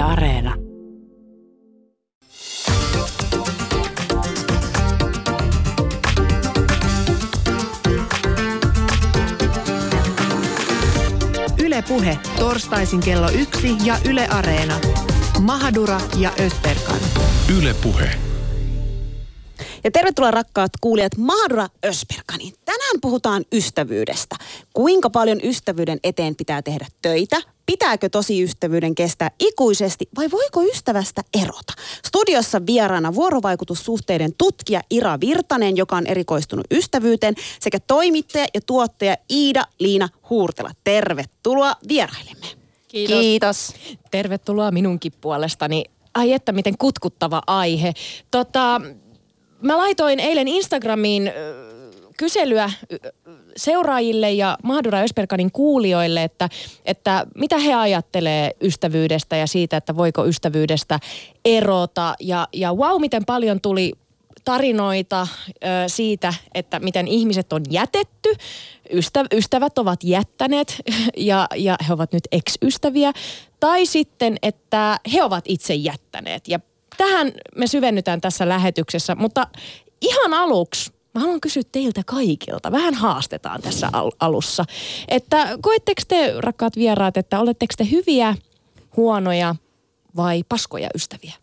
Yle 0.00 0.06
Areena. 0.08 0.54
Yle 11.64 11.82
Puhe, 11.88 12.18
torstaisin 12.38 13.00
kello 13.00 13.30
yksi 13.30 13.76
ja 13.84 13.98
Yle 14.04 14.26
Areena. 14.26 14.80
Mahadura 15.40 16.00
ja 16.18 16.32
Ösperkan. 16.40 17.00
Yle 17.58 17.74
Puhe. 17.82 18.10
Ja 19.84 19.90
tervetuloa 19.90 20.30
rakkaat 20.30 20.72
kuulijat 20.80 21.16
Mahadura 21.16 21.68
Ösperkaniin. 21.84 22.54
Tänään 22.64 23.00
puhutaan 23.00 23.44
ystävyydestä. 23.52 24.36
Kuinka 24.72 25.10
paljon 25.10 25.40
ystävyyden 25.42 25.98
eteen 26.04 26.36
pitää 26.36 26.62
tehdä 26.62 26.86
töitä? 27.02 27.36
Pitääkö 27.70 28.08
tosi 28.08 28.42
ystävyyden 28.42 28.94
kestää 28.94 29.30
ikuisesti 29.40 30.08
vai 30.16 30.30
voiko 30.30 30.62
ystävästä 30.62 31.22
erota? 31.42 31.72
Studiossa 32.06 32.66
vieraana 32.66 33.14
vuorovaikutussuhteiden 33.14 34.32
tutkija 34.38 34.80
Ira 34.90 35.18
Virtanen, 35.20 35.76
joka 35.76 35.96
on 35.96 36.06
erikoistunut 36.06 36.66
ystävyyteen, 36.70 37.34
sekä 37.60 37.78
toimittaja 37.86 38.46
ja 38.54 38.60
tuottaja 38.60 39.16
Iida-Liina 39.32 40.08
Huurtela. 40.30 40.70
Tervetuloa 40.84 41.74
vieraillemme. 41.88 42.46
Kiitos. 42.88 43.18
Kiitos. 43.20 43.74
Tervetuloa 44.10 44.70
minunkin 44.70 45.12
puolestani. 45.20 45.84
Ai 46.14 46.32
että 46.32 46.52
miten 46.52 46.78
kutkuttava 46.78 47.42
aihe. 47.46 47.92
Tota, 48.30 48.80
mä 49.62 49.76
laitoin 49.76 50.20
eilen 50.20 50.48
Instagramiin 50.48 51.32
kyselyä 52.20 52.70
seuraajille 53.56 54.32
ja 54.32 54.58
Mahdura 54.62 54.98
Ösperkanin 55.00 55.52
kuulijoille, 55.52 56.24
että, 56.24 56.48
että 56.84 57.26
mitä 57.34 57.58
he 57.58 57.74
ajattelee 57.74 58.50
ystävyydestä 58.60 59.36
ja 59.36 59.46
siitä, 59.46 59.76
että 59.76 59.96
voiko 59.96 60.26
ystävyydestä 60.26 61.00
erota. 61.44 62.14
Ja, 62.20 62.48
ja 62.52 62.74
wow, 62.74 63.00
miten 63.00 63.24
paljon 63.24 63.60
tuli 63.60 63.92
tarinoita 64.44 65.26
ö, 65.46 65.56
siitä, 65.86 66.34
että 66.54 66.80
miten 66.80 67.08
ihmiset 67.08 67.52
on 67.52 67.62
jätetty, 67.70 68.34
ystä, 68.92 69.24
ystävät 69.32 69.78
ovat 69.78 70.04
jättäneet 70.04 70.76
ja, 71.16 71.46
ja 71.56 71.76
he 71.88 71.92
ovat 71.92 72.12
nyt 72.12 72.24
ex-ystäviä, 72.32 73.12
tai 73.60 73.86
sitten, 73.86 74.36
että 74.42 74.96
he 75.12 75.22
ovat 75.22 75.44
itse 75.48 75.74
jättäneet. 75.74 76.48
Ja 76.48 76.60
tähän 76.96 77.32
me 77.56 77.66
syvennytään 77.66 78.20
tässä 78.20 78.48
lähetyksessä, 78.48 79.14
mutta 79.14 79.46
ihan 80.00 80.34
aluksi 80.34 80.99
Mä 81.14 81.20
haluan 81.20 81.40
kysyä 81.40 81.62
teiltä 81.72 82.02
kaikilta. 82.06 82.72
Vähän 82.72 82.94
haastetaan 82.94 83.62
tässä 83.62 83.90
al- 83.92 84.12
alussa. 84.20 84.64
Että 85.08 85.48
koetteko 85.60 86.02
te, 86.08 86.34
rakkaat 86.38 86.76
vieraat, 86.76 87.16
että 87.16 87.40
oletteko 87.40 87.74
te 87.76 87.90
hyviä, 87.90 88.34
huonoja 88.96 89.54
vai 90.16 90.42
paskoja 90.48 90.88
ystäviä? 90.94 91.34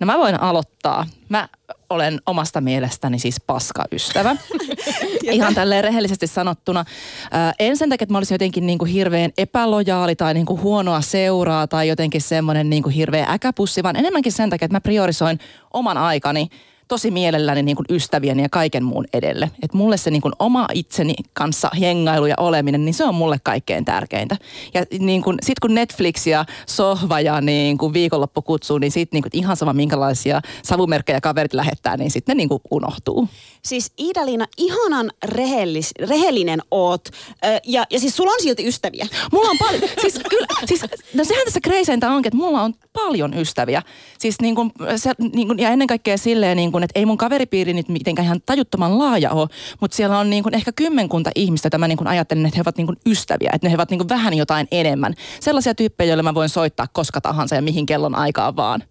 No 0.00 0.06
mä 0.06 0.18
voin 0.18 0.40
aloittaa. 0.40 1.06
Mä 1.28 1.48
olen 1.90 2.20
omasta 2.26 2.60
mielestäni 2.60 3.18
siis 3.18 3.40
paskaystävä. 3.46 4.36
Ihan 5.22 5.54
tälleen 5.54 5.84
rehellisesti 5.84 6.26
sanottuna. 6.26 6.84
Ää, 7.30 7.52
en 7.58 7.76
sen 7.76 7.88
takia, 7.88 8.04
että 8.04 8.12
mä 8.12 8.18
olisin 8.18 8.34
jotenkin 8.34 8.66
niin 8.66 8.78
kuin 8.78 8.90
hirveän 8.90 9.30
epälojaali 9.38 10.16
tai 10.16 10.34
niin 10.34 10.46
kuin 10.46 10.62
huonoa 10.62 11.00
seuraa 11.00 11.66
tai 11.66 11.88
jotenkin 11.88 12.20
semmoinen 12.20 12.70
niin 12.70 12.82
kuin 12.82 12.94
hirveä 12.94 13.26
äkäpussi, 13.30 13.82
vaan 13.82 13.96
enemmänkin 13.96 14.32
sen 14.32 14.50
takia, 14.50 14.66
että 14.66 14.76
mä 14.76 14.80
priorisoin 14.80 15.38
oman 15.72 15.98
aikani 15.98 16.48
tosi 16.88 17.10
mielelläni 17.10 17.62
niin 17.62 17.76
kuin 17.76 17.86
ystävieni 17.90 18.42
ja 18.42 18.48
kaiken 18.48 18.84
muun 18.84 19.04
edelle. 19.12 19.50
Et 19.62 19.74
mulle 19.74 19.96
se 19.96 20.10
niin 20.10 20.22
kuin 20.22 20.32
oma 20.38 20.66
itseni 20.74 21.14
kanssa 21.32 21.70
hengailu 21.80 22.26
ja 22.26 22.34
oleminen, 22.38 22.84
niin 22.84 22.94
se 22.94 23.04
on 23.04 23.14
mulle 23.14 23.36
kaikkein 23.42 23.84
tärkeintä. 23.84 24.36
Ja 24.74 24.84
niin 24.98 25.22
kuin, 25.22 25.38
sit 25.42 25.60
kun 25.60 25.74
Netflix 25.74 26.26
ja 26.26 26.44
sohva 26.66 27.20
ja 27.20 27.40
niin 27.40 27.78
kuin 27.78 27.92
viikonloppu 27.92 28.42
kutsuu, 28.42 28.78
niin 28.78 28.92
sit 28.92 29.12
niin 29.12 29.22
kuin 29.22 29.30
ihan 29.32 29.56
sama 29.56 29.72
minkälaisia 29.72 30.40
savumerkkejä 30.62 31.20
kaverit 31.20 31.54
lähettää, 31.54 31.96
niin 31.96 32.10
sitten 32.10 32.36
ne 32.36 32.38
niin 32.38 32.48
kuin 32.48 32.60
unohtuu. 32.70 33.28
Siis 33.62 33.92
Iida-Liina, 34.00 34.46
ihanan 34.58 35.10
rehellis, 35.24 35.90
rehellinen 36.00 36.62
oot. 36.70 37.08
Ö, 37.44 37.60
ja, 37.64 37.84
ja 37.90 38.00
siis 38.00 38.16
sulla 38.16 38.30
on 38.30 38.42
silti 38.42 38.68
ystäviä. 38.68 39.06
Mulla 39.32 39.50
on 39.50 39.58
paljon, 39.58 39.82
siis 40.00 40.20
kyllä, 40.30 40.46
siis, 40.66 40.82
no 41.14 41.24
sehän 41.24 41.44
tässä 41.44 41.60
kreiseintä 41.60 42.10
onkin, 42.10 42.28
että 42.28 42.44
mulla 42.44 42.62
on 42.62 42.74
paljon 42.92 43.34
ystäviä. 43.34 43.82
Siis 44.18 44.40
niin 44.40 44.54
kuin, 44.54 44.72
se, 44.96 45.12
niin 45.34 45.48
kuin, 45.48 45.58
ja 45.58 45.70
ennen 45.70 45.88
kaikkea 45.88 46.18
silleen, 46.18 46.56
niin 46.56 46.72
kuin, 46.72 46.83
että 46.84 47.00
ei 47.00 47.06
mun 47.06 47.18
kaveripiiri 47.18 47.72
nyt 47.72 47.88
mitenkään 47.88 48.26
ihan 48.26 48.40
tajuttoman 48.46 48.98
laaja 48.98 49.30
ole, 49.30 49.48
mutta 49.80 49.96
siellä 49.96 50.18
on 50.18 50.30
niin 50.30 50.42
kuin 50.42 50.54
ehkä 50.54 50.72
kymmenkunta 50.72 51.30
ihmistä, 51.34 51.68
että 51.68 51.78
mä 51.78 51.88
niin 51.88 51.98
kuin 51.98 52.08
ajattelen, 52.08 52.46
että 52.46 52.56
he 52.56 52.62
ovat 52.62 52.76
niin 52.76 52.86
kuin 52.86 52.96
ystäviä, 53.06 53.50
että 53.54 53.68
ne 53.68 53.74
ovat 53.74 53.90
niin 53.90 53.98
kuin 53.98 54.08
vähän 54.08 54.34
jotain 54.34 54.68
enemmän. 54.70 55.14
Sellaisia 55.40 55.74
tyyppejä, 55.74 56.08
joille 56.08 56.22
mä 56.22 56.34
voin 56.34 56.48
soittaa 56.48 56.86
koska 56.92 57.20
tahansa 57.20 57.54
ja 57.54 57.62
mihin 57.62 57.86
kellon 57.86 58.14
aikaa 58.14 58.56
vaan. 58.56 58.82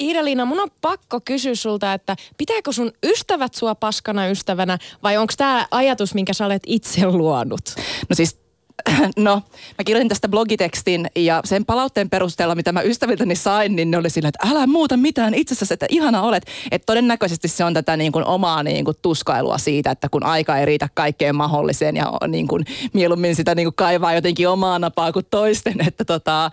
Iida-Liina, 0.00 0.44
mun 0.44 0.60
on 0.60 0.68
pakko 0.80 1.20
kysyä 1.24 1.54
sulta, 1.54 1.92
että 1.92 2.16
pitääkö 2.38 2.72
sun 2.72 2.92
ystävät 3.06 3.54
sua 3.54 3.74
paskana 3.74 4.26
ystävänä 4.26 4.78
vai 5.02 5.16
onko 5.16 5.32
tämä 5.36 5.66
ajatus, 5.70 6.14
minkä 6.14 6.32
sä 6.32 6.46
olet 6.46 6.62
itse 6.66 7.06
luonut? 7.06 7.60
No 8.08 8.14
siis 8.14 8.40
No, 9.16 9.42
mä 9.78 9.84
kirjoitin 9.84 10.08
tästä 10.08 10.28
blogitekstin 10.28 11.06
ja 11.16 11.40
sen 11.44 11.64
palautteen 11.64 12.10
perusteella, 12.10 12.54
mitä 12.54 12.72
mä 12.72 12.82
ystäviltäni 12.82 13.34
sain, 13.34 13.76
niin 13.76 13.90
ne 13.90 13.96
oli 13.96 14.10
sillä, 14.10 14.28
että 14.28 14.48
älä 14.50 14.66
muuta 14.66 14.96
mitään 14.96 15.34
itse 15.34 15.54
asiassa, 15.54 15.74
että 15.74 15.86
ihana 15.88 16.22
olet. 16.22 16.46
Että 16.70 16.86
todennäköisesti 16.86 17.48
se 17.48 17.64
on 17.64 17.74
tätä 17.74 17.96
niin 17.96 18.12
kuin 18.12 18.24
omaa 18.24 18.62
niin 18.62 18.84
kuin 18.84 18.96
tuskailua 19.02 19.58
siitä, 19.58 19.90
että 19.90 20.08
kun 20.08 20.24
aika 20.24 20.58
ei 20.58 20.66
riitä 20.66 20.88
kaikkeen 20.94 21.36
mahdolliseen 21.36 21.96
ja 21.96 22.12
niin 22.28 22.48
kuin 22.48 22.64
mieluummin 22.92 23.36
sitä 23.36 23.54
niin 23.54 23.66
kuin 23.66 23.74
kaivaa 23.74 24.14
jotenkin 24.14 24.48
omaa 24.48 24.78
napaa 24.78 25.12
kuin 25.12 25.26
toisten. 25.30 25.74
Että 25.88 26.04
tota, 26.04 26.50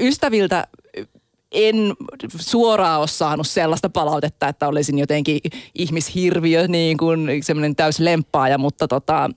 ystäviltä 0.00 0.66
en 1.52 1.94
suoraan 2.38 3.00
ole 3.00 3.08
saanut 3.08 3.46
sellaista 3.46 3.88
palautetta, 3.90 4.48
että 4.48 4.68
olisin 4.68 4.98
jotenkin 4.98 5.40
ihmishirviö, 5.74 6.68
niin 6.68 6.96
kuin 6.96 7.28
semmoinen 7.42 7.76
täys 7.76 7.98
lemppaaja, 7.98 8.58
mutta 8.58 8.88
tota, 8.88 9.30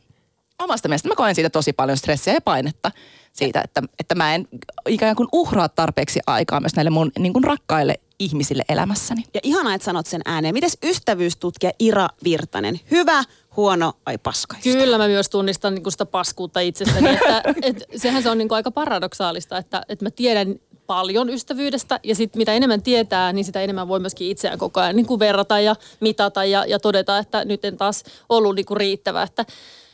omasta 0.64 0.88
mielestä 0.88 1.10
mä 1.10 1.16
koen 1.16 1.36
siitä 1.36 1.50
tosi 1.50 1.74
paljon 1.74 1.98
stressiä 1.98 2.34
ja 2.34 2.42
painetta 2.42 2.92
siitä, 3.34 3.62
että, 3.62 3.84
että 4.00 4.16
mä 4.16 4.36
en 4.36 4.48
ikään 4.88 5.16
kuin 5.16 5.30
uhraa 5.32 5.70
tarpeeksi 5.70 6.20
aikaa 6.28 6.60
myös 6.60 6.76
näille 6.76 6.90
mun 6.90 7.12
niin 7.20 7.34
kuin 7.34 7.44
rakkaille 7.44 7.96
ihmisille 8.20 8.64
elämässäni. 8.70 9.24
Ja 9.34 9.40
ihanaa, 9.44 9.74
että 9.74 9.86
sanot 9.86 10.06
sen 10.06 10.22
ääneen. 10.26 10.54
Mites 10.54 10.78
ystävyystutkija 10.84 11.72
Ira 11.80 12.08
Virtanen? 12.24 12.80
Hyvä, 12.92 13.24
huono 13.56 13.94
vai 14.06 14.18
paska 14.18 14.58
ystävä? 14.58 14.76
Kyllä 14.76 14.98
mä 14.98 15.08
myös 15.08 15.30
tunnistan 15.30 15.76
niin 15.76 15.92
sitä 15.92 16.06
paskuutta 16.06 16.60
itsessäni, 16.60 17.10
että 17.10 17.44
et, 17.62 17.84
sehän 17.96 18.24
se 18.24 18.30
on 18.30 18.38
niin 18.38 18.48
aika 18.52 18.72
paradoksaalista, 18.72 19.58
että, 19.58 19.82
että 19.90 20.06
mä 20.06 20.12
tiedän 20.12 20.56
paljon 20.91 21.29
ystävyydestä 21.29 22.00
ja 22.03 22.16
sitten 22.16 22.40
mitä 22.40 22.53
enemmän 22.53 22.81
tietää, 22.81 23.34
niin 23.34 23.46
sitä 23.46 23.62
enemmän 23.62 23.88
voi 23.88 24.00
myöskin 24.00 24.28
itseään 24.28 24.59
koko 24.59 24.79
ajan 24.79 24.96
niin 24.96 25.06
kuin 25.06 25.19
verrata 25.19 25.59
ja 25.59 25.75
mitata 26.00 26.46
ja, 26.46 26.66
ja 26.66 26.79
todeta, 26.79 27.18
että 27.18 27.46
nyt 27.46 27.66
en 27.66 27.78
taas 27.78 28.03
ollut 28.29 28.56
niin 28.56 28.66
kuin 28.66 28.78
riittävä. 28.78 29.24
Että, 29.24 29.41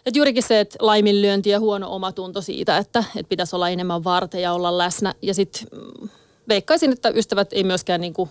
että 0.05 0.19
juurikin 0.19 0.43
se, 0.43 0.59
että 0.59 0.77
laiminlyönti 0.79 1.49
ja 1.49 1.59
huono 1.59 1.95
omatunto 1.95 2.41
siitä, 2.41 2.77
että, 2.77 3.03
että 3.15 3.29
pitäisi 3.29 3.55
olla 3.55 3.69
enemmän 3.69 4.03
varten 4.03 4.41
ja 4.41 4.53
olla 4.53 4.77
läsnä. 4.77 5.13
Ja 5.21 5.33
sitten 5.33 5.67
mm, 5.71 6.09
veikkaisin, 6.49 6.91
että 6.91 7.09
ystävät 7.09 7.53
ei 7.53 7.63
myöskään 7.63 8.01
niin 8.01 8.13
kuin 8.13 8.29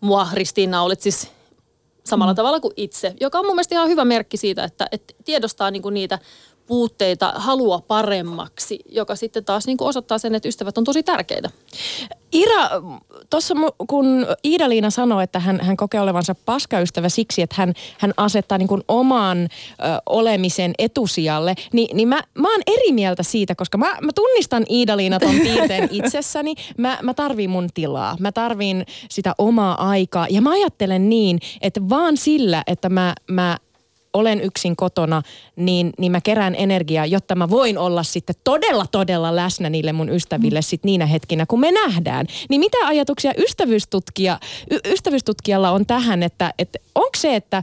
mua 0.00 0.28
ristiinnaulitsisi 0.32 1.28
samalla 2.04 2.32
mm. 2.32 2.36
tavalla 2.36 2.60
kuin 2.60 2.74
itse, 2.76 3.14
joka 3.20 3.38
on 3.38 3.46
mun 3.46 3.54
mielestä 3.54 3.74
ihan 3.74 3.88
hyvä 3.88 4.04
merkki 4.04 4.36
siitä, 4.36 4.64
että, 4.64 4.86
että 4.92 5.14
tiedostaa 5.24 5.70
niin 5.70 5.82
kuin 5.82 5.94
niitä 5.94 6.18
puutteita, 6.66 7.32
halua 7.36 7.80
paremmaksi, 7.88 8.78
joka 8.88 9.16
sitten 9.16 9.44
taas 9.44 9.66
niin 9.66 9.76
kuin 9.76 9.88
osoittaa 9.88 10.18
sen, 10.18 10.34
että 10.34 10.48
ystävät 10.48 10.78
on 10.78 10.84
tosi 10.84 11.02
tärkeitä. 11.02 11.50
Ira, 12.32 12.68
tuossa 13.30 13.54
kun 13.86 14.26
Iida-Liina 14.44 14.90
sanoi, 14.90 15.24
että 15.24 15.38
hän, 15.38 15.60
hän 15.60 15.76
kokee 15.76 16.00
olevansa 16.00 16.34
paskaystävä 16.34 17.08
siksi, 17.08 17.42
että 17.42 17.54
hän, 17.58 17.72
hän 17.98 18.12
asettaa 18.16 18.58
niin 18.58 18.68
kuin 18.68 18.82
oman 18.88 19.38
ö, 19.42 19.48
olemisen 20.06 20.72
etusijalle, 20.78 21.54
niin, 21.72 21.96
niin 21.96 22.08
mä, 22.08 22.22
mä 22.34 22.52
oon 22.52 22.62
eri 22.66 22.92
mieltä 22.92 23.22
siitä, 23.22 23.54
koska 23.54 23.78
mä, 23.78 23.96
mä 24.02 24.12
tunnistan 24.14 24.62
Iida-Liina 24.62 25.18
ton 25.18 25.40
piirteen 25.40 25.88
itsessäni. 26.04 26.54
Mä, 26.76 26.98
mä 27.02 27.14
tarviin 27.14 27.50
mun 27.50 27.68
tilaa, 27.74 28.16
mä 28.20 28.32
tarviin 28.32 28.86
sitä 29.10 29.34
omaa 29.38 29.88
aikaa 29.88 30.26
ja 30.30 30.42
mä 30.42 30.50
ajattelen 30.50 31.08
niin, 31.08 31.40
että 31.60 31.80
vaan 31.88 32.16
sillä, 32.16 32.62
että 32.66 32.88
mä, 32.88 33.14
mä 33.30 33.58
olen 34.16 34.40
yksin 34.40 34.76
kotona, 34.76 35.22
niin, 35.56 35.92
niin 35.98 36.12
mä 36.12 36.20
kerään 36.20 36.54
energiaa, 36.58 37.06
jotta 37.06 37.34
mä 37.34 37.50
voin 37.50 37.78
olla 37.78 38.02
sitten 38.02 38.36
todella, 38.44 38.86
todella 38.86 39.36
läsnä 39.36 39.70
niille 39.70 39.92
mun 39.92 40.08
ystäville 40.08 40.62
sit 40.62 40.84
niinä 40.84 41.06
hetkinä, 41.06 41.46
kun 41.46 41.60
me 41.60 41.72
nähdään. 41.72 42.26
Niin 42.48 42.60
mitä 42.60 42.76
ajatuksia 42.86 43.32
ystävyystutkija, 43.38 44.40
y- 44.70 44.92
ystävyystutkijalla 44.92 45.70
on 45.70 45.86
tähän, 45.86 46.22
että, 46.22 46.54
että 46.58 46.78
onko 46.94 47.10
se, 47.16 47.36
että, 47.36 47.62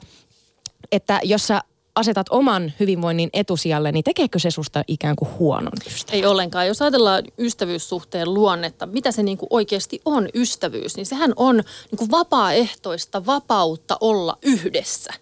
että 0.91 1.19
jos 1.23 1.47
sä 1.47 1.61
asetat 1.95 2.27
oman 2.29 2.73
hyvinvoinnin 2.79 3.29
etusijalle, 3.33 3.91
niin 3.91 4.03
tekeekö 4.03 4.39
se 4.39 4.51
susta 4.51 4.83
ikään 4.87 5.15
kuin 5.15 5.29
huonon 5.39 5.73
ystävän? 5.87 6.15
Ei 6.15 6.25
ollenkaan. 6.25 6.67
Jos 6.67 6.81
ajatellaan 6.81 7.23
ystävyyssuhteen 7.37 8.33
luonnetta, 8.33 8.85
mitä 8.85 9.11
se 9.11 9.23
niin 9.23 9.37
kuin 9.37 9.47
oikeasti 9.49 10.01
on 10.05 10.29
ystävyys, 10.33 10.95
niin 10.95 11.05
sehän 11.05 11.33
on 11.35 11.55
niin 11.55 11.97
kuin 11.97 12.11
vapaaehtoista 12.11 13.25
vapautta 13.25 13.97
olla 14.01 14.37
yhdessä. 14.41 15.13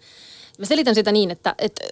Mä 0.62 0.66
selitän 0.66 0.94
sitä 0.94 1.12
niin, 1.12 1.30
että, 1.30 1.54
että 1.58 1.84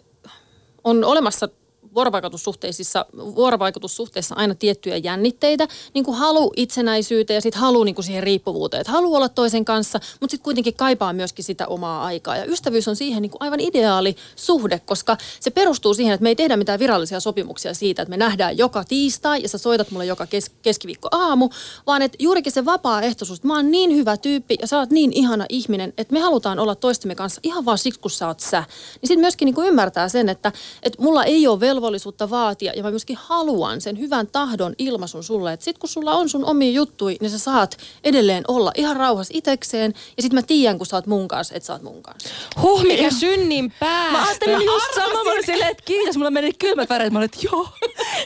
on 0.85 1.05
olemassa 1.05 1.49
vuorovaikutussuhteissa, 1.95 3.07
vuorovaikutussuhteissa 3.17 4.35
aina 4.35 4.55
tiettyjä 4.55 4.97
jännitteitä, 4.97 5.69
niin 5.95 6.05
kuin 6.05 6.17
halu 6.17 6.53
itsenäisyyteen 6.57 7.35
ja 7.35 7.41
sitten 7.41 7.61
halu 7.61 7.85
niin 7.85 7.95
kuin 7.95 8.05
siihen 8.05 8.23
riippuvuuteen. 8.23 8.81
Että 8.81 8.93
haluaa 8.93 9.17
olla 9.17 9.29
toisen 9.29 9.65
kanssa, 9.65 10.01
mutta 10.21 10.31
sitten 10.31 10.45
kuitenkin 10.45 10.75
kaipaa 10.75 11.13
myöskin 11.13 11.45
sitä 11.45 11.67
omaa 11.67 12.05
aikaa. 12.05 12.37
Ja 12.37 12.45
ystävyys 12.45 12.89
on 12.89 12.97
siihen 12.97 13.23
niin 13.23 13.31
kuin 13.31 13.43
aivan 13.43 13.61
ideaali 13.61 14.17
suhde, 14.37 14.79
koska 14.79 15.17
se 15.41 15.51
perustuu 15.51 15.95
siihen, 15.95 16.15
että 16.15 16.23
me 16.23 16.29
ei 16.29 16.37
tehdä 16.37 16.57
mitään 16.57 16.79
virallisia 16.79 17.21
sopimuksia 17.21 17.75
siitä, 17.75 18.03
että 18.03 18.11
me 18.11 18.17
nähdään 18.17 18.59
joka 18.59 18.85
tiistai 18.85 19.43
ja 19.43 19.49
sä 19.49 19.59
soitat 19.59 19.91
mulle 19.91 20.07
joka 20.07 20.27
kes- 20.27 20.51
keskiviikko 20.63 21.09
aamu, 21.13 21.49
vaan 21.87 22.03
että 22.03 22.17
juurikin 22.21 22.53
se 22.53 22.65
vapaaehtoisuus, 22.65 23.39
että 23.39 23.49
mä 23.49 23.57
oon 23.57 23.71
niin 23.71 23.97
hyvä 23.97 24.17
tyyppi 24.17 24.57
ja 24.61 24.67
sä 24.67 24.79
oot 24.79 24.91
niin 24.91 25.13
ihana 25.13 25.47
ihminen, 25.49 25.93
että 25.99 26.13
me 26.13 26.21
halutaan 26.21 26.59
olla 26.59 26.75
toistemme 26.75 27.15
kanssa 27.15 27.41
ihan 27.45 27.65
vaan 27.65 27.79
siksi, 27.79 28.01
kun 28.01 28.11
sä 28.11 28.27
oot 28.27 28.41
sä. 28.41 28.61
Niin 28.61 29.09
sitten 29.09 29.21
myöskin 29.21 29.47
niin 29.47 29.55
kuin 29.55 29.69
ymmärtää 29.69 30.09
sen, 30.09 30.29
että, 30.29 30.53
että 30.83 31.03
mulla 31.03 31.25
ei 31.25 31.47
ole 31.47 31.61
velvollisuutta 31.81 32.31
vaatia 32.31 32.73
ja 32.77 32.83
mä 32.83 32.91
myöskin 32.91 33.19
haluan 33.21 33.81
sen 33.81 33.99
hyvän 33.99 34.27
tahdon 34.27 34.75
ilmaisun 34.79 35.25
sulle, 35.25 35.53
että 35.53 35.65
sit 35.65 35.79
kun 35.79 35.89
sulla 35.89 36.13
on 36.13 36.29
sun 36.29 36.45
omia 36.45 36.71
juttui, 36.71 37.17
niin 37.21 37.31
sä 37.31 37.39
saat 37.39 37.77
edelleen 38.05 38.45
olla 38.49 38.73
ihan 38.77 38.97
rauhassa 38.97 39.33
itekseen 39.37 39.95
ja 40.17 40.23
sitten 40.23 40.39
mä 40.39 40.43
tiedän, 40.43 40.79
kun 40.79 40.87
sä 40.87 40.97
oot 40.97 41.07
mun 41.07 41.29
kanssa, 41.29 41.55
että 41.55 41.67
sä 41.67 41.73
oot 41.73 41.83
mun 41.83 42.03
kanssa. 42.03 42.29
Huh, 42.63 42.83
mikä 42.83 43.11
synnin 43.11 43.73
päästö. 43.81 44.13
Mä 44.13 44.27
ajattelin 44.27 44.67
just 44.67 44.95
sama, 44.95 45.25
mä 45.25 45.31
olin 45.31 45.47
silleen, 45.47 45.71
että 45.71 45.83
kiitos, 45.85 46.17
mulla 46.17 46.31
meni 46.31 46.53
kylmät 46.53 46.89
väreet. 46.89 47.13
Mä 47.13 47.19
olin, 47.19 47.31
että 47.35 47.47
joo, 47.53 47.69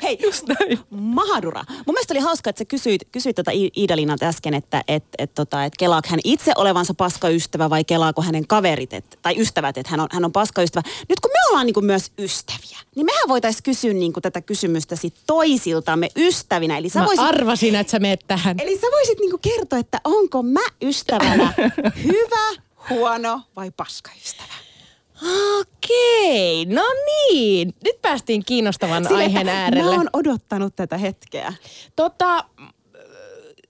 Hei, 0.02 0.18
just 0.22 0.44
näin. 0.48 0.78
Mahadura. 0.90 1.64
Mun 1.68 1.94
mielestä 1.94 2.14
oli 2.14 2.20
hauska, 2.20 2.50
että 2.50 2.60
sä 2.60 2.64
kysyit, 2.64 3.02
kysyit 3.12 3.36
tota 3.36 3.50
I- 3.50 3.70
Iida-Linnalta 3.76 4.26
äsken, 4.26 4.54
että 4.54 4.82
et, 4.88 5.04
et, 5.18 5.34
tota, 5.34 5.64
et 5.64 5.72
kelaako 5.78 6.08
hän 6.10 6.20
itse 6.24 6.52
olevansa 6.56 6.94
paskaystävä 6.94 7.70
vai 7.70 7.84
kelaako 7.84 8.22
hänen 8.22 8.46
kaverit 8.46 8.92
et, 8.92 9.18
tai 9.22 9.34
ystävät, 9.40 9.78
että 9.78 9.90
hän 9.90 10.00
on, 10.00 10.08
hän 10.12 10.24
on 10.24 10.32
paskaystävä. 10.32 10.82
Nyt 11.08 11.20
kun 11.20 11.30
me 11.30 11.38
ollaan 11.50 11.66
niin 11.66 11.74
kuin 11.74 11.86
myös 11.86 12.12
ystäviä, 12.18 12.78
niin 12.96 13.06
mehän 13.06 13.28
voitaisiin 13.28 13.43
kysyä 13.64 13.92
niin 13.92 14.12
kuin 14.12 14.22
tätä 14.22 14.40
kysymystä 14.40 14.96
sit 14.96 15.14
toisiltamme 15.26 16.08
ystävinä. 16.16 16.78
Eli 16.78 16.88
sä 16.88 17.00
Mä 17.00 17.06
voisit, 17.06 17.24
arvasin, 17.24 17.74
että 17.74 17.90
sä 17.90 17.98
meet 17.98 18.20
tähän. 18.26 18.56
eli 18.60 18.78
sä 18.78 18.86
voisit 18.92 19.18
niin 19.20 19.30
kuin 19.30 19.40
kertoa, 19.40 19.78
että 19.78 20.00
onko 20.04 20.42
mä 20.42 20.60
ystävänä 20.82 21.54
hyvä, 22.04 22.62
huono 22.90 23.40
vai 23.56 23.70
paskaystävä. 23.70 24.54
Okei, 25.60 26.64
no 26.64 26.82
niin. 27.06 27.74
Nyt 27.84 28.02
päästiin 28.02 28.44
kiinnostavan 28.44 29.04
Sille, 29.04 29.22
aiheen 29.22 29.48
äärelle. 29.48 29.90
Mä 29.90 29.96
oon 29.96 30.10
odottanut 30.12 30.76
tätä 30.76 30.96
hetkeä. 30.98 31.52
Tota, 31.96 32.44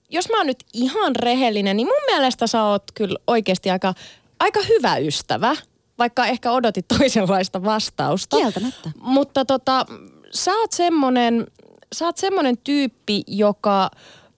jos 0.09 0.29
mä 0.29 0.37
oon 0.37 0.47
nyt 0.47 0.63
ihan 0.73 1.15
rehellinen, 1.15 1.77
niin 1.77 1.87
mun 1.87 2.05
mielestä 2.15 2.47
sä 2.47 2.63
oot 2.63 2.83
kyllä 2.93 3.19
oikeasti 3.27 3.69
aika, 3.71 3.93
aika 4.39 4.59
hyvä 4.61 4.97
ystävä, 4.97 5.55
vaikka 5.99 6.25
ehkä 6.25 6.51
odotit 6.51 6.87
toisenlaista 6.97 7.63
vastausta. 7.63 8.37
Kieltämättä. 8.37 8.91
Mutta 9.01 9.45
tota, 9.45 9.85
sä 10.33 10.51
oot 10.51 10.71
semmonen, 10.71 11.47
sä 11.93 12.05
oot 12.05 12.17
semmonen 12.17 12.57
tyyppi, 12.57 13.23
joka, 13.27 13.91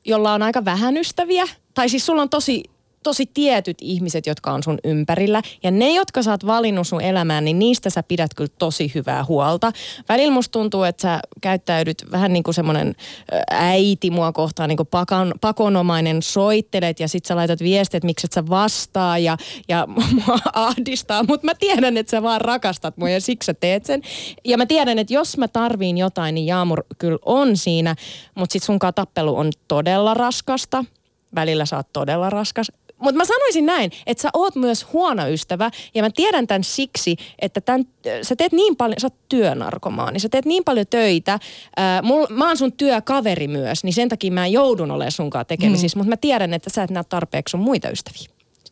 jolla 0.06 0.34
on 0.34 0.44
aika 0.44 0.66
vähän 0.66 0.98
ystäviä. 0.98 1.46
Tai 1.74 1.90
siis 1.90 2.06
sulla 2.06 2.22
on 2.22 2.30
tosi 2.30 2.64
tosi 3.08 3.26
tietyt 3.34 3.78
ihmiset, 3.82 4.26
jotka 4.26 4.52
on 4.52 4.64
sun 4.64 4.78
ympärillä. 4.84 5.42
Ja 5.64 5.72
ne, 5.72 5.94
jotka 5.94 6.24
sä 6.24 6.32
oot 6.32 6.46
valinnut 6.46 6.88
sun 6.88 7.02
elämään, 7.02 7.46
niin 7.46 7.60
niistä 7.60 7.90
sä 7.90 8.04
pidät 8.04 8.34
kyllä 8.34 8.52
tosi 8.60 8.92
hyvää 8.96 9.26
huolta. 9.26 9.72
Välillä 10.10 10.34
musta 10.34 10.52
tuntuu, 10.52 10.84
että 10.84 11.02
sä 11.02 11.20
käyttäydyt 11.42 12.06
vähän 12.12 12.34
niin 12.34 12.44
kuin 12.44 12.54
semmoinen 12.54 12.96
äiti 13.52 14.10
mua 14.12 14.32
kohtaan, 14.32 14.70
niin 14.70 14.78
kuin 14.78 14.88
pakan, 14.88 15.34
pakonomainen, 15.42 16.22
soittelet 16.22 17.00
ja 17.00 17.08
sit 17.08 17.26
sä 17.26 17.36
laitat 17.36 17.60
viestit, 17.60 17.96
että 17.96 18.06
miksi 18.06 18.28
et 18.28 18.34
sä 18.34 18.50
vastaa 18.50 19.18
ja, 19.18 19.38
ja 19.68 19.88
mua 20.26 20.40
ahdistaa. 20.54 21.24
Mutta 21.24 21.46
mä 21.46 21.56
tiedän, 21.56 21.98
että 21.98 22.12
sä 22.12 22.24
vaan 22.24 22.42
rakastat 22.42 22.98
mua 22.98 23.10
ja 23.10 23.22
siksi 23.22 23.46
sä 23.46 23.54
teet 23.54 23.86
sen. 23.86 24.02
Ja 24.46 24.58
mä 24.58 24.66
tiedän, 24.66 25.00
että 25.00 25.14
jos 25.14 25.38
mä 25.38 25.48
tarviin 25.48 25.98
jotain, 25.98 26.36
niin 26.36 26.48
Jaamur 26.48 26.84
kyllä 26.98 27.20
on 27.26 27.58
siinä, 27.58 27.96
mutta 28.36 28.54
sit 28.54 28.64
sunkaan 28.64 28.94
tappelu 28.94 29.38
on 29.38 29.52
todella 29.68 30.14
raskasta. 30.14 30.86
Välillä 31.36 31.66
sä 31.66 31.78
oot 31.78 31.94
todella 31.94 32.30
raskas 32.30 32.72
mutta 33.00 33.18
mä 33.18 33.26
sanoisin 33.26 33.66
näin, 33.66 33.92
että 34.06 34.22
sä 34.22 34.30
oot 34.34 34.56
myös 34.56 34.94
huono 34.94 35.28
ystävä 35.28 35.72
ja 35.94 36.04
mä 36.04 36.10
tiedän 36.16 36.48
tämän 36.48 36.64
siksi, 36.64 37.16
että 37.40 37.62
tämän, 37.62 37.86
sä 38.22 38.36
teet 38.36 38.52
niin 38.52 38.76
paljon, 38.76 39.00
sä 39.00 39.08
oot 39.08 39.30
työnarkomaani, 39.30 40.20
sä 40.20 40.30
teet 40.30 40.46
niin 40.46 40.64
paljon 40.64 40.86
töitä. 40.90 41.40
Ää, 41.78 42.02
mul, 42.02 42.28
mä 42.30 42.48
oon 42.48 42.58
sun 42.58 42.74
työkaveri 42.74 43.48
myös, 43.48 43.84
niin 43.84 43.94
sen 43.94 44.10
takia 44.10 44.32
mä 44.32 44.48
joudun 44.48 44.92
olemaan 44.92 45.12
sunkaan 45.12 45.46
tekemisissä, 45.46 45.96
mm. 45.96 46.00
mutta 46.00 46.10
mä 46.10 46.18
tiedän, 46.18 46.54
että 46.54 46.70
sä 46.70 46.84
et 46.84 46.90
näe 46.90 47.04
tarpeeksi 47.04 47.52
sun 47.52 47.60
muita 47.60 47.90
ystäviä. 47.90 48.28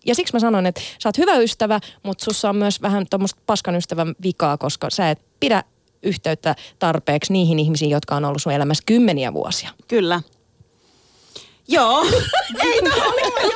Ja 0.06 0.16
siksi 0.16 0.34
mä 0.34 0.40
sanon, 0.40 0.66
että 0.66 0.82
sä 1.00 1.10
oot 1.10 1.18
hyvä 1.18 1.38
ystävä, 1.38 1.80
mutta 2.04 2.26
sussa 2.26 2.50
on 2.50 2.56
myös 2.56 2.82
vähän 2.82 3.06
tuommoista 3.10 3.42
paskan 3.46 3.76
ystävän 3.76 4.16
vikaa, 4.24 4.58
koska 4.58 4.90
sä 4.90 5.10
et 5.10 5.22
pidä 5.40 5.64
yhteyttä 6.04 6.56
tarpeeksi 6.80 7.34
niihin 7.34 7.60
ihmisiin, 7.60 7.92
jotka 7.92 8.16
on 8.16 8.26
ollut 8.26 8.42
sun 8.42 8.54
elämässä 8.54 8.84
kymmeniä 8.86 9.34
vuosia. 9.34 9.70
Kyllä. 9.88 10.22
Joo. 11.68 12.04
Ei 12.64 12.82
tämä 12.82 13.06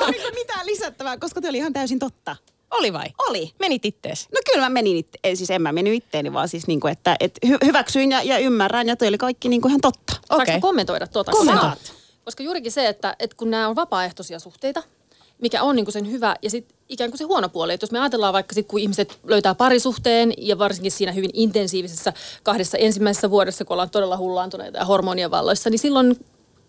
ole 0.06 0.30
mitään 0.34 0.66
lisättävää, 0.66 1.16
koska 1.16 1.40
tämä 1.40 1.50
oli 1.50 1.58
ihan 1.58 1.72
täysin 1.72 1.98
totta. 1.98 2.36
Oli 2.70 2.92
vai? 2.92 3.06
Oli. 3.28 3.52
Menit 3.58 3.84
ittees. 3.84 4.28
No 4.32 4.40
kyllä 4.52 4.64
mä 4.66 4.70
menin, 4.70 4.96
itse, 4.96 5.18
ei 5.24 5.36
siis 5.36 5.50
en 5.50 5.62
mä 5.62 5.72
mennyt 5.72 5.94
itteeni, 5.94 6.32
vaan 6.32 6.48
siis 6.48 6.66
niin 6.66 6.80
kuin, 6.80 6.92
että, 6.92 7.16
että 7.20 7.46
hy- 7.46 7.66
hyväksyin 7.66 8.10
ja, 8.10 8.22
ja 8.22 8.38
ymmärrän 8.38 8.88
ja 8.88 8.96
toi 8.96 9.08
oli 9.08 9.18
kaikki 9.18 9.48
niin 9.48 9.60
kuin 9.60 9.70
ihan 9.70 9.80
totta. 9.80 10.12
Mä 10.36 10.60
kommentoida 10.60 11.06
tuota? 11.06 11.32
Kommentoi. 11.32 11.70
Koska, 12.24 12.42
juurikin 12.42 12.72
se, 12.72 12.88
että, 12.88 13.16
että 13.18 13.36
kun 13.36 13.50
nämä 13.50 13.68
on 13.68 13.76
vapaaehtoisia 13.76 14.38
suhteita, 14.38 14.82
mikä 15.42 15.62
on 15.62 15.76
niin 15.76 15.84
kuin 15.84 15.92
sen 15.92 16.10
hyvä 16.10 16.36
ja 16.42 16.50
sitten 16.50 16.76
ikään 16.88 17.10
kuin 17.10 17.18
se 17.18 17.24
huono 17.24 17.48
puoli. 17.48 17.72
Että 17.72 17.84
jos 17.84 17.90
me 17.90 18.00
ajatellaan 18.00 18.34
vaikka 18.34 18.54
sit, 18.54 18.66
kun 18.66 18.80
ihmiset 18.80 19.18
löytää 19.24 19.54
parisuhteen 19.54 20.32
ja 20.38 20.58
varsinkin 20.58 20.92
siinä 20.92 21.12
hyvin 21.12 21.30
intensiivisessä 21.32 22.12
kahdessa 22.42 22.78
ensimmäisessä 22.78 23.30
vuodessa, 23.30 23.64
kun 23.64 23.74
ollaan 23.74 23.90
todella 23.90 24.16
hullaantuneita 24.16 24.78
ja 24.78 24.84
hormonien 24.84 25.30
valloissa, 25.30 25.70
niin 25.70 25.78
silloin 25.78 26.16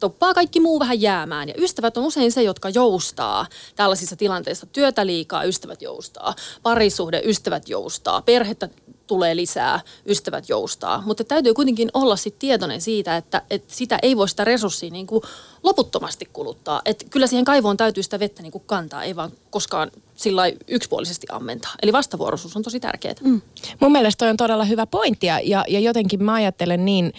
toppaa 0.02 0.34
kaikki 0.34 0.60
muu 0.60 0.80
vähän 0.80 1.02
jäämään. 1.02 1.50
Ja 1.50 1.56
ystävät 1.58 1.98
on 1.98 2.04
usein 2.04 2.32
se, 2.32 2.44
jotka 2.44 2.70
joustaa 2.70 3.46
tällaisissa 3.76 4.16
tilanteissa. 4.16 4.66
Työtä 4.66 5.06
liikaa, 5.06 5.44
ystävät 5.44 5.82
joustaa. 5.82 6.36
Parisuhde, 6.64 7.22
ystävät 7.26 7.70
joustaa. 7.70 8.22
Perhettä 8.22 8.70
tulee 9.12 9.36
lisää, 9.36 9.80
ystävät 10.06 10.50
joustaa. 10.50 11.04
Mutta 11.06 11.24
täytyy 11.24 11.54
kuitenkin 11.54 11.90
olla 11.94 12.16
sit 12.16 12.40
tietoinen 12.40 12.82
siitä, 12.82 13.18
että, 13.18 13.42
että 13.50 13.74
sitä 13.76 14.00
ei 14.02 14.18
voi 14.18 14.30
sitä 14.30 14.44
resurssia 14.44 14.90
niin 14.90 15.08
kuin 15.08 15.22
loputtomasti 15.64 16.30
kuluttaa. 16.34 16.82
Että 16.86 17.06
kyllä 17.10 17.28
siihen 17.28 17.46
kaivoon 17.46 17.78
täytyy 17.78 18.04
sitä 18.04 18.20
vettä 18.20 18.42
niin 18.42 18.52
kuin 18.52 18.64
kantaa, 18.66 19.04
ei 19.04 19.16
vaan 19.16 19.32
koskaan 19.50 19.92
sillä 20.16 20.44
yksipuolisesti 20.68 21.28
ammentaa. 21.30 21.72
Eli 21.82 21.94
vastavuoroisuus 21.94 22.56
on 22.56 22.64
tosi 22.64 22.80
tärkeää. 22.80 23.16
Mm. 23.24 23.42
Mun 23.80 23.92
mielestä 23.92 24.18
toi 24.18 24.30
on 24.30 24.38
todella 24.38 24.64
hyvä 24.66 24.86
pointti 24.86 25.28
ja, 25.28 25.40
ja 25.68 25.80
jotenkin 25.80 26.24
mä 26.24 26.34
ajattelen 26.34 26.86
niin, 26.86 27.14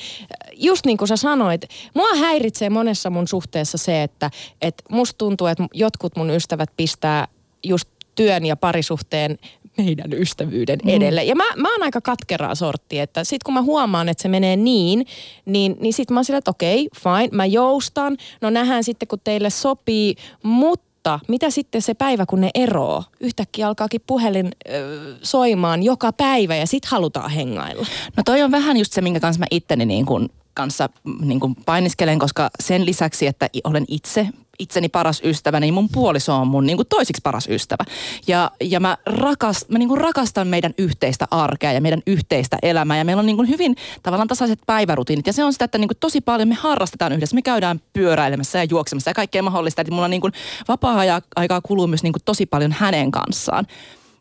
just 0.52 0.86
niin 0.86 0.96
kuin 0.96 1.08
sä 1.08 1.16
sanoit, 1.16 1.62
mua 1.94 2.14
häiritsee 2.14 2.70
monessa 2.70 3.10
mun 3.10 3.28
suhteessa 3.28 3.78
se, 3.78 4.02
että 4.02 4.30
et 4.62 4.82
musta 4.90 5.18
tuntuu, 5.18 5.46
että 5.46 5.66
jotkut 5.74 6.16
mun 6.16 6.30
ystävät 6.30 6.70
pistää 6.76 7.28
just 7.64 7.88
työn 8.14 8.46
ja 8.46 8.56
parisuhteen 8.56 9.38
meidän 9.78 10.12
ystävyyden 10.12 10.78
edelle. 10.86 11.24
Ja 11.24 11.36
mä, 11.36 11.44
mä 11.56 11.72
oon 11.72 11.82
aika 11.82 12.00
katkeraa 12.00 12.54
sortti, 12.54 12.98
että 12.98 13.24
sit 13.24 13.42
kun 13.42 13.54
mä 13.54 13.62
huomaan, 13.62 14.08
että 14.08 14.22
se 14.22 14.28
menee 14.28 14.56
niin, 14.56 15.06
niin, 15.44 15.76
niin 15.80 15.92
sit 15.92 16.10
mä 16.10 16.18
oon 16.18 16.24
sillä, 16.24 16.38
että 16.38 16.50
okei, 16.50 16.88
fine, 16.96 17.28
mä 17.32 17.46
joustan. 17.46 18.16
No 18.40 18.50
nähdään 18.50 18.84
sitten, 18.84 19.08
kun 19.08 19.20
teille 19.24 19.50
sopii, 19.50 20.14
mutta 20.42 20.92
mutta 21.02 21.20
mitä 21.28 21.50
sitten 21.50 21.82
se 21.82 21.94
päivä, 21.94 22.26
kun 22.26 22.40
ne 22.40 22.50
eroo? 22.54 23.04
Yhtäkkiä 23.20 23.68
alkaakin 23.68 24.00
puhelin 24.06 24.50
ö, 24.68 25.16
soimaan 25.22 25.82
joka 25.82 26.12
päivä 26.12 26.56
ja 26.56 26.66
sit 26.66 26.84
halutaan 26.84 27.30
hengailla. 27.30 27.86
No 28.16 28.22
toi 28.24 28.42
on 28.42 28.50
vähän 28.50 28.76
just 28.76 28.92
se, 28.92 29.00
minkä 29.00 29.20
kanssa 29.20 29.40
mä 29.40 29.46
itteni 29.50 29.86
niin 29.86 30.06
kuin 30.06 30.28
kanssa 30.54 30.88
mm, 31.04 31.28
niin 31.28 31.40
kuin 31.40 31.54
painiskelen, 31.54 32.18
koska 32.18 32.50
sen 32.60 32.86
lisäksi, 32.86 33.26
että 33.26 33.48
olen 33.64 33.84
itse 33.88 34.28
itseni 34.58 34.88
paras 34.88 35.20
ystävä, 35.24 35.60
niin 35.60 35.74
mun 35.74 35.88
puoliso 35.88 36.34
on 36.34 36.48
mun 36.48 36.66
niin 36.66 36.76
kuin 36.76 36.88
toisiksi 36.88 37.20
paras 37.22 37.48
ystävä. 37.48 37.84
Ja, 38.26 38.50
ja 38.60 38.80
mä, 38.80 38.96
rakast, 39.06 39.68
mä 39.68 39.78
niin 39.78 39.88
kuin 39.88 40.00
rakastan 40.00 40.48
meidän 40.48 40.74
yhteistä 40.78 41.26
arkea 41.30 41.72
ja 41.72 41.80
meidän 41.80 42.02
yhteistä 42.06 42.58
elämää. 42.62 42.98
Ja 42.98 43.04
meillä 43.04 43.20
on 43.20 43.26
niin 43.26 43.36
kuin 43.36 43.48
hyvin 43.48 43.76
tavallaan 44.02 44.28
tasaiset 44.28 44.58
päivärutiinit. 44.66 45.26
Ja 45.26 45.32
se 45.32 45.44
on 45.44 45.52
sitä, 45.52 45.64
että 45.64 45.78
niin 45.78 45.88
kuin 45.88 45.98
tosi 46.00 46.20
paljon 46.20 46.48
me 46.48 46.54
harrastetaan 46.54 47.12
yhdessä. 47.12 47.34
Me 47.34 47.42
käydään 47.42 47.80
pyöräilemässä 47.92 48.58
ja 48.58 48.64
juoksemassa 48.64 49.10
ja 49.10 49.14
kaikkea 49.14 49.42
mahdollista. 49.42 49.82
Että 49.82 49.94
mulla 49.94 50.08
niin 50.08 50.20
kuin 50.20 50.32
vapaa-aikaa 50.68 51.60
kuluu 51.60 51.86
myös 51.86 52.02
niin 52.02 52.12
kuin 52.12 52.22
tosi 52.24 52.46
paljon 52.46 52.72
hänen 52.72 53.10
kanssaan. 53.10 53.66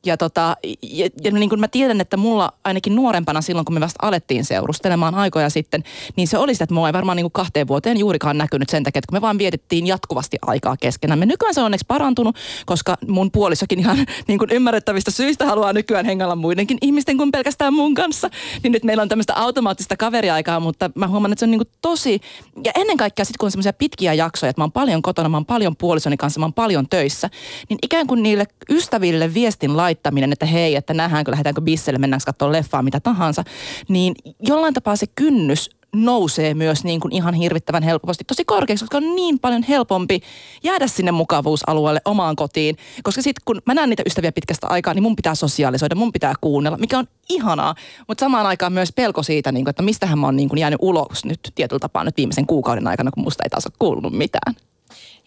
Ja, 0.05 0.17
tota, 0.17 0.57
ja, 0.81 1.09
ja 1.23 1.31
niin 1.31 1.49
kuin 1.49 1.59
mä 1.59 1.67
tiedän, 1.67 2.01
että 2.01 2.17
mulla 2.17 2.51
ainakin 2.63 2.95
nuorempana 2.95 3.41
silloin, 3.41 3.65
kun 3.65 3.73
me 3.73 3.79
vasta 3.79 4.07
alettiin 4.07 4.45
seurustelemaan 4.45 5.15
aikoja 5.15 5.49
sitten, 5.49 5.83
niin 6.15 6.27
se 6.27 6.37
oli 6.37 6.55
sitä, 6.55 6.63
että 6.63 6.73
mua 6.73 6.87
ei 6.87 6.93
varmaan 6.93 7.15
niin 7.15 7.23
kuin 7.23 7.31
kahteen 7.31 7.67
vuoteen 7.67 7.97
juurikaan 7.97 8.37
näkynyt 8.37 8.69
sen 8.69 8.83
takia, 8.83 8.99
että 8.99 9.07
kun 9.09 9.15
me 9.15 9.21
vaan 9.21 9.37
vietettiin 9.37 9.87
jatkuvasti 9.87 10.37
aikaa 10.41 10.77
keskenämme. 10.77 11.25
Nykyään 11.25 11.53
se 11.53 11.61
on 11.61 11.65
onneksi 11.65 11.85
parantunut, 11.87 12.35
koska 12.65 12.97
mun 13.07 13.31
puolisokin 13.31 13.79
ihan 13.79 13.97
niin 14.27 14.39
kuin 14.39 14.51
ymmärrettävistä 14.51 15.11
syistä 15.11 15.45
haluaa 15.45 15.73
nykyään 15.73 16.05
hengalla 16.05 16.35
muidenkin 16.35 16.77
ihmisten 16.81 17.17
kuin 17.17 17.31
pelkästään 17.31 17.73
mun 17.73 17.93
kanssa. 17.93 18.29
Niin 18.63 18.71
nyt 18.71 18.83
meillä 18.83 19.03
on 19.03 19.09
tämmöistä 19.09 19.33
automaattista 19.35 19.97
kaveriaikaa, 19.97 20.59
mutta 20.59 20.91
mä 20.95 21.07
huomaan, 21.07 21.31
että 21.31 21.39
se 21.39 21.45
on 21.45 21.51
niin 21.51 21.59
kuin 21.59 21.69
tosi, 21.81 22.21
ja 22.63 22.71
ennen 22.75 22.97
kaikkea 22.97 23.25
sitten 23.25 23.37
kun 23.39 23.47
on 23.47 23.51
semmoisia 23.51 23.73
pitkiä 23.73 24.13
jaksoja, 24.13 24.49
että 24.49 24.59
mä 24.59 24.63
oon 24.63 24.71
paljon 24.71 25.01
kotona, 25.01 25.29
mä 25.29 25.37
oon 25.37 25.45
paljon 25.45 25.75
puolisoni 25.75 26.17
kanssa, 26.17 26.39
mä 26.39 26.45
oon 26.45 26.53
paljon 26.53 26.89
töissä, 26.89 27.29
niin 27.69 27.77
ikään 27.83 28.07
kuin 28.07 28.23
niille 28.23 28.45
ystäville 28.69 29.33
viestin 29.33 29.77
että 29.91 30.45
hei, 30.45 30.75
että 30.75 30.93
nähdäänkö, 30.93 31.31
lähdetäänkö 31.31 31.61
bisselle, 31.61 31.99
mennäänkö 31.99 32.25
katsomaan 32.25 32.51
leffaa, 32.51 32.81
mitä 32.81 32.99
tahansa, 32.99 33.43
niin 33.87 34.15
jollain 34.39 34.73
tapaa 34.73 34.95
se 34.95 35.05
kynnys 35.15 35.69
nousee 35.95 36.53
myös 36.53 36.83
niin 36.83 36.99
kuin 36.99 37.11
ihan 37.11 37.33
hirvittävän 37.33 37.83
helposti 37.83 38.23
tosi 38.23 38.45
korkeaksi, 38.45 38.85
koska 38.85 38.97
on 38.97 39.15
niin 39.15 39.39
paljon 39.39 39.63
helpompi 39.63 40.19
jäädä 40.63 40.87
sinne 40.87 41.11
mukavuusalueelle 41.11 42.01
omaan 42.05 42.35
kotiin. 42.35 42.75
Koska 43.03 43.21
sitten 43.21 43.41
kun 43.45 43.61
mä 43.65 43.73
näen 43.73 43.89
niitä 43.89 44.03
ystäviä 44.05 44.31
pitkästä 44.31 44.67
aikaa, 44.67 44.93
niin 44.93 45.03
mun 45.03 45.15
pitää 45.15 45.35
sosiaalisoida, 45.35 45.95
mun 45.95 46.11
pitää 46.11 46.33
kuunnella, 46.41 46.77
mikä 46.77 46.99
on 46.99 47.07
ihanaa. 47.29 47.75
Mutta 48.07 48.25
samaan 48.25 48.45
aikaan 48.45 48.73
myös 48.73 48.91
pelko 48.95 49.23
siitä, 49.23 49.51
niin 49.51 49.65
kuin, 49.65 49.69
että 49.69 49.83
mistähän 49.83 50.19
mä 50.19 50.27
oon 50.27 50.35
niin 50.35 50.49
kuin 50.49 50.59
jäänyt 50.59 50.79
ulos 50.81 51.25
nyt 51.25 51.39
tietyllä 51.55 51.79
tapaa 51.79 52.03
nyt 52.03 52.17
viimeisen 52.17 52.47
kuukauden 52.47 52.87
aikana, 52.87 53.11
kun 53.11 53.23
musta 53.23 53.43
ei 53.43 53.49
taas 53.49 53.65
ole 53.65 53.73
kuulunut 53.79 54.13
mitään. 54.13 54.55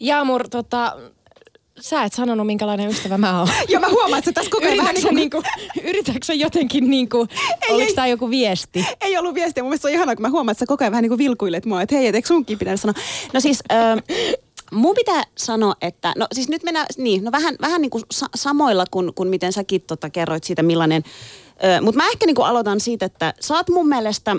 Jaamur, 0.01 0.49
tota, 0.49 0.97
sä 1.81 2.03
et 2.03 2.13
sanonut, 2.13 2.47
minkälainen 2.47 2.91
ystävä 2.91 3.19
mä 3.19 3.39
oon. 3.39 3.49
Joo, 3.69 3.81
mä 3.81 3.89
huomaan, 3.89 4.19
että 4.19 4.31
sä 4.31 4.33
tässä 4.33 4.51
koko 4.51 4.67
ajan 4.67 4.79
vähän 4.79 4.95
niin 4.95 5.03
kuin, 5.03 5.15
niinku, 5.15 5.43
yritätkö 5.89 6.35
jotenkin, 6.35 6.91
niinku, 6.91 7.19
oliko 7.69 7.89
ei. 7.89 7.95
tämä 7.95 8.07
joku 8.07 8.31
viesti? 8.31 8.87
ei 9.01 9.17
ollut 9.17 9.35
viestiä. 9.35 9.63
Mun 9.63 9.71
mielestä 9.71 9.83
se 9.83 9.89
on 9.89 9.95
ihanaa, 9.95 10.17
kun 10.17 10.23
mä 10.23 10.31
huomaan, 10.31 10.53
että 10.53 10.59
sä 10.59 10.67
koko 10.67 10.85
ajan 10.85 10.93
vähän 10.93 11.03
niin 11.03 11.11
kuin 11.11 11.19
vilkuilet 11.19 11.67
mua, 11.67 11.83
että 11.83 11.95
hei, 11.95 12.07
et 12.07 12.15
eikö 12.15 12.29
sunkin 12.29 12.59
pidä 12.59 12.77
sanoa. 12.77 12.95
No 13.33 13.41
siis, 13.41 13.63
äh, 13.73 14.03
mun 14.73 14.95
pitää 14.95 15.23
sanoa, 15.39 15.75
että, 15.81 16.13
no 16.17 16.27
siis 16.33 16.49
nyt 16.49 16.63
mennään, 16.63 16.87
niin, 16.97 17.25
no 17.25 17.33
vähän, 17.33 17.57
vähän 17.61 17.81
niin 17.83 17.91
kuin 17.91 18.05
sa- 18.11 18.27
samoilla 18.35 18.85
kuin, 18.91 19.15
kuin 19.15 19.29
miten 19.29 19.53
säkin 19.53 19.81
tota 19.81 20.11
kerroit 20.11 20.45
siitä, 20.45 20.63
millainen, 20.63 21.05
äh, 21.65 21.81
mutta 21.81 22.03
mä 22.03 22.09
ehkä 22.09 22.27
niin 22.27 22.37
kuin 22.37 22.47
aloitan 22.47 22.81
siitä, 22.81 23.07
että 23.07 23.35
sä 23.41 23.55
oot 23.55 23.69
mun 23.69 23.89
mielestä 23.89 24.37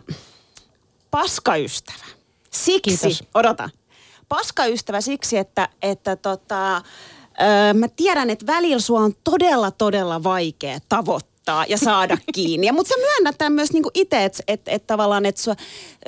paskaystävä. 1.12 2.06
Siksi, 2.52 2.98
Kiitos. 2.98 3.24
odota, 3.34 3.70
paskaystävä 4.30 5.02
siksi, 5.02 5.38
että, 5.38 5.70
että 5.82 6.16
tota, 6.16 6.82
öö, 7.42 7.74
mä 7.74 7.88
tiedän, 7.88 8.30
että 8.30 8.46
välillä 8.48 8.80
sua 8.80 9.00
on 9.00 9.14
todella, 9.24 9.72
todella 9.72 10.24
vaikea 10.24 10.80
tavoittaa 10.90 11.35
ja 11.68 11.78
saada 11.78 12.18
kiinni. 12.36 12.72
Mutta 12.72 12.90
sä 12.90 12.96
myönnät 12.98 13.38
tämän 13.38 13.54
myös 13.54 13.74
niinku 13.74 13.92
itse, 13.94 14.26
että 14.26 14.44
et, 14.48 14.62
et 14.68 14.88
tavallaan, 14.88 15.26
että 15.26 15.42
sua, 15.42 15.56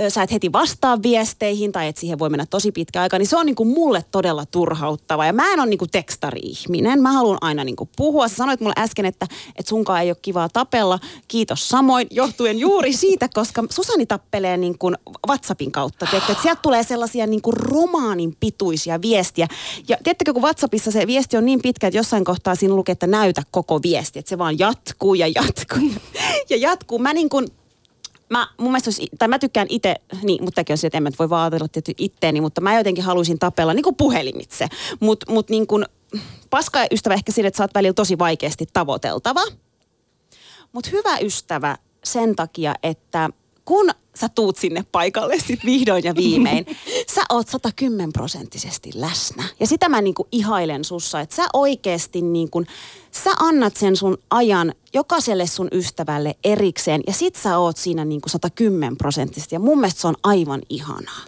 sä 0.09 0.23
et 0.23 0.31
heti 0.31 0.51
vastaa 0.51 1.01
viesteihin 1.03 1.71
tai 1.71 1.87
että 1.87 2.01
siihen 2.01 2.19
voi 2.19 2.29
mennä 2.29 2.45
tosi 2.45 2.71
pitkä 2.71 3.01
aika, 3.01 3.17
niin 3.17 3.27
se 3.27 3.37
on 3.37 3.45
niinku 3.45 3.65
mulle 3.65 4.05
todella 4.11 4.45
turhauttava. 4.45 5.25
Ja 5.25 5.33
mä 5.33 5.53
en 5.53 5.59
ole 5.59 5.69
niinku 5.69 5.87
tekstari-ihminen. 5.87 7.01
Mä 7.01 7.11
haluan 7.11 7.37
aina 7.41 7.63
niinku 7.63 7.89
puhua. 7.95 8.27
Sä 8.27 8.35
sanoit 8.35 8.59
mulle 8.59 8.73
äsken, 8.77 9.05
että, 9.05 9.27
että 9.55 9.69
sunkaan 9.69 10.01
ei 10.01 10.09
ole 10.09 10.17
kivaa 10.21 10.49
tapella. 10.49 10.99
Kiitos 11.27 11.69
samoin, 11.69 12.07
johtuen 12.11 12.59
juuri 12.59 12.93
siitä, 12.93 13.29
koska 13.33 13.63
Susani 13.69 14.05
tappelee 14.05 14.57
niinku 14.57 14.91
WhatsAppin 15.27 15.71
kautta. 15.71 16.05
Tiedätkö, 16.05 16.31
että 16.31 16.41
sieltä 16.41 16.61
tulee 16.61 16.83
sellaisia 16.83 17.27
niinku 17.27 17.51
romaanin 17.51 18.35
pituisia 18.39 19.01
viestiä. 19.01 19.47
Ja 19.87 19.97
tiedättekö, 20.03 20.33
kun 20.33 20.43
WhatsAppissa 20.43 20.91
se 20.91 21.07
viesti 21.07 21.37
on 21.37 21.45
niin 21.45 21.61
pitkä, 21.61 21.87
että 21.87 21.97
jossain 21.97 22.25
kohtaa 22.25 22.55
siinä 22.55 22.75
lukee, 22.75 22.93
että 22.93 23.07
näytä 23.07 23.43
koko 23.51 23.81
viesti. 23.81 24.19
Että 24.19 24.29
se 24.29 24.37
vaan 24.37 24.59
jatkuu 24.59 25.13
ja 25.13 25.26
jatkuu 25.35 25.91
ja 26.49 26.57
jatkuu. 26.57 26.99
Mä 26.99 27.13
niin 27.13 27.29
kuin, 27.29 27.47
mä, 28.29 28.47
mun 28.57 28.71
mielestä 28.71 28.87
olisi, 28.87 29.07
tai 29.19 29.27
mä 29.27 29.39
tykkään 29.39 29.67
itse, 29.69 29.95
niin, 30.23 30.43
mutta 30.43 30.55
tämäkin 30.55 30.73
on 30.73 30.77
se, 30.77 30.87
että 30.87 30.97
en 30.97 31.03
mä 31.03 31.09
voi 31.19 31.29
vaan 31.29 31.43
ajatella 31.43 31.67
tietty 31.67 31.93
itteeni, 31.97 32.41
mutta 32.41 32.61
mä 32.61 32.77
jotenkin 32.77 33.03
haluaisin 33.03 33.39
tapella 33.39 33.73
niin 33.73 33.83
kuin 33.83 33.95
puhelimitse. 33.95 34.67
Mutta 34.99 35.31
mut 35.31 35.49
niin 35.49 35.67
kuin, 35.67 35.85
paska 36.49 36.79
ystävä 36.91 37.13
ehkä 37.13 37.31
sille, 37.31 37.47
että 37.47 37.57
sä 37.57 37.63
oot 37.63 37.75
välillä 37.75 37.93
tosi 37.93 38.19
vaikeasti 38.19 38.65
tavoiteltava. 38.73 39.43
Mutta 40.71 40.89
hyvä 40.93 41.17
ystävä 41.17 41.77
sen 42.03 42.35
takia, 42.35 42.75
että 42.83 43.29
kun 43.65 43.89
sä 44.15 44.29
tuut 44.29 44.57
sinne 44.57 44.85
paikalle 44.91 45.39
sit 45.39 45.65
vihdoin 45.65 46.03
ja 46.03 46.15
viimein, 46.15 46.65
oot 47.29 47.47
110 47.47 48.13
prosenttisesti 48.13 48.89
läsnä. 48.95 49.43
Ja 49.59 49.67
sitä 49.67 49.89
mä 49.89 50.01
niinku 50.01 50.27
ihailen 50.31 50.83
sussa, 50.83 51.21
että 51.21 51.35
sä 51.35 51.43
oikeasti 51.53 52.21
niinku, 52.21 52.63
sä 53.11 53.29
annat 53.39 53.77
sen 53.77 53.95
sun 53.95 54.17
ajan 54.29 54.73
jokaiselle 54.93 55.47
sun 55.47 55.67
ystävälle 55.71 56.35
erikseen 56.43 57.01
ja 57.07 57.13
sit 57.13 57.35
sä 57.35 57.57
oot 57.57 57.77
siinä 57.77 58.05
niinku 58.05 58.29
110 58.29 58.97
prosenttisesti. 58.97 59.55
Ja 59.55 59.59
mun 59.59 59.79
mielestä 59.79 60.01
se 60.01 60.07
on 60.07 60.15
aivan 60.23 60.61
ihanaa. 60.69 61.21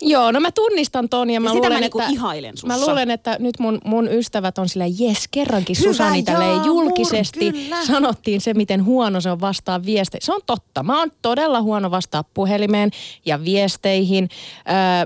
Joo, 0.00 0.32
no 0.32 0.40
mä 0.40 0.52
tunnistan 0.52 1.08
ton 1.08 1.30
ja 1.30 1.40
mä 1.40 1.48
mä 1.48 1.54
luulen, 1.54 1.80
niinku 1.80 2.00
että... 2.00 2.12
ihailen 2.12 2.56
sussa. 2.56 2.66
Mä 2.66 2.80
luulen, 2.80 3.10
että 3.10 3.36
nyt 3.38 3.58
mun, 3.58 3.78
mun 3.84 4.08
ystävät 4.08 4.58
on 4.58 4.68
sillä 4.68 4.86
jes, 4.98 5.28
kerrankin 5.30 5.76
Hyvä, 5.80 5.92
Susani 5.92 6.22
tälleen 6.22 6.64
julkisesti 6.64 7.52
kyllä. 7.52 7.86
sanottiin 7.86 8.40
se, 8.40 8.54
miten 8.54 8.84
huono 8.84 9.20
se 9.20 9.30
on 9.30 9.40
vastaa 9.40 9.84
viesteihin. 9.84 10.26
Se 10.26 10.32
on 10.32 10.40
totta. 10.46 10.82
Mä 10.82 10.98
oon 10.98 11.10
todella 11.22 11.62
huono 11.62 11.90
vastaa 11.90 12.24
puhelimeen 12.24 12.90
ja 13.26 13.44
viesteihin. 13.44 14.28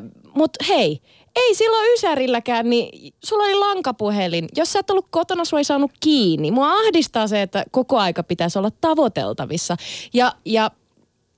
Öö, 0.02 0.10
Mutta 0.36 0.64
hei, 0.68 1.00
ei 1.36 1.54
silloin 1.54 1.92
Ysärilläkään, 1.94 2.70
niin 2.70 3.14
sulla 3.24 3.44
oli 3.44 3.54
lankapuhelin. 3.54 4.48
Jos 4.56 4.72
sä 4.72 4.78
et 4.78 4.90
ollut 4.90 5.06
kotona, 5.10 5.44
sua 5.44 5.58
ei 5.58 5.64
saanut 5.64 5.90
kiinni. 6.00 6.50
Mua 6.50 6.72
ahdistaa 6.72 7.26
se, 7.26 7.42
että 7.42 7.64
koko 7.70 7.98
aika 7.98 8.22
pitäisi 8.22 8.58
olla 8.58 8.70
tavoiteltavissa. 8.80 9.76
Ja, 10.14 10.32
ja 10.44 10.70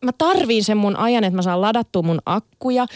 mä 0.05 0.11
tarviin 0.19 0.65
sen 0.65 0.77
mun 0.77 0.97
ajan, 0.97 1.25
että 1.25 1.37
mä 1.37 1.43
saan 1.43 1.61
ladattua 1.61 2.03
mun 2.03 2.23
akkuja. 2.27 2.87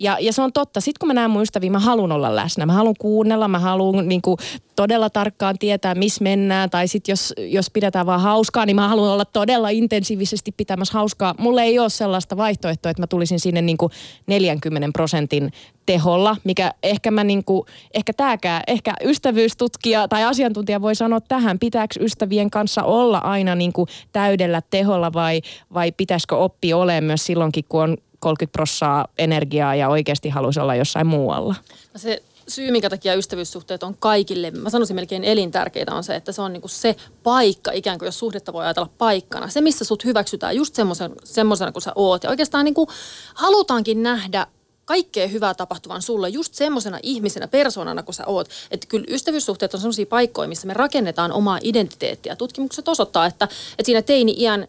Ja, 0.00 0.16
ja 0.20 0.32
se 0.32 0.42
on 0.42 0.52
totta. 0.52 0.80
Sitten 0.80 0.98
kun 1.00 1.06
mä 1.06 1.14
näen 1.14 1.30
mun 1.30 1.42
ystäviä, 1.42 1.70
mä 1.70 1.78
haluan 1.78 2.12
olla 2.12 2.36
läsnä. 2.36 2.66
Mä 2.66 2.72
haluan 2.72 2.94
kuunnella, 2.98 3.48
mä 3.48 3.58
haluan 3.58 4.08
niinku 4.08 4.36
todella 4.76 5.10
tarkkaan 5.10 5.58
tietää, 5.58 5.94
missä 5.94 6.24
mennään. 6.24 6.70
Tai 6.70 6.88
sitten 6.88 7.12
jos, 7.12 7.34
jos 7.38 7.70
pidetään 7.70 8.06
vaan 8.06 8.20
hauskaa, 8.20 8.66
niin 8.66 8.76
mä 8.76 8.88
haluan 8.88 9.12
olla 9.12 9.24
todella 9.24 9.68
intensiivisesti 9.68 10.52
pitämässä 10.52 10.94
hauskaa. 10.94 11.34
Mulle 11.38 11.62
ei 11.62 11.78
ole 11.78 11.88
sellaista 11.88 12.36
vaihtoehtoa, 12.36 12.90
että 12.90 13.02
mä 13.02 13.06
tulisin 13.06 13.40
sinne 13.40 13.62
niinku 13.62 13.90
40 14.26 14.88
prosentin 14.92 15.52
teholla, 15.86 16.36
mikä 16.44 16.74
ehkä 16.82 17.10
mä 17.10 17.24
niinku, 17.24 17.66
ehkä 17.94 18.12
tääkään, 18.12 18.62
ehkä 18.66 18.94
ystävyystutkija 19.04 20.08
tai 20.08 20.24
asiantuntija 20.24 20.82
voi 20.82 20.94
sanoa 20.94 21.20
tähän, 21.20 21.58
pitääkö 21.58 21.94
ystävien 22.00 22.50
kanssa 22.50 22.82
olla 22.82 23.18
aina 23.18 23.54
niinku 23.54 23.86
täydellä 24.12 24.62
teholla 24.70 25.12
vai, 25.12 25.40
vai 25.74 25.92
pitäisikö 25.92 26.36
oppia 26.36 26.76
olemaan 26.76 27.04
myös 27.04 27.26
silloinkin, 27.26 27.64
kun 27.68 27.82
on 27.82 27.96
30 28.20 28.52
prossaa 28.52 29.06
energiaa 29.18 29.74
ja 29.74 29.88
oikeasti 29.88 30.28
haluaisi 30.28 30.60
olla 30.60 30.74
jossain 30.74 31.06
muualla. 31.06 31.54
No 31.94 31.98
Se 32.00 32.22
syy, 32.48 32.70
minkä 32.70 32.90
takia 32.90 33.14
ystävyyssuhteet 33.14 33.82
on 33.82 33.96
kaikille, 33.98 34.50
mä 34.50 34.70
sanoisin 34.70 34.96
melkein 34.96 35.24
elintärkeitä, 35.24 35.94
on 35.94 36.04
se, 36.04 36.16
että 36.16 36.32
se 36.32 36.42
on 36.42 36.52
niinku 36.52 36.68
se 36.68 36.96
paikka, 37.22 37.72
ikään 37.72 37.98
kuin 37.98 38.06
jos 38.06 38.18
suhdetta 38.18 38.52
voi 38.52 38.64
ajatella 38.64 38.90
paikkana. 38.98 39.48
Se, 39.48 39.60
missä 39.60 39.84
sut 39.84 40.04
hyväksytään 40.04 40.56
just 40.56 40.74
semmoisen, 40.74 41.12
semmoisena 41.24 41.72
kuin 41.72 41.82
sä 41.82 41.92
oot. 41.94 42.24
Ja 42.24 42.30
oikeastaan 42.30 42.64
niinku 42.64 42.88
halutaankin 43.34 44.02
nähdä 44.02 44.46
kaikkea 44.84 45.28
hyvää 45.28 45.54
tapahtuvan 45.54 46.02
sulle 46.02 46.28
just 46.28 46.54
semmoisena 46.54 46.98
ihmisenä, 47.02 47.48
persoonana 47.48 48.02
kuin 48.02 48.14
sä 48.14 48.26
oot. 48.26 48.48
Että 48.70 48.86
kyllä 48.86 49.06
ystävyyssuhteet 49.08 49.74
on 49.74 49.80
semmoisia 49.80 50.06
paikkoja, 50.06 50.48
missä 50.48 50.66
me 50.66 50.74
rakennetaan 50.74 51.32
omaa 51.32 51.58
identiteettiä. 51.62 52.36
Tutkimukset 52.36 52.88
osoittaa, 52.88 53.26
että, 53.26 53.44
että 53.44 53.84
siinä 53.84 54.02
teini-iän 54.02 54.66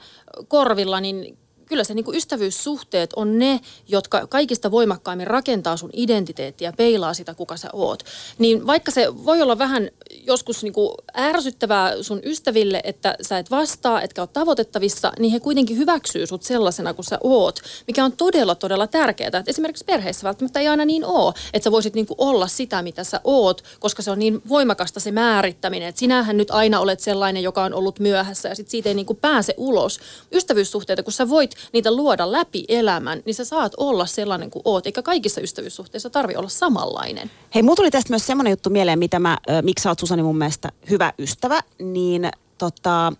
korvilla, 0.47 1.01
niin 1.01 1.37
kyllä 1.71 1.83
se 1.83 1.93
niin 1.93 2.05
kuin 2.05 2.17
ystävyyssuhteet 2.17 3.13
on 3.15 3.39
ne, 3.39 3.59
jotka 3.87 4.27
kaikista 4.27 4.71
voimakkaimmin 4.71 5.27
rakentaa 5.27 5.77
sun 5.77 5.89
identiteettiä, 5.93 6.73
peilaa 6.77 7.13
sitä, 7.13 7.33
kuka 7.33 7.57
sä 7.57 7.69
oot. 7.73 8.03
Niin 8.37 8.67
vaikka 8.67 8.91
se 8.91 9.25
voi 9.25 9.41
olla 9.41 9.57
vähän 9.57 9.89
joskus 10.25 10.63
niin 10.63 10.73
kuin 10.73 10.95
ärsyttävää 11.17 12.03
sun 12.03 12.21
ystäville, 12.23 12.81
että 12.83 13.15
sä 13.21 13.37
et 13.37 13.51
vastaa, 13.51 14.01
etkä 14.01 14.21
ole 14.21 14.29
tavoitettavissa, 14.33 15.11
niin 15.19 15.31
he 15.31 15.39
kuitenkin 15.39 15.77
hyväksyy 15.77 16.27
sut 16.27 16.43
sellaisena 16.43 16.93
kuin 16.93 17.05
sä 17.05 17.17
oot, 17.23 17.59
mikä 17.87 18.05
on 18.05 18.11
todella, 18.11 18.55
todella 18.55 18.87
tärkeää. 18.87 19.27
Että 19.27 19.43
esimerkiksi 19.47 19.85
perheessä 19.85 20.23
välttämättä 20.23 20.59
ei 20.59 20.67
aina 20.67 20.85
niin 20.85 21.05
ole, 21.05 21.33
että 21.53 21.63
sä 21.63 21.71
voisit 21.71 21.93
niin 21.93 22.07
kuin 22.07 22.17
olla 22.17 22.47
sitä, 22.47 22.81
mitä 22.81 23.03
sä 23.03 23.21
oot, 23.23 23.63
koska 23.79 24.01
se 24.01 24.11
on 24.11 24.19
niin 24.19 24.41
voimakasta 24.49 24.99
se 24.99 25.11
määrittäminen, 25.11 25.89
että 25.89 25.99
sinähän 25.99 26.37
nyt 26.37 26.51
aina 26.51 26.79
olet 26.79 26.99
sellainen, 26.99 27.43
joka 27.43 27.63
on 27.63 27.73
ollut 27.73 27.99
myöhässä 27.99 28.49
ja 28.49 28.55
sit 28.55 28.69
siitä 28.69 28.89
ei 28.89 28.95
niin 28.95 29.05
kuin 29.05 29.19
pääse 29.21 29.53
ulos. 29.57 29.99
Ystävyyssuhteita, 30.31 31.03
kun 31.03 31.13
sä 31.13 31.29
voit 31.29 31.60
niitä 31.73 31.95
luoda 31.95 32.31
läpi 32.31 32.65
elämän, 32.67 33.21
niin 33.25 33.35
sä 33.35 33.45
saat 33.45 33.73
olla 33.77 34.05
sellainen 34.05 34.49
kuin 34.49 34.61
oot, 34.65 34.85
eikä 34.85 35.01
kaikissa 35.01 35.41
ystävyyssuhteissa 35.41 36.09
tarvi 36.09 36.35
olla 36.35 36.49
samanlainen. 36.49 37.31
Hei, 37.55 37.63
mulla 37.63 37.75
tuli 37.75 37.91
tästä 37.91 38.09
myös 38.09 38.27
semmoinen 38.27 38.51
juttu 38.51 38.69
mieleen, 38.69 38.99
mitä 38.99 39.19
mä, 39.19 39.37
ö, 39.49 39.61
miksi 39.61 39.83
sä 39.83 39.89
oot 39.89 39.99
Susani 39.99 40.23
mun 40.23 40.37
mielestä 40.37 40.69
hyvä 40.89 41.13
ystävä, 41.19 41.61
niin 41.79 42.31
tota, 42.57 43.13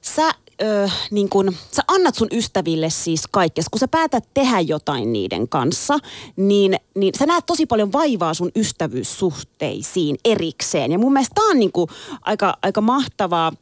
sä, 0.00 0.30
ö, 0.62 0.88
niin 1.10 1.28
kun, 1.28 1.56
sä 1.72 1.82
annat 1.88 2.14
sun 2.14 2.28
ystäville 2.32 2.90
siis 2.90 3.22
kaikkea. 3.30 3.64
Kun 3.70 3.78
sä 3.78 3.88
päätät 3.88 4.24
tehdä 4.34 4.60
jotain 4.60 5.12
niiden 5.12 5.48
kanssa, 5.48 5.98
niin, 6.36 6.76
niin 6.94 7.14
sä 7.18 7.26
näet 7.26 7.46
tosi 7.46 7.66
paljon 7.66 7.92
vaivaa 7.92 8.34
sun 8.34 8.50
ystävyyssuhteisiin 8.56 10.16
erikseen. 10.24 10.92
Ja 10.92 10.98
mun 10.98 11.12
mielestä 11.12 11.34
tää 11.34 11.44
on 11.44 11.58
niin 11.58 11.72
kuin 11.72 11.88
aika, 12.22 12.56
aika 12.62 12.80
mahtavaa. 12.80 13.52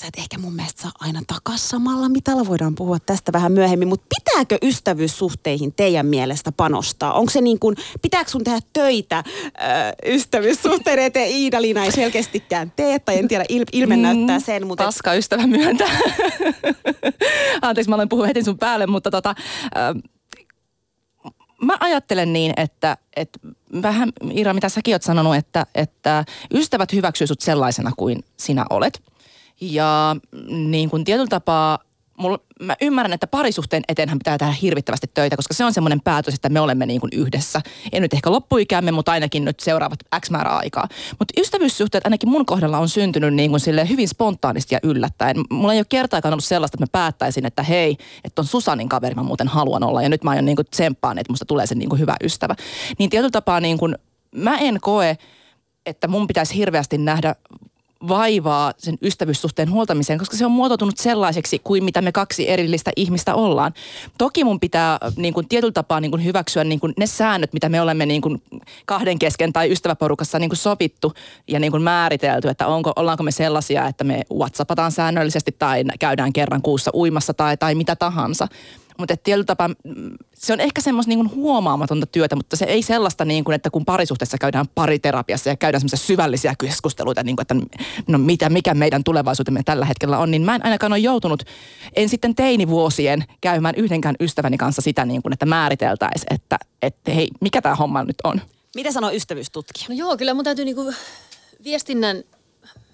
Sä 0.00 0.06
et 0.06 0.18
ehkä 0.18 0.38
mun 0.38 0.54
mielestä 0.54 0.82
saa 0.82 0.92
aina 1.00 1.20
takas 1.26 1.68
samalla 1.68 2.08
mitalla, 2.08 2.46
voidaan 2.46 2.74
puhua 2.74 2.98
tästä 2.98 3.32
vähän 3.32 3.52
myöhemmin, 3.52 3.88
mutta 3.88 4.06
pitääkö 4.18 4.58
ystävyyssuhteihin 4.62 5.72
teidän 5.72 6.06
mielestä 6.06 6.52
panostaa? 6.52 7.12
Onko 7.12 7.30
se 7.30 7.40
niin 7.40 7.58
kuin, 7.58 7.76
pitääkö 8.02 8.30
sun 8.30 8.44
tehdä 8.44 8.58
töitä 8.72 9.24
ö, 9.26 10.12
ystävyyssuhteiden 10.12 11.04
eteen? 11.04 11.30
Iida-Liina 11.30 11.84
ei 11.84 11.92
selkeästikään 11.92 12.72
tee, 12.76 12.98
tai 12.98 13.18
en 13.18 13.28
tiedä, 13.28 13.44
il, 13.48 13.64
ilme 13.72 13.96
näyttää 13.96 14.40
sen, 14.40 14.66
mutta... 14.66 14.84
Paska 14.84 15.14
ystävä 15.14 15.46
myöntää. 15.46 15.98
Anteeksi, 17.62 17.88
mä 17.88 17.94
aloin 17.94 18.08
puhua 18.08 18.26
heti 18.26 18.44
sun 18.44 18.58
päälle, 18.58 18.86
mutta 18.86 19.10
tota, 19.10 19.34
äh, 19.76 20.02
mä 21.62 21.76
ajattelen 21.80 22.32
niin, 22.32 22.52
että, 22.56 22.96
että 23.16 23.38
vähän 23.82 24.12
Ira, 24.30 24.54
mitä 24.54 24.68
säkin 24.68 24.94
oot 24.94 25.02
sanonut, 25.02 25.36
että, 25.36 25.66
että 25.74 26.24
ystävät 26.54 26.92
hyväksyy 26.92 27.26
sut 27.26 27.40
sellaisena 27.40 27.92
kuin 27.96 28.24
sinä 28.36 28.64
olet. 28.70 29.02
Ja 29.60 30.16
niin 30.48 30.90
kuin 30.90 31.04
tietyllä 31.04 31.28
tapaa 31.28 31.78
mulla, 32.18 32.38
mä 32.60 32.76
ymmärrän, 32.80 33.12
että 33.12 33.26
parisuhteen 33.26 33.82
eteenhän 33.88 34.18
pitää 34.18 34.38
tehdä 34.38 34.52
hirvittävästi 34.52 35.06
töitä, 35.14 35.36
koska 35.36 35.54
se 35.54 35.64
on 35.64 35.72
semmoinen 35.72 36.00
päätös, 36.00 36.34
että 36.34 36.48
me 36.48 36.60
olemme 36.60 36.86
niin 36.86 37.00
kuin 37.00 37.10
yhdessä. 37.14 37.60
Ei 37.92 38.00
nyt 38.00 38.14
ehkä 38.14 38.30
loppuikämme, 38.30 38.92
mutta 38.92 39.12
ainakin 39.12 39.44
nyt 39.44 39.60
seuraavat 39.60 39.98
X 40.20 40.30
määrä 40.30 40.50
aikaa. 40.50 40.88
Mutta 41.18 41.40
ystävyyssuhteet 41.40 42.06
ainakin 42.06 42.28
mun 42.28 42.46
kohdalla 42.46 42.78
on 42.78 42.88
syntynyt 42.88 43.34
niin 43.34 43.50
kuin 43.50 43.60
sille 43.60 43.88
hyvin 43.88 44.08
spontaanisti 44.08 44.74
ja 44.74 44.80
yllättäen. 44.82 45.36
Mulla 45.50 45.72
ei 45.72 45.78
ole 45.78 45.86
kertaakaan 45.88 46.32
ollut 46.32 46.44
sellaista, 46.44 46.76
että 46.76 46.98
mä 46.98 47.00
päättäisin, 47.00 47.46
että 47.46 47.62
hei, 47.62 47.96
että 48.24 48.42
on 48.42 48.46
Susanin 48.46 48.88
kaveri, 48.88 49.14
mä 49.14 49.22
muuten 49.22 49.48
haluan 49.48 49.84
olla. 49.84 50.02
Ja 50.02 50.08
nyt 50.08 50.24
mä 50.24 50.30
aion 50.30 50.44
niin 50.44 50.56
kuin 50.56 50.66
tsemppaan, 50.70 51.18
että 51.18 51.32
musta 51.32 51.44
tulee 51.44 51.66
se 51.66 51.74
niin 51.74 51.88
kuin 51.88 52.00
hyvä 52.00 52.16
ystävä. 52.22 52.56
Niin 52.98 53.10
tietyllä 53.10 53.30
tapaa 53.30 53.60
niin 53.60 53.78
kuin, 53.78 53.94
mä 54.34 54.58
en 54.58 54.78
koe, 54.80 55.16
että 55.86 56.08
mun 56.08 56.26
pitäisi 56.26 56.56
hirveästi 56.56 56.98
nähdä 56.98 57.34
vaivaa 58.08 58.72
sen 58.78 58.98
ystävyyssuhteen 59.02 59.70
huoltamiseen, 59.70 60.18
koska 60.18 60.36
se 60.36 60.46
on 60.46 60.52
muotoutunut 60.52 60.98
sellaiseksi 60.98 61.58
kuin 61.58 61.84
mitä 61.84 62.02
me 62.02 62.12
kaksi 62.12 62.50
erillistä 62.50 62.90
ihmistä 62.96 63.34
ollaan. 63.34 63.74
Toki 64.18 64.44
mun 64.44 64.60
pitää 64.60 64.98
niin 65.16 65.34
kuin, 65.34 65.48
tietyllä 65.48 65.72
tapaa 65.72 66.00
niin 66.00 66.10
kuin, 66.10 66.24
hyväksyä 66.24 66.64
niin 66.64 66.80
kuin, 66.80 66.92
ne 66.96 67.06
säännöt, 67.06 67.52
mitä 67.52 67.68
me 67.68 67.80
olemme 67.80 68.06
niin 68.06 68.22
kuin, 68.22 68.42
kahden 68.84 69.18
kesken 69.18 69.52
tai 69.52 69.72
ystäväporukassa 69.72 70.38
niin 70.38 70.50
kuin, 70.50 70.56
sovittu 70.56 71.14
ja 71.48 71.60
niin 71.60 71.70
kuin, 71.70 71.82
määritelty, 71.82 72.48
että 72.48 72.66
onko, 72.66 72.92
ollaanko 72.96 73.22
me 73.22 73.30
sellaisia, 73.30 73.86
että 73.86 74.04
me 74.04 74.22
whatsappataan 74.34 74.92
säännöllisesti 74.92 75.56
tai 75.58 75.84
käydään 75.98 76.32
kerran 76.32 76.62
kuussa 76.62 76.90
uimassa 76.94 77.34
tai, 77.34 77.56
tai 77.56 77.74
mitä 77.74 77.96
tahansa. 77.96 78.48
Mutta 78.98 79.16
tietyllä 79.16 79.44
tapaa 79.44 79.68
mm, 79.68 80.14
se 80.34 80.52
on 80.52 80.60
ehkä 80.60 80.80
semmoista 80.80 81.08
niin 81.08 81.34
huomaamatonta 81.34 82.06
työtä, 82.06 82.36
mutta 82.36 82.56
se 82.56 82.64
ei 82.64 82.82
sellaista, 82.82 83.24
niin 83.24 83.44
kuin, 83.44 83.54
että 83.54 83.70
kun 83.70 83.84
parisuhteessa 83.84 84.38
käydään 84.38 84.66
pariterapiassa 84.74 85.50
ja 85.50 85.56
käydään 85.56 85.80
semmoisia 85.80 86.06
syvällisiä 86.06 86.54
keskusteluita, 86.60 87.22
niin 87.22 87.36
kuin, 87.36 87.42
että 87.42 87.54
no 88.08 88.18
mitä, 88.18 88.50
mikä 88.50 88.74
meidän 88.74 89.04
tulevaisuutemme 89.04 89.62
tällä 89.64 89.84
hetkellä 89.84 90.18
on, 90.18 90.30
niin 90.30 90.42
mä 90.42 90.54
en 90.54 90.64
ainakaan 90.64 90.92
ole 90.92 90.98
joutunut, 90.98 91.42
en 91.96 92.08
sitten 92.08 92.34
teinivuosien 92.34 93.24
käymään 93.40 93.74
yhdenkään 93.74 94.16
ystäväni 94.20 94.56
kanssa 94.56 94.82
sitä, 94.82 95.04
niin 95.04 95.22
kuin, 95.22 95.32
että 95.32 95.46
määriteltäisiin, 95.46 96.34
että, 96.34 96.58
että 96.82 97.10
hei, 97.10 97.28
mikä 97.40 97.62
tämä 97.62 97.74
homma 97.74 98.04
nyt 98.04 98.16
on. 98.24 98.40
Mitä 98.74 98.92
sanoo 98.92 99.10
ystävyystutkija? 99.10 99.86
No 99.88 99.94
joo, 99.94 100.16
kyllä 100.16 100.34
mun 100.34 100.44
täytyy 100.44 100.64
niinku 100.64 100.92
viestinnän 101.64 102.24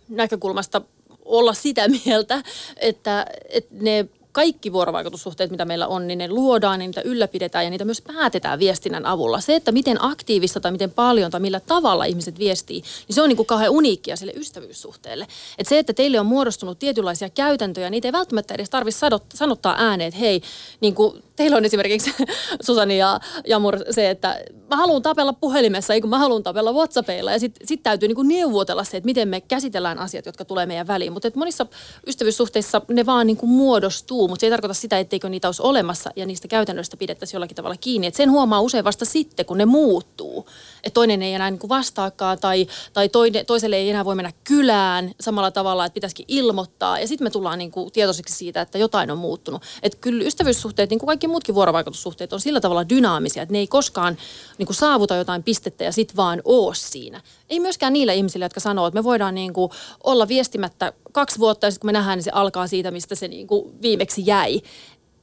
näkökulmasta 0.08 0.82
olla 1.24 1.54
sitä 1.54 1.88
mieltä, 1.88 2.42
että, 2.76 3.26
että 3.48 3.74
ne 3.80 4.08
kaikki 4.32 4.72
vuorovaikutussuhteet, 4.72 5.50
mitä 5.50 5.64
meillä 5.64 5.86
on, 5.86 6.06
niin 6.06 6.18
ne 6.18 6.28
luodaan, 6.28 6.78
niin 6.78 6.88
niitä 6.88 7.00
ylläpidetään 7.00 7.64
ja 7.64 7.70
niitä 7.70 7.84
myös 7.84 8.02
päätetään 8.02 8.58
viestinnän 8.58 9.06
avulla. 9.06 9.40
Se, 9.40 9.54
että 9.54 9.72
miten 9.72 10.04
aktiivista 10.04 10.60
tai 10.60 10.72
miten 10.72 10.90
paljon 10.90 11.30
tai 11.30 11.40
millä 11.40 11.60
tavalla 11.60 12.04
ihmiset 12.04 12.38
viestii, 12.38 12.80
niin 12.80 13.14
se 13.14 13.22
on 13.22 13.28
niin 13.28 13.36
kuin 13.36 13.46
kauhean 13.46 13.70
uniikkia 13.70 14.16
sille 14.16 14.32
ystävyyssuhteelle. 14.36 15.26
Et 15.58 15.68
se, 15.68 15.78
että 15.78 15.92
teille 15.92 16.20
on 16.20 16.26
muodostunut 16.26 16.78
tietynlaisia 16.78 17.30
käytäntöjä, 17.30 17.90
niitä 17.90 18.08
ei 18.08 18.12
välttämättä 18.12 18.54
edes 18.54 18.70
tarvitse 18.70 19.06
sanottaa 19.34 19.74
ääneen, 19.78 20.08
että 20.08 20.20
hei, 20.20 20.42
niin 20.80 20.94
kuin 20.94 21.22
teillä 21.42 21.56
on 21.56 21.64
esimerkiksi 21.64 22.14
Susani 22.66 22.98
ja 22.98 23.20
Jamur 23.46 23.78
se, 23.90 24.10
että 24.10 24.40
mä 24.70 24.76
haluan 24.76 25.02
tapella 25.02 25.32
puhelimessa, 25.32 25.94
ei 25.94 26.00
mä 26.00 26.18
haluan 26.18 26.42
tapella 26.42 26.72
WhatsAppilla. 26.72 27.32
Ja 27.32 27.38
sitten 27.38 27.66
sit 27.66 27.82
täytyy 27.82 28.08
niinku 28.08 28.22
neuvotella 28.22 28.84
se, 28.84 28.96
että 28.96 29.06
miten 29.06 29.28
me 29.28 29.40
käsitellään 29.40 29.98
asiat, 29.98 30.26
jotka 30.26 30.44
tulee 30.44 30.66
meidän 30.66 30.86
väliin. 30.86 31.12
Mutta 31.12 31.30
monissa 31.34 31.66
ystävyyssuhteissa 32.06 32.82
ne 32.88 33.06
vaan 33.06 33.26
niinku 33.26 33.46
muodostuu, 33.46 34.28
mutta 34.28 34.40
se 34.40 34.46
ei 34.46 34.50
tarkoita 34.50 34.74
sitä, 34.74 34.98
etteikö 34.98 35.28
niitä 35.28 35.48
olisi 35.48 35.62
olemassa 35.62 36.10
ja 36.16 36.26
niistä 36.26 36.48
käytännöistä 36.48 36.96
pidettäisiin 36.96 37.36
jollakin 37.36 37.56
tavalla 37.56 37.76
kiinni. 37.80 38.06
Et 38.06 38.14
sen 38.14 38.30
huomaa 38.30 38.60
usein 38.60 38.84
vasta 38.84 39.04
sitten, 39.04 39.46
kun 39.46 39.58
ne 39.58 39.64
muuttuu. 39.64 40.46
Että 40.84 40.94
toinen 40.94 41.22
ei 41.22 41.34
enää 41.34 41.50
niinku 41.50 41.68
vastaakaan 41.68 42.38
tai, 42.38 42.66
tai 42.92 43.08
toine, 43.08 43.44
toiselle 43.44 43.76
ei 43.76 43.90
enää 43.90 44.04
voi 44.04 44.14
mennä 44.14 44.32
kylään 44.44 45.12
samalla 45.20 45.50
tavalla, 45.50 45.86
että 45.86 45.94
pitäisikin 45.94 46.26
ilmoittaa. 46.28 46.98
Ja 46.98 47.08
sitten 47.08 47.26
me 47.26 47.30
tullaan 47.30 47.58
niinku 47.58 47.90
tietoisiksi 47.92 48.34
siitä, 48.34 48.60
että 48.60 48.78
jotain 48.78 49.10
on 49.10 49.18
muuttunut. 49.18 49.62
Että 49.82 49.98
kyllä 50.00 50.24
ystävyyssuhteet, 50.24 50.90
niin 50.90 50.98
kuin 50.98 51.06
kaikki 51.06 51.28
muutkin 51.32 51.54
vuorovaikutussuhteet, 51.54 52.32
on 52.32 52.40
sillä 52.40 52.60
tavalla 52.60 52.88
dynaamisia, 52.88 53.42
että 53.42 53.52
ne 53.52 53.58
ei 53.58 53.66
koskaan 53.66 54.16
niin 54.58 54.66
kuin 54.66 54.76
saavuta 54.76 55.16
jotain 55.16 55.42
pistettä 55.42 55.84
ja 55.84 55.92
sitten 55.92 56.16
vaan 56.16 56.42
oo 56.44 56.74
siinä. 56.74 57.20
Ei 57.50 57.60
myöskään 57.60 57.92
niillä 57.92 58.12
ihmisillä, 58.12 58.44
jotka 58.44 58.60
sanoo, 58.60 58.86
että 58.86 59.00
me 59.00 59.04
voidaan 59.04 59.34
niin 59.34 59.52
kuin 59.52 59.70
olla 60.04 60.28
viestimättä 60.28 60.92
kaksi 61.12 61.38
vuotta 61.38 61.66
ja 61.66 61.70
sitten 61.70 61.80
kun 61.80 61.88
me 61.88 61.92
nähdään, 61.92 62.18
niin 62.18 62.24
se 62.24 62.30
alkaa 62.34 62.66
siitä, 62.66 62.90
mistä 62.90 63.14
se 63.14 63.28
niin 63.28 63.46
kuin 63.46 63.82
viimeksi 63.82 64.22
jäi 64.26 64.62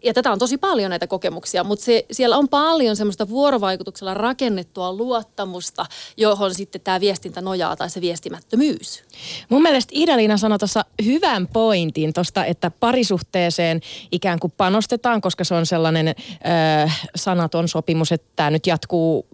ja 0.03 0.13
tätä 0.13 0.31
on 0.31 0.39
tosi 0.39 0.57
paljon 0.57 0.89
näitä 0.89 1.07
kokemuksia, 1.07 1.63
mutta 1.63 1.85
se, 1.85 2.05
siellä 2.12 2.38
on 2.38 2.49
paljon 2.49 2.95
semmoista 2.95 3.29
vuorovaikutuksella 3.29 4.13
rakennettua 4.13 4.93
luottamusta, 4.93 5.85
johon 6.17 6.53
sitten 6.53 6.81
tämä 6.81 6.99
viestintä 6.99 7.41
nojaa 7.41 7.75
tai 7.75 7.89
se 7.89 8.01
viestimättömyys. 8.01 9.03
Mun 9.49 9.62
mielestä 9.62 9.93
Ida-Liina 9.95 10.38
sanoi 10.38 10.59
tuossa 10.59 10.85
hyvän 11.05 11.47
pointin 11.47 12.13
tuosta, 12.13 12.45
että 12.45 12.71
parisuhteeseen 12.71 13.81
ikään 14.12 14.39
kuin 14.39 14.53
panostetaan, 14.57 15.21
koska 15.21 15.43
se 15.43 15.53
on 15.53 15.65
sellainen 15.65 16.07
äh, 16.07 17.01
sanaton 17.15 17.67
sopimus, 17.67 18.12
että 18.12 18.27
tämä 18.35 18.49
nyt 18.49 18.67
jatkuu 18.67 19.27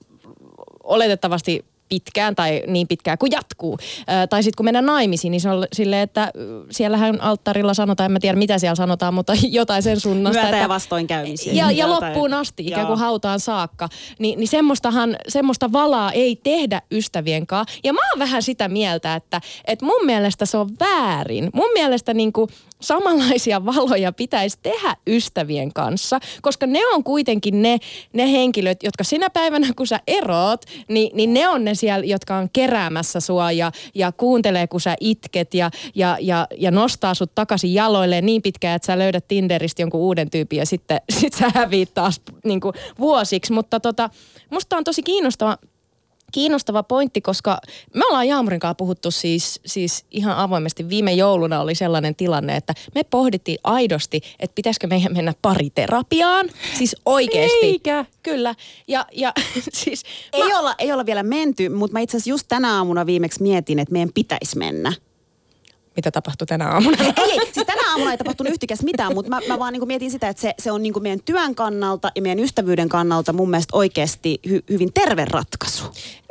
oletettavasti 0.84 1.66
pitkään 1.90 2.36
tai 2.36 2.64
niin 2.68 2.88
pitkään 2.88 3.18
kuin 3.18 3.32
jatkuu. 3.32 3.78
Ää, 4.08 4.28
tai 4.28 4.44
sitten 4.44 4.58
kun 4.58 4.66
mennään 4.66 4.86
naimisiin, 4.86 5.32
niin 5.32 5.42
se 5.42 5.50
on 5.50 5.68
silleen, 5.74 6.02
että 6.02 6.32
siellähän 6.72 7.22
alttarilla 7.22 7.74
sanotaan, 7.74 8.06
en 8.06 8.12
mä 8.12 8.20
tiedä 8.20 8.38
mitä 8.38 8.60
siellä 8.60 8.76
sanotaan, 8.76 9.14
mutta 9.14 9.34
jotain 9.50 9.84
sen 9.84 10.00
suunnasta. 10.00 10.42
Myötä 10.42 10.58
ja 10.58 10.70
vastoinkäymisiä. 10.70 11.54
Ja, 11.54 11.72
ja 11.72 11.90
loppuun 11.90 12.34
asti, 12.34 12.64
ikään 12.68 12.88
kuin 12.88 12.98
Joo. 13.00 13.06
hautaan 13.06 13.40
saakka. 13.40 13.90
Ni, 14.20 14.36
niin 14.36 14.48
semmoistahan, 14.48 15.16
semmoista 15.28 15.72
valaa 15.72 16.12
ei 16.12 16.36
tehdä 16.36 16.82
ystävien 16.92 17.48
kanssa. 17.48 17.80
Ja 17.84 17.94
mä 17.94 18.00
oon 18.12 18.20
vähän 18.20 18.44
sitä 18.44 18.68
mieltä, 18.68 19.16
että, 19.16 19.42
että 19.68 19.86
mun 19.86 20.06
mielestä 20.06 20.46
se 20.46 20.58
on 20.58 20.70
väärin. 20.80 21.50
Mun 21.54 21.72
mielestä 21.74 22.14
niin 22.14 22.34
kuin 22.34 22.50
samanlaisia 22.82 23.66
valoja 23.76 24.12
pitäisi 24.12 24.58
tehdä 24.64 24.96
ystävien 25.08 25.74
kanssa, 25.74 26.20
koska 26.42 26.68
ne 26.68 26.80
on 26.94 27.04
kuitenkin 27.04 27.62
ne, 27.62 27.78
ne 28.14 28.32
henkilöt, 28.32 28.84
jotka 28.84 29.04
sinä 29.04 29.30
päivänä, 29.30 29.68
kun 29.76 29.88
sä 29.88 30.00
eroot, 30.08 30.66
niin, 30.88 31.18
niin 31.18 31.34
ne 31.34 31.48
on 31.48 31.66
ne 31.66 31.76
siellä, 31.76 32.06
jotka 32.06 32.36
on 32.36 32.50
keräämässä 32.54 33.20
sua 33.20 33.52
ja, 33.52 33.72
ja 33.96 34.12
kuuntelee, 34.12 34.68
kun 34.68 34.82
sä 34.82 34.96
itket 35.00 35.54
ja, 35.54 35.72
ja, 35.96 36.18
ja, 36.22 36.48
ja 36.58 36.72
nostaa 36.72 37.14
sut 37.14 37.36
takaisin 37.36 37.74
jaloilleen 37.74 38.26
niin 38.26 38.42
pitkään, 38.42 38.76
että 38.76 38.86
sä 38.86 39.00
löydät 39.00 39.28
Tinderistä 39.28 39.82
jonkun 39.82 40.02
uuden 40.02 40.30
tyypin 40.30 40.60
ja 40.60 40.66
sitten 40.66 41.02
sit 41.20 41.34
sä 41.34 41.52
häviit 41.54 41.94
taas 41.94 42.22
niin 42.44 42.60
kuin 42.60 42.74
vuosiksi. 43.00 43.54
Mutta 43.54 43.80
tota, 43.80 44.10
musta 44.52 44.78
on 44.78 44.84
tosi 44.84 45.04
kiinnostava 45.04 45.58
kiinnostava 46.36 46.84
pointti, 46.84 47.22
koska 47.22 47.58
me 47.94 48.06
ollaan 48.06 48.28
Jaamurin 48.28 48.60
kanssa 48.60 48.76
puhuttu 48.76 49.12
siis, 49.12 49.60
siis 49.66 50.06
ihan 50.12 50.38
avoimesti. 50.38 50.90
Viime 50.90 51.14
jouluna 51.14 51.62
oli 51.62 51.76
sellainen 51.76 52.16
tilanne, 52.16 52.56
että 52.56 52.74
me 52.96 53.04
pohdittiin 53.04 53.58
aidosti, 53.64 54.22
että 54.40 54.56
pitäisikö 54.56 54.88
meidän 54.88 55.14
mennä 55.14 55.34
pariterapiaan. 55.42 56.50
Siis 56.78 56.96
oikeasti. 57.06 57.58
Eikä. 57.62 58.06
Kyllä. 58.24 58.56
Ja, 58.88 59.06
ja 59.12 59.34
siis... 59.84 60.04
Ei, 60.34 60.48
mä... 60.48 60.60
olla, 60.60 60.76
ei 60.78 60.92
olla 60.92 61.06
vielä 61.06 61.24
menty, 61.24 61.70
mutta 61.70 61.94
mä 61.94 62.00
itse 62.00 62.18
asiassa 62.18 62.30
just 62.30 62.46
tänä 62.48 62.78
aamuna 62.78 63.06
viimeksi 63.06 63.44
mietin, 63.44 63.80
että 63.80 63.92
meidän 63.92 64.14
pitäisi 64.14 64.58
mennä 64.58 64.94
mitä 65.96 66.12
tapahtui 66.12 66.48
tänä 66.48 66.68
aamuna. 66.68 66.98
ei, 67.04 67.14
ei, 67.18 67.54
siis 67.54 67.66
tänä 67.66 67.92
aamuna 67.92 68.12
ei 68.12 68.18
tapahtunut 68.18 68.52
yhtikäs 68.54 68.84
mitään, 68.84 69.14
mutta 69.14 69.30
mä, 69.30 69.40
mä 69.48 69.60
vaan 69.60 69.74
niin 69.74 69.88
mietin 69.88 70.12
sitä, 70.12 70.30
että 70.30 70.42
se, 70.42 70.54
se 70.60 70.72
on 70.72 70.84
niin 70.84 70.94
meidän 71.02 71.20
työn 71.26 71.56
kannalta 71.56 72.12
ja 72.16 72.22
meidän 72.22 72.40
ystävyyden 72.40 72.90
kannalta 72.90 73.34
mun 73.34 73.50
mielestä 73.50 73.78
oikeasti 73.78 74.40
hy, 74.50 74.64
hyvin 74.70 74.94
terve 74.94 75.26
ratkaisu. 75.26 75.84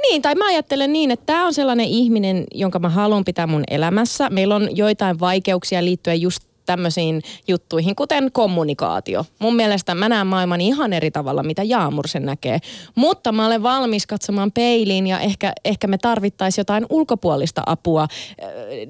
Niin, 0.02 0.22
tai 0.22 0.34
mä 0.34 0.46
ajattelen 0.46 0.92
niin, 0.92 1.10
että 1.10 1.26
tämä 1.26 1.46
on 1.46 1.54
sellainen 1.54 1.86
ihminen, 1.86 2.44
jonka 2.54 2.78
mä 2.78 2.88
haluan 2.88 3.24
pitää 3.24 3.46
mun 3.46 3.64
elämässä. 3.70 4.30
Meillä 4.30 4.56
on 4.56 4.76
joitain 4.76 5.20
vaikeuksia 5.20 5.84
liittyen 5.84 6.20
just 6.20 6.53
tämmöisiin 6.66 7.22
juttuihin, 7.48 7.96
kuten 7.96 8.32
kommunikaatio. 8.32 9.24
Mun 9.38 9.56
mielestä 9.56 9.94
mä 9.94 10.08
näen 10.08 10.26
maailman 10.26 10.60
ihan 10.60 10.92
eri 10.92 11.10
tavalla, 11.10 11.42
mitä 11.42 11.62
Jaamur 11.62 12.08
sen 12.08 12.24
näkee. 12.24 12.58
Mutta 12.94 13.32
mä 13.32 13.46
olen 13.46 13.62
valmis 13.62 14.06
katsomaan 14.06 14.52
peiliin 14.52 15.06
ja 15.06 15.20
ehkä, 15.20 15.52
ehkä 15.64 15.86
me 15.86 15.98
tarvittaisiin 15.98 16.60
jotain 16.60 16.86
ulkopuolista 16.90 17.62
apua 17.66 18.02
äh, 18.02 18.08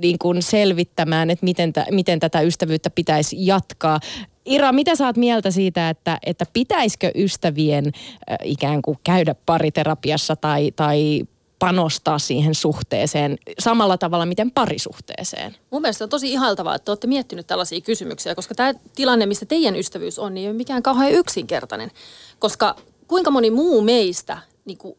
niin 0.02 0.18
kuin 0.18 0.42
selvittämään, 0.42 1.30
että 1.30 1.44
miten, 1.44 1.72
t- 1.72 1.90
miten 1.90 2.20
tätä 2.20 2.40
ystävyyttä 2.40 2.90
pitäisi 2.90 3.46
jatkaa. 3.46 4.00
Ira, 4.46 4.72
mitä 4.72 4.96
saat 4.96 5.16
mieltä 5.16 5.50
siitä, 5.50 5.90
että, 5.90 6.18
että 6.26 6.44
pitäisikö 6.52 7.10
ystävien 7.14 7.86
äh, 7.86 8.36
ikään 8.42 8.82
kuin 8.82 8.98
käydä 9.04 9.34
pariterapiassa 9.46 10.36
tai, 10.36 10.72
tai 10.76 11.24
panostaa 11.64 12.18
siihen 12.18 12.54
suhteeseen 12.54 13.38
samalla 13.58 13.98
tavalla, 13.98 14.26
miten 14.26 14.50
parisuhteeseen? 14.50 15.56
Mun 15.70 15.82
mielestä 15.82 16.04
on 16.04 16.10
tosi 16.10 16.32
ihaltavaa, 16.32 16.74
että 16.74 16.92
olette 16.92 17.06
miettinyt 17.06 17.46
tällaisia 17.46 17.80
kysymyksiä, 17.80 18.34
koska 18.34 18.54
tämä 18.54 18.72
tilanne, 18.94 19.26
missä 19.26 19.46
teidän 19.46 19.76
ystävyys 19.76 20.18
on, 20.18 20.34
niin 20.34 20.42
ei 20.42 20.48
ole 20.48 20.56
mikään 20.56 20.82
kauhean 20.82 21.12
yksinkertainen. 21.12 21.90
Koska 22.38 22.76
kuinka 23.08 23.30
moni 23.30 23.50
muu 23.50 23.80
meistä 23.80 24.38
niin 24.64 24.78
kuin 24.78 24.98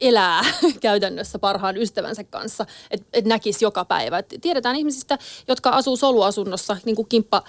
elää 0.00 0.42
käytännössä 0.80 1.38
parhaan 1.38 1.76
ystävänsä 1.76 2.24
kanssa, 2.24 2.66
että 2.90 3.06
et 3.12 3.24
näkisi 3.24 3.64
joka 3.64 3.84
päivä. 3.84 4.18
Et 4.18 4.34
tiedetään 4.40 4.76
ihmisistä, 4.76 5.18
jotka 5.48 5.70
asuu 5.70 5.96
soluasunnossa, 5.96 6.76
niin 6.84 6.96
kuin 6.96 7.08
kimppa 7.08 7.42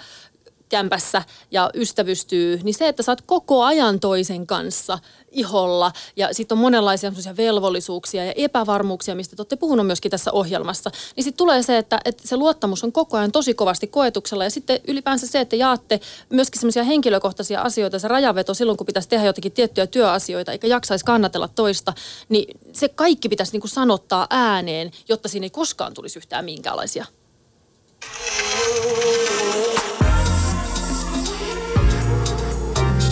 kämpässä 0.68 1.22
ja 1.50 1.70
ystävystyy, 1.74 2.60
niin 2.62 2.74
se, 2.74 2.88
että 2.88 3.02
sä 3.02 3.12
oot 3.12 3.20
koko 3.20 3.64
ajan 3.64 4.00
toisen 4.00 4.46
kanssa 4.46 4.98
iholla. 5.34 5.92
Ja 6.16 6.34
sitten 6.34 6.56
on 6.56 6.62
monenlaisia 6.62 7.12
velvollisuuksia 7.36 8.24
ja 8.24 8.32
epävarmuuksia, 8.36 9.14
mistä 9.14 9.36
te 9.36 9.40
olette 9.40 9.56
puhunut 9.56 9.86
myöskin 9.86 10.10
tässä 10.10 10.32
ohjelmassa, 10.32 10.90
niin 11.16 11.24
sitten 11.24 11.38
tulee 11.38 11.62
se, 11.62 11.78
että, 11.78 12.00
että 12.04 12.28
se 12.28 12.36
luottamus 12.36 12.84
on 12.84 12.92
koko 12.92 13.16
ajan 13.16 13.32
tosi 13.32 13.54
kovasti 13.54 13.86
koetuksella. 13.86 14.44
Ja 14.44 14.50
sitten 14.50 14.80
ylipäänsä 14.88 15.26
se, 15.26 15.40
että 15.40 15.56
jaatte 15.56 16.00
myöskin 16.30 16.60
semmoisia 16.60 16.84
henkilökohtaisia 16.84 17.60
asioita, 17.60 17.98
se 17.98 18.08
rajaveto 18.08 18.54
silloin, 18.54 18.78
kun 18.78 18.86
pitäisi 18.86 19.08
tehdä 19.08 19.26
jotakin 19.26 19.52
tiettyjä 19.52 19.86
työasioita 19.86 20.52
eikä 20.52 20.66
jaksaisi 20.66 21.04
kannatella 21.04 21.48
toista, 21.48 21.92
niin 22.28 22.60
se 22.72 22.88
kaikki 22.88 23.28
pitäisi 23.28 23.52
niin 23.52 23.60
kuin 23.60 23.70
sanottaa 23.70 24.26
ääneen, 24.30 24.90
jotta 25.08 25.28
siinä 25.28 25.44
ei 25.44 25.50
koskaan 25.50 25.94
tulisi 25.94 26.18
yhtään 26.18 26.44
minkäänlaisia. 26.44 27.06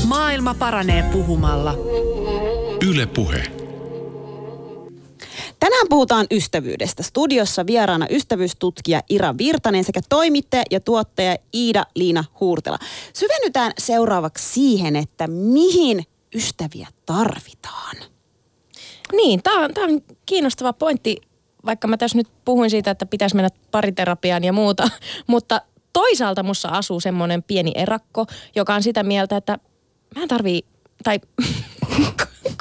Maailma 0.07 0.55
paranee 0.55 1.03
puhumalla. 1.13 1.75
Yle 2.89 3.07
Puhe. 3.07 3.43
Tänään 5.61 5.87
puhutaan 5.89 6.27
ystävyydestä. 6.31 7.03
Studiossa 7.03 7.67
vieraana 7.67 8.07
ystävyystutkija 8.11 9.03
Ira 9.09 9.39
Virtanen 9.39 9.85
sekä 9.85 10.01
toimittaja 10.09 10.63
ja 10.71 10.81
tuottaja 10.81 11.37
Iida-Liina 11.57 12.25
Huurtela. 12.41 12.79
Syvennytään 13.13 13.73
seuraavaksi 13.79 14.53
siihen, 14.53 14.97
että 14.97 15.27
mihin 15.27 16.05
ystäviä 16.35 16.89
tarvitaan. 17.07 17.97
Niin, 19.13 19.43
tämä 19.43 19.65
on, 19.65 19.75
tää 19.75 19.85
on 19.85 20.01
kiinnostava 20.27 20.73
pointti, 20.73 21.17
vaikka 21.65 21.89
mä 21.89 21.97
tässä 21.97 22.19
nyt 22.19 22.29
puhuin 22.45 22.71
siitä, 22.71 22.91
että 22.91 23.07
pitäisi 23.07 23.37
mennä 23.37 23.49
pariterapiaan 23.71 24.45
ja 24.45 24.53
muuta, 24.53 24.89
mutta 25.27 25.61
toisaalta 25.93 26.43
mussa 26.43 26.69
asuu 26.69 27.01
semmoinen 27.01 27.43
pieni 27.43 27.73
erakko, 27.75 28.27
joka 28.57 28.75
on 28.75 28.83
sitä 28.83 29.03
mieltä, 29.03 29.37
että 29.37 29.59
mä 30.17 30.23
en 30.23 30.29
tarvii, 30.29 30.63
tai 31.05 31.21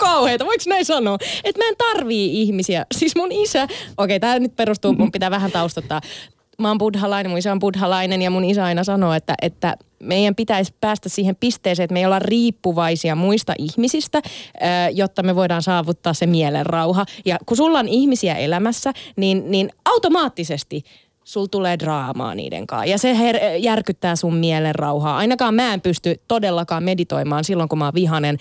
kauheita, 0.02 0.46
voiko 0.46 0.64
näin 0.68 0.86
sanoa? 0.86 1.18
Että 1.44 1.62
mä 1.62 1.70
en 1.70 1.76
tarvii 1.78 2.42
ihmisiä. 2.42 2.86
Siis 2.98 3.16
mun 3.16 3.32
isä, 3.32 3.64
okei 3.64 3.80
okay, 3.98 4.20
tämä 4.20 4.40
nyt 4.40 4.56
perustuu, 4.56 4.94
mun 4.94 5.12
pitää 5.12 5.32
vähän 5.32 5.52
taustottaa. 5.52 6.02
Mä 6.60 6.68
oon 6.68 6.78
buddhalainen, 6.78 7.30
mun 7.30 7.40
isä 7.40 7.52
on 7.52 7.60
buddhalainen 7.60 8.22
ja 8.22 8.30
mun 8.30 8.44
isä 8.44 8.66
aina 8.66 8.84
sanoo, 8.84 9.14
että, 9.14 9.36
että 9.42 9.76
meidän 10.00 10.36
pitäisi 10.36 10.74
päästä 10.82 11.10
siihen 11.10 11.36
pisteeseen, 11.36 11.84
että 11.84 11.94
me 11.94 12.00
ei 12.00 12.06
olla 12.06 12.20
riippuvaisia 12.20 13.16
muista 13.16 13.54
ihmisistä, 13.58 14.22
jotta 14.94 15.24
me 15.24 15.36
voidaan 15.36 15.62
saavuttaa 15.62 16.14
se 16.14 16.26
mielenrauha. 16.26 17.06
Ja 17.26 17.38
kun 17.46 17.58
sulla 17.58 17.80
on 17.80 17.88
ihmisiä 17.88 18.36
elämässä, 18.36 18.94
niin, 19.16 19.52
niin 19.52 19.70
automaattisesti 19.86 20.84
sul 21.24 21.46
tulee 21.46 21.80
draamaa 21.80 22.36
niiden 22.36 22.68
kanssa. 22.68 22.86
Ja 22.86 22.98
se 22.98 23.14
her- 23.14 23.58
järkyttää 23.58 24.16
sun 24.16 24.36
mielen 24.36 24.76
rauhaa. 24.76 25.18
Ainakaan 25.18 25.56
mä 25.56 25.74
en 25.74 25.82
pysty 25.82 26.22
todellakaan 26.28 26.84
meditoimaan 26.84 27.44
silloin, 27.44 27.70
kun 27.70 27.78
mä 27.78 27.86
oon 27.86 27.94
vihanen 27.94 28.38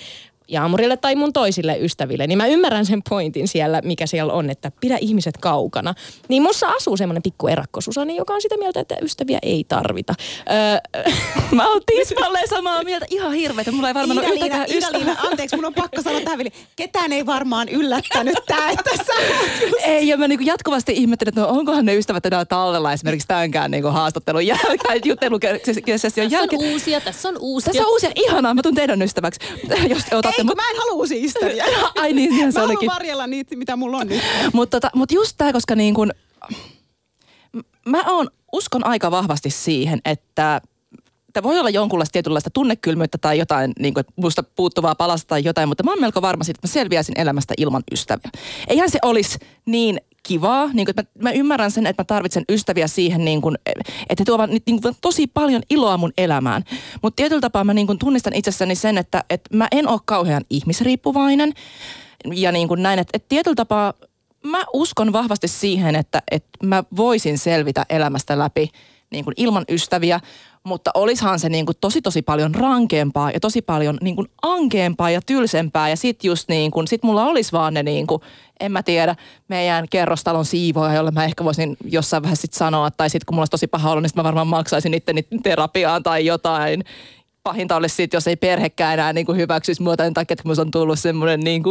Jaamurille 0.51 0.97
tai 0.97 1.15
mun 1.15 1.33
toisille 1.33 1.79
ystäville, 1.81 2.27
niin 2.27 2.39
mä 2.39 2.47
ymmärrän 2.47 2.87
sen 2.87 3.03
pointin 3.09 3.49
siellä, 3.49 3.81
mikä 3.85 4.07
siellä 4.07 4.33
on, 4.33 4.51
että 4.51 4.73
pidä 4.81 4.99
ihmiset 5.01 5.37
kaukana. 5.37 5.95
Niin 6.29 6.43
mussa 6.43 6.69
asuu 6.69 6.97
semmoinen 6.97 7.23
pikku 7.23 7.49
erakko 7.49 7.81
Susani, 7.81 8.17
joka 8.17 8.35
on 8.35 8.43
sitä 8.43 8.57
mieltä, 8.57 8.81
että 8.81 8.97
ystäviä 9.03 9.39
ei 9.43 9.65
tarvita. 9.69 10.15
Öö, 10.51 11.05
mä 11.57 11.69
oon 11.69 11.81
tismalleen 11.87 12.49
samaa 12.49 12.85
mieltä. 12.85 13.07
Ihan 13.11 13.33
hirveetä. 13.33 13.73
Mulla 13.73 13.89
ei 13.89 13.95
varmaan 13.95 14.19
ole 14.19 14.29
yhtäkään 14.29 14.67
ystävää. 14.69 15.17
anteeksi, 15.23 15.57
mun 15.57 15.65
on 15.65 15.75
pakko 15.75 16.03
sanoa 16.03 16.21
tähän 16.21 16.39
vielä. 16.39 16.51
Ketään 16.77 17.13
ei 17.13 17.27
varmaan 17.27 17.69
yllättänyt 17.69 18.37
tää, 18.47 18.71
että 18.71 18.91
sä 18.97 19.13
Ei, 19.83 20.09
ja 20.09 20.17
mä 20.17 20.29
niinku 20.29 20.45
jatkuvasti 20.45 20.93
ihmettelen, 20.93 21.29
että 21.29 21.41
no 21.41 21.49
onkohan 21.49 21.85
ne 21.85 21.97
ystävät 21.97 22.27
enää 22.27 22.45
tallella 22.45 22.93
esimerkiksi 22.93 23.29
tämänkään 23.29 23.71
niinku 23.71 23.89
haastattelun 23.89 24.47
jälkeen, 24.47 25.01
juttelukesession 25.11 26.31
jälkeen. 26.31 26.61
Tässä 26.61 26.69
on 26.69 26.73
uusia, 26.73 27.01
tässä 27.01 27.29
on 27.29 27.37
uusia. 27.41 27.73
Tässä 27.73 27.87
on 27.87 27.93
uusia. 27.93 28.11
Ihanaa, 28.15 28.55
mä 28.55 28.63
tuun 28.63 28.75
teidän 28.75 29.03
ystäväksi. 29.03 29.41
Jos 29.89 30.03
otatte 30.13 30.40
ei, 30.41 30.47
kun 30.47 30.57
mä 30.57 30.71
en 30.71 30.79
halua 30.79 30.95
uusia 30.95 31.25
ystäviä. 31.25 31.65
Ai 32.03 32.13
niin, 32.13 32.31
niin 32.31 32.53
se 32.53 32.59
mä 32.59 32.65
olikin. 32.65 32.91
varjella 32.91 33.27
niitä, 33.27 33.57
mitä 33.57 33.77
mulla 33.77 33.97
on 33.97 34.07
nyt. 34.07 34.23
Mutta 34.53 34.81
tota, 34.81 34.91
mut 34.95 35.13
just 35.13 35.35
tää, 35.39 35.53
koska 35.53 35.75
niin 35.75 35.95
kun, 35.95 36.11
mä 37.87 38.03
oon, 38.07 38.31
uskon 38.53 38.87
aika 38.87 39.11
vahvasti 39.11 39.51
siihen, 39.51 40.01
että 40.05 40.61
että 41.29 41.43
voi 41.43 41.59
olla 41.59 41.71
jonkunlaista 41.71 42.13
tietynlaista 42.13 42.51
tunnekylmyyttä 42.51 43.19
tai 43.19 43.39
jotain 43.39 43.73
niin 43.79 43.95
kuin, 43.95 44.05
musta 44.17 44.43
puuttuvaa 44.43 44.95
palasta 44.95 45.29
tai 45.29 45.45
jotain, 45.45 45.69
mutta 45.69 45.83
mä 45.83 45.91
oon 45.91 46.01
melko 46.01 46.23
varma 46.23 46.45
siitä, 46.45 46.59
että 46.59 46.69
mä 46.69 46.73
selviäisin 46.73 47.21
elämästä 47.21 47.55
ilman 47.59 47.83
ystäviä. 47.93 48.31
Eihän 48.69 48.91
se 48.91 48.99
olisi 49.03 49.39
niin 49.67 50.01
kivaa. 50.31 50.67
Niin 50.73 50.87
kuin, 50.87 50.91
että 50.91 51.03
mä, 51.03 51.23
mä 51.23 51.31
ymmärrän 51.31 51.71
sen, 51.71 51.87
että 51.87 52.01
mä 52.01 52.05
tarvitsen 52.05 52.45
ystäviä 52.49 52.87
siihen, 52.87 53.25
niin 53.25 53.41
kuin, 53.41 53.57
että 54.09 54.21
he 54.21 54.25
tuovat 54.25 54.51
niin 54.51 54.83
kuin, 54.83 54.97
tosi 55.01 55.27
paljon 55.27 55.63
iloa 55.71 55.97
mun 55.97 56.13
elämään. 56.19 56.65
Mutta 57.03 57.17
tietyllä 57.17 57.41
tapaa 57.41 57.65
mä 57.65 57.75
niin 57.75 57.87
kuin, 57.87 57.99
tunnistan 57.99 58.35
itsessäni 58.35 58.75
sen, 58.75 58.99
että, 58.99 59.25
että 59.31 59.57
mä 59.57 59.69
en 59.73 59.89
ole 59.89 60.01
kauhean 60.05 60.43
ihmisriippuvainen. 60.51 61.53
Ja 62.35 62.53
niin 62.53 62.69
kuin 62.69 62.83
näin, 62.83 62.99
että, 62.99 63.11
että 63.15 63.29
tietyllä 63.29 63.55
tapaa 63.55 63.95
mä 64.45 64.65
uskon 64.73 65.13
vahvasti 65.13 65.49
siihen, 65.49 65.97
että, 65.97 66.23
että 66.31 66.67
mä 66.67 66.85
voisin 66.97 67.39
selvitä 67.39 67.87
elämästä 67.89 68.39
läpi 68.39 68.71
niin 69.11 69.25
kuin 69.25 69.35
ilman 69.37 69.65
ystäviä, 69.69 70.21
mutta 70.65 70.91
olishan 70.95 71.39
se 71.39 71.49
niin 71.49 71.67
kuin 71.67 71.77
tosi 71.81 72.03
tosi 72.03 72.23
paljon 72.23 72.55
rankeampaa 72.55 73.31
ja 73.31 73.41
tosi 73.41 73.63
paljon 73.63 73.99
niin 74.01 74.17
kuin 74.17 74.29
ankeampaa 74.43 75.11
ja 75.11 75.21
tylsempää 75.27 75.89
ja 75.89 75.97
sit 75.97 76.25
just 76.25 76.49
niin 76.49 76.71
kuin, 76.71 76.89
sit 76.89 77.03
mulla 77.03 77.27
olisi 77.27 77.53
vaan 77.53 77.75
ne 77.75 77.83
niin 77.83 78.07
kuin, 78.07 78.23
en 78.61 78.73
mä 78.73 78.83
tiedä, 78.83 79.17
meidän 79.49 79.87
kerrostalon 79.91 80.45
siivoja, 80.45 80.95
jolle 80.95 81.11
mä 81.11 81.25
ehkä 81.25 81.45
voisin 81.45 81.77
jossain 81.85 82.23
vähän 82.23 82.37
sit 82.37 82.53
sanoa, 82.53 82.91
tai 82.91 83.11
sitten 83.11 83.27
kun 83.27 83.35
mulla 83.35 83.43
olisi 83.43 83.51
tosi 83.51 83.67
paha 83.67 83.91
olla, 83.91 84.01
niin 84.01 84.11
mä 84.17 84.25
varmaan 84.25 84.47
maksaisin 84.47 84.95
itteni 84.95 85.27
terapiaan 85.43 86.03
tai 86.03 86.27
jotain. 86.27 86.85
Pahinta 87.43 87.77
olisi 87.77 87.95
sitten, 87.95 88.17
jos 88.17 88.27
ei 88.29 88.37
perhekään 88.37 88.95
enää 88.95 89.13
niin 89.13 89.27
kuin 89.27 89.39
hyväksyisi 89.39 89.83
mua 89.83 89.97
tämän 89.97 90.15
takia, 90.15 90.33
että 90.33 90.49
musta 90.49 90.63
on 90.63 90.71
tullut 90.71 90.99
semmoinen 90.99 91.41
niin 91.41 91.63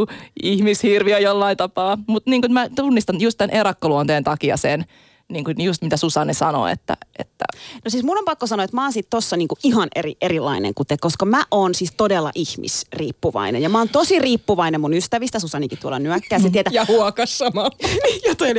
ihmishirviö 0.43 1.19
jollain 1.19 1.58
tapaa. 1.58 1.97
Mutta 2.08 2.30
niin 2.30 2.54
mä 2.54 2.69
tunnistan 2.75 3.21
just 3.21 3.38
tämän 3.38 3.56
erakkoluonteen 3.56 4.23
takia 4.23 4.58
sen, 4.58 4.86
niin 5.30 5.46
kuin 5.46 5.62
just 5.62 5.82
mitä 5.82 5.98
Susanne 5.98 6.34
sanoi, 6.34 6.72
että, 6.72 6.98
että... 7.20 7.46
No 7.86 7.92
siis 7.92 8.04
mun 8.04 8.18
on 8.18 8.26
pakko 8.26 8.48
sanoa, 8.48 8.63
että 8.63 8.78
mä 8.78 8.84
oon 8.84 8.94
sit 8.94 9.10
tossa 9.10 9.38
niin 9.38 9.48
kuin 9.48 9.60
ihan 9.63 9.88
eri, 9.96 10.15
erilainen 10.22 10.74
kuin 10.74 10.88
te, 10.88 10.98
koska 10.98 11.26
mä 11.26 11.46
oon 11.52 11.76
siis 11.76 11.94
todella 11.98 12.32
ihmisriippuvainen. 12.36 13.62
Ja 13.62 13.70
mä 13.70 13.78
oon 13.78 13.89
tosi 13.89 14.20
riippuvainen 14.20 14.82
mun 14.82 14.94
ystävistä, 14.94 15.39
Susanikin 15.39 15.80
tuolla 15.80 16.00
nyökkää, 16.00 16.39
se 16.39 16.50
tietää. 16.50 16.74
Ja 16.74 16.86
huokas 16.88 17.38
sama. 17.38 17.70
ja 18.28 18.36
toi, 18.36 18.54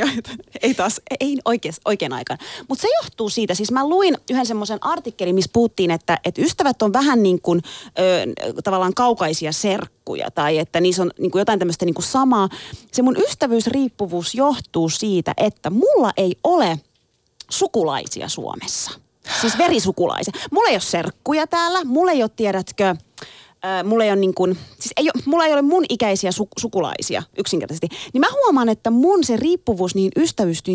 ei 0.61 0.73
taas, 0.73 1.01
ei 1.19 1.37
oikein, 1.45 1.73
oikein 1.85 2.13
aikaan. 2.13 2.39
Mutta 2.67 2.81
se 2.81 2.87
johtuu 3.01 3.29
siitä, 3.29 3.55
siis 3.55 3.71
mä 3.71 3.89
luin 3.89 4.17
yhden 4.29 4.45
semmoisen 4.45 4.79
artikkelin, 4.81 5.35
missä 5.35 5.51
puhuttiin, 5.53 5.91
että, 5.91 6.19
että 6.25 6.41
ystävät 6.41 6.81
on 6.81 6.93
vähän 6.93 7.23
niin 7.23 7.41
kuin 7.41 7.61
ö, 7.99 8.61
tavallaan 8.63 8.93
kaukaisia 8.93 9.51
serkkuja 9.51 10.31
tai 10.31 10.57
että 10.57 10.81
niissä 10.81 11.01
on 11.01 11.11
niin 11.19 11.31
kuin 11.31 11.39
jotain 11.39 11.59
tämmöistä 11.59 11.85
niin 11.85 11.95
kuin 11.95 12.05
samaa. 12.05 12.49
Se 12.91 13.01
mun 13.01 13.17
ystävyysriippuvuus 13.17 14.35
johtuu 14.35 14.89
siitä, 14.89 15.33
että 15.37 15.69
mulla 15.69 16.11
ei 16.17 16.35
ole 16.43 16.60
ole 16.61 16.79
sukulaisia 17.49 18.29
Suomessa. 18.29 18.91
Siis 19.41 19.57
verisukulaisia. 19.57 20.33
Mulla 20.51 20.69
ei 20.69 20.75
ole 20.75 20.81
serkkuja 20.81 21.47
täällä, 21.47 21.83
mulla 21.83 22.11
ei 22.11 22.23
ole, 22.23 22.31
tiedätkö, 22.35 22.95
mulla 23.83 24.03
ei 24.03 24.09
ole 24.09 24.19
niin 24.19 24.33
kuin, 24.33 24.57
siis 24.79 24.93
ei 24.97 25.09
ole, 25.15 25.23
mulla 25.25 25.45
ei 25.45 25.53
ole 25.53 25.61
mun 25.61 25.85
ikäisiä 25.89 26.31
su, 26.31 26.47
sukulaisia 26.59 27.23
yksinkertaisesti. 27.37 27.87
Niin 28.13 28.21
mä 28.21 28.27
huomaan, 28.33 28.69
että 28.69 28.89
mun 28.91 29.23
se 29.23 29.37
riippuvuus 29.37 29.95
niin 29.95 30.11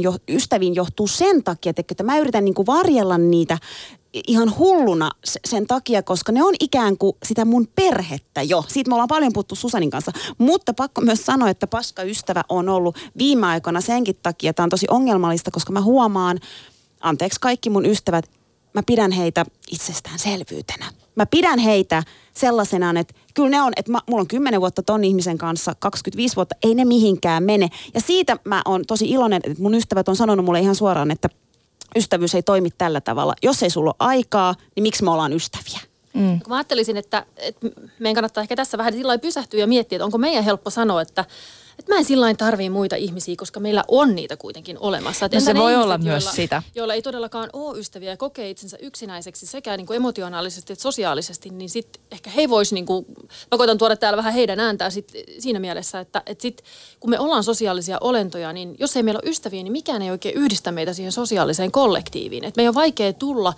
jo, 0.03 0.15
ystäviin 0.29 0.75
johtuu 0.75 1.07
sen 1.07 1.43
takia, 1.43 1.73
että 1.77 2.05
mä 2.05 2.19
yritän 2.19 2.45
niin 2.45 2.55
kuin 2.55 2.67
varjella 2.67 3.19
niitä 3.19 3.59
ihan 4.27 4.59
hulluna 4.59 5.11
sen 5.45 5.67
takia, 5.67 6.03
koska 6.03 6.33
ne 6.33 6.43
on 6.43 6.55
ikään 6.61 6.99
kuin 6.99 7.17
sitä 7.25 7.45
mun 7.45 7.69
perhettä 7.75 8.43
jo. 8.43 8.65
Siitä 8.69 8.89
me 8.89 8.95
ollaan 8.95 9.09
paljon 9.09 9.33
puhuttu 9.33 9.55
Susanin 9.55 9.91
kanssa. 9.91 10.13
Mutta 10.39 10.75
pakko 10.75 11.01
myös 11.01 11.27
sanoa, 11.27 11.51
että 11.51 11.67
paska 11.67 12.03
ystävä 12.03 12.43
on 12.49 12.69
ollut 12.69 12.99
viime 13.19 13.47
aikoina 13.47 13.81
senkin 13.81 14.17
takia. 14.23 14.55
Tämä 14.55 14.65
on 14.65 14.71
tosi 14.71 14.87
ongelmallista, 14.91 15.51
koska 15.51 15.73
mä 15.73 15.81
huomaan, 15.81 16.39
anteeksi 17.01 17.41
kaikki 17.41 17.71
mun 17.71 17.87
ystävät, 17.87 18.31
mä 18.75 18.83
pidän 18.87 19.13
heitä 19.13 19.45
itsestäänselvyytenä. 19.71 20.87
Mä 21.15 21.27
pidän 21.27 21.59
heitä 21.59 22.03
sellaisena, 22.35 23.01
että 23.01 23.15
kyllä 23.35 23.51
ne 23.51 23.63
on, 23.63 23.73
että 23.77 23.93
mä, 23.93 24.01
mulla 24.09 24.21
on 24.21 24.29
10 24.29 24.61
vuotta 24.61 24.83
ton 24.83 25.05
ihmisen 25.05 25.39
kanssa, 25.39 25.75
25 25.79 26.37
vuotta, 26.37 26.57
ei 26.63 26.75
ne 26.75 26.85
mihinkään 26.85 27.43
mene. 27.43 27.69
Ja 27.95 28.01
siitä 28.01 28.37
mä 28.45 28.63
oon 28.65 28.83
tosi 28.87 29.11
iloinen, 29.11 29.41
että 29.45 29.63
mun 29.63 29.75
ystävät 29.75 30.09
on 30.09 30.17
sanonut 30.17 30.45
mulle 30.45 30.61
ihan 30.61 30.75
suoraan, 30.75 31.11
että– 31.11 31.29
ystävyys 31.97 32.35
ei 32.35 32.43
toimi 32.43 32.69
tällä 32.79 33.01
tavalla. 33.01 33.35
Jos 33.43 33.63
ei 33.63 33.71
sulla 33.71 33.91
ole 33.91 34.09
aikaa, 34.09 34.55
niin 34.77 34.83
miksi 34.83 35.05
me 35.05 35.11
ollaan 35.11 35.33
ystäviä? 35.33 35.81
Mm. 36.13 36.41
Mä 36.49 36.57
ajattelisin, 36.57 36.97
että, 36.97 37.27
että 37.37 37.69
meidän 37.99 38.15
kannattaa 38.15 38.43
ehkä 38.43 38.57
tässä 38.57 38.79
vähän 38.79 38.93
sillä 38.93 39.19
pysähtyä 39.19 39.61
ja 39.61 39.67
miettiä, 39.67 39.97
että 39.97 40.05
onko 40.05 40.19
meidän 40.19 40.45
helppo 40.45 40.71
sanoa, 40.71 41.03
että, 41.03 41.25
että 41.79 41.93
mä 41.93 41.99
en 41.99 42.05
sillä 42.05 42.35
tarvii 42.35 42.71
muita 42.71 42.97
ihmisiä, 42.97 43.35
koska 43.39 43.61
meillä 43.61 43.85
on 43.89 44.15
niitä 44.15 44.37
kuitenkin 44.37 44.79
olemassa. 44.79 45.29
no 45.33 45.41
se 45.41 45.55
voi 45.55 45.73
ihmiset, 45.73 45.85
olla 45.85 45.99
myös 45.99 46.25
joilla, 46.25 46.37
sitä. 46.37 46.63
Joilla 46.75 46.95
ei 46.95 47.03
todellakaan 47.03 47.51
ole 47.53 47.79
ystäviä 47.79 48.11
ja 48.11 48.17
kokee 48.17 48.51
itsensä 48.51 48.77
yksinäiseksi 48.81 49.47
sekä 49.47 49.77
niin 49.77 49.87
kuin 49.87 49.97
emotionaalisesti 49.97 50.73
että 50.73 50.83
sosiaalisesti, 50.83 51.51
niin 51.51 51.71
sitten 51.71 52.03
ehkä 52.13 52.31
he 52.31 52.49
vois, 52.49 52.73
niin 52.73 52.87
kuin, 52.87 53.07
mä 53.51 53.59
koitan 53.59 53.79
tuoda 53.79 53.97
täällä 53.97 54.17
vähän 54.17 54.33
heidän 54.33 54.61
ääntää 54.61 54.91
sit 54.91 55.13
siinä 55.39 55.59
mielessä, 55.59 56.01
että, 56.01 56.23
että 56.27 56.43
sit, 56.43 56.63
kun 57.01 57.11
me 57.11 57.19
ollaan 57.19 57.45
sosiaalisia 57.45 57.99
olentoja, 58.01 58.53
niin 58.53 58.75
jos 58.79 58.97
ei 58.97 59.03
meillä 59.03 59.21
ole 59.25 59.31
ystäviä, 59.31 59.63
niin 59.63 59.73
mikään 59.73 60.03
ei 60.03 60.11
oikein 60.11 60.35
yhdistä 60.35 60.73
meitä 60.73 60.93
siihen 60.93 61.13
sosiaaliseen 61.13 61.73
kollektiiviin. 61.73 62.45
Et 62.45 62.57
meidän 62.57 62.71
on 62.71 62.75
vaikea 62.75 63.13
tulla 63.13 63.55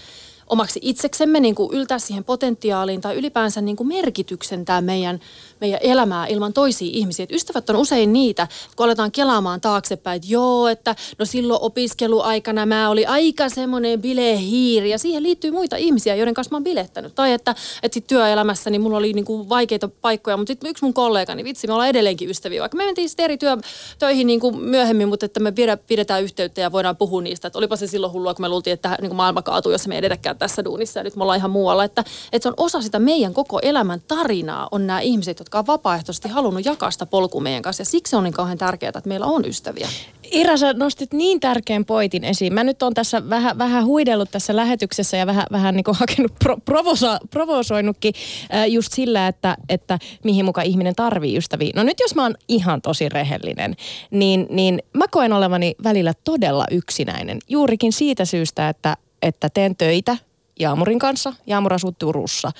omaksi 0.48 0.80
itseksemme, 0.82 1.40
niin 1.40 1.54
kuin 1.54 1.72
yltää 1.72 1.98
siihen 1.98 2.24
potentiaaliin 2.24 3.00
tai 3.00 3.16
ylipäänsä 3.16 3.60
niin 3.60 3.76
kuin 3.76 3.88
merkityksen 3.88 4.64
tämä 4.64 4.80
meidän, 4.80 5.20
meidän 5.60 5.80
elämää 5.82 6.26
ilman 6.26 6.52
toisia 6.52 6.90
ihmisiä. 6.92 7.22
Et 7.22 7.32
ystävät 7.32 7.70
on 7.70 7.76
usein 7.76 8.12
niitä, 8.12 8.48
kun 8.76 8.84
aletaan 8.84 9.12
kelaamaan 9.12 9.60
taaksepäin, 9.60 10.16
että 10.16 10.28
joo, 10.30 10.68
että 10.68 10.94
no 11.18 11.24
silloin 11.24 11.62
opiskeluaikana 11.62 12.66
mä 12.66 12.90
oli 12.90 13.06
aika 13.06 13.48
semmoinen 13.48 14.02
bilehiiri 14.02 14.90
ja 14.90 14.98
siihen 14.98 15.22
liittyy 15.22 15.50
muita 15.50 15.76
ihmisiä, 15.76 16.14
joiden 16.14 16.34
kanssa 16.34 16.50
mä 16.50 16.56
oon 16.56 16.64
bilettänyt. 16.64 17.14
Tai 17.14 17.32
että, 17.32 17.54
että 17.82 17.94
sit 17.94 18.06
työelämässä 18.06 18.70
niin 18.70 18.80
mulla 18.80 18.96
oli 18.96 19.12
niin 19.12 19.24
kuin 19.24 19.48
vaikeita 19.48 19.88
paikkoja, 19.88 20.36
mutta 20.36 20.50
sitten 20.50 20.70
yksi 20.70 20.84
mun 20.84 20.94
kollega, 20.94 21.34
niin 21.34 21.44
vitsi, 21.44 21.66
me 21.66 21.72
ollaan 21.72 21.88
edelleenkin 21.88 22.30
ystäviä, 22.30 22.60
vaikka 22.60 22.76
me 22.76 22.84
mentiin 22.84 23.08
sitten 23.08 23.24
eri 23.24 23.38
työ, 23.38 23.56
töihin 23.98 24.26
niin 24.26 24.40
kuin 24.40 24.60
myöhemmin, 24.60 25.08
mutta 25.08 25.26
että 25.26 25.40
me 25.40 25.52
pidetään 25.86 26.22
yhteyttä 26.22 26.60
ja 26.60 26.72
voidaan 26.72 26.96
puhua 26.96 27.22
niistä. 27.22 27.48
Että 27.48 27.58
olipa 27.58 27.76
se 27.76 27.86
silloin 27.86 28.12
hullua, 28.12 28.34
kun 28.34 28.44
me 28.44 28.48
luultiin, 28.48 28.74
että 28.74 28.96
niin 29.00 29.10
kuin 29.10 29.16
maailma 29.16 29.42
kaatuu, 29.42 29.72
jos 29.72 29.88
me 29.88 29.94
ei 29.94 29.98
edetäkään 29.98 30.37
tässä 30.38 30.64
duunissa 30.64 31.00
ja 31.00 31.04
nyt 31.04 31.16
me 31.16 31.22
ollaan 31.22 31.38
ihan 31.38 31.50
muualla. 31.50 31.84
Että, 31.84 32.04
että 32.32 32.42
se 32.42 32.48
on 32.48 32.54
osa 32.56 32.82
sitä 32.82 32.98
meidän 32.98 33.34
koko 33.34 33.58
elämän 33.62 34.00
tarinaa, 34.08 34.68
on 34.72 34.86
nämä 34.86 35.00
ihmiset, 35.00 35.38
jotka 35.38 35.58
on 35.58 35.66
vapaaehtoisesti 35.66 36.28
halunnut 36.28 36.64
jakaa 36.64 36.90
sitä 36.90 37.06
polkua 37.06 37.40
meidän 37.40 37.62
kanssa. 37.62 37.80
Ja 37.80 37.84
siksi 37.84 38.16
on 38.16 38.24
niin 38.24 38.34
kauhean 38.34 38.58
tärkeää, 38.58 38.88
että 38.88 39.08
meillä 39.08 39.26
on 39.26 39.44
ystäviä. 39.44 39.88
Ira, 40.30 40.56
sä 40.56 40.72
nostit 40.72 41.12
niin 41.12 41.40
tärkeän 41.40 41.84
poitin 41.84 42.24
esiin. 42.24 42.54
Mä 42.54 42.64
nyt 42.64 42.82
on 42.82 42.94
tässä 42.94 43.30
vähän, 43.30 43.58
vähän 43.58 43.84
huidellut 43.84 44.30
tässä 44.30 44.56
lähetyksessä 44.56 45.16
ja 45.16 45.26
vähän, 45.26 45.46
vähän 45.52 45.76
niin 45.76 45.84
hakenut, 45.92 46.32
pro, 46.38 46.56
provosa, 46.64 47.18
provosoinutkin 47.30 48.14
äh, 48.54 48.68
just 48.68 48.92
sillä, 48.92 49.26
että, 49.26 49.56
että 49.68 49.98
mihin 50.24 50.44
mukaan 50.44 50.66
ihminen 50.66 50.94
tarvii 50.94 51.36
ystäviä. 51.36 51.72
No 51.74 51.82
nyt 51.82 52.00
jos 52.00 52.14
mä 52.14 52.22
oon 52.22 52.34
ihan 52.48 52.82
tosi 52.82 53.08
rehellinen, 53.08 53.74
niin, 54.10 54.46
niin 54.50 54.82
mä 54.92 55.04
koen 55.10 55.32
olevani 55.32 55.74
välillä 55.84 56.12
todella 56.24 56.64
yksinäinen. 56.70 57.38
Juurikin 57.48 57.92
siitä 57.92 58.24
syystä, 58.24 58.68
että, 58.68 58.96
että 59.22 59.48
teen 59.54 59.76
töitä 59.76 60.16
Jaamurin 60.58 60.98
kanssa. 60.98 61.32
Jaamur 61.46 61.74
asuu 61.74 61.92
Turussa. 61.92 62.50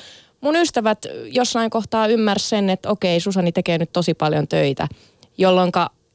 Mun 0.41 0.57
ystävät 0.57 0.99
jossain 1.25 1.71
kohtaa 1.71 2.07
ymmärsi 2.07 2.49
sen, 2.49 2.71
että 2.71 2.91
okei, 2.91 3.21
Susani 3.21 3.53
tekee 3.53 3.79
nyt 3.79 3.93
tosi 3.93 4.15
paljon 4.15 4.49
töitä, 4.49 4.89
jolloin 5.39 5.73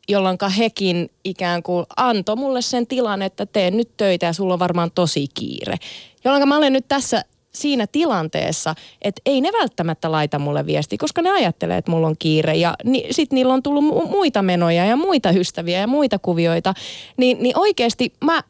jolloin 0.07 0.37
hekin 0.57 1.09
ikään 1.23 1.63
kuin 1.63 1.85
antoi 1.97 2.35
mulle 2.35 2.61
sen 2.61 2.87
tilan, 2.87 3.21
että 3.21 3.45
teen 3.45 3.77
nyt 3.77 3.97
töitä 3.97 4.25
ja 4.25 4.33
sulla 4.33 4.53
on 4.53 4.59
varmaan 4.59 4.91
tosi 4.95 5.27
kiire. 5.33 5.77
Jolloin 6.25 6.47
mä 6.47 6.57
olen 6.57 6.73
nyt 6.73 6.87
tässä 6.87 7.23
siinä 7.53 7.87
tilanteessa, 7.87 8.75
että 9.01 9.21
ei 9.25 9.41
ne 9.41 9.49
välttämättä 9.59 10.11
laita 10.11 10.39
mulle 10.39 10.65
viestiä, 10.65 10.97
koska 10.99 11.21
ne 11.21 11.31
ajattelee, 11.31 11.77
että 11.77 11.91
mulla 11.91 12.07
on 12.07 12.15
kiire 12.19 12.55
ja 12.55 12.75
ni, 12.83 13.07
sit 13.11 13.31
niillä 13.31 13.53
on 13.53 13.63
tullut 13.63 13.83
mu- 13.83 14.09
muita 14.09 14.41
menoja 14.41 14.85
ja 14.85 14.95
muita 14.95 15.31
ystäviä 15.31 15.79
ja 15.79 15.87
muita 15.87 16.19
kuvioita. 16.19 16.73
Niin, 17.17 17.43
niin 17.43 17.57
oikeasti 17.57 18.13
mä, 18.23 18.43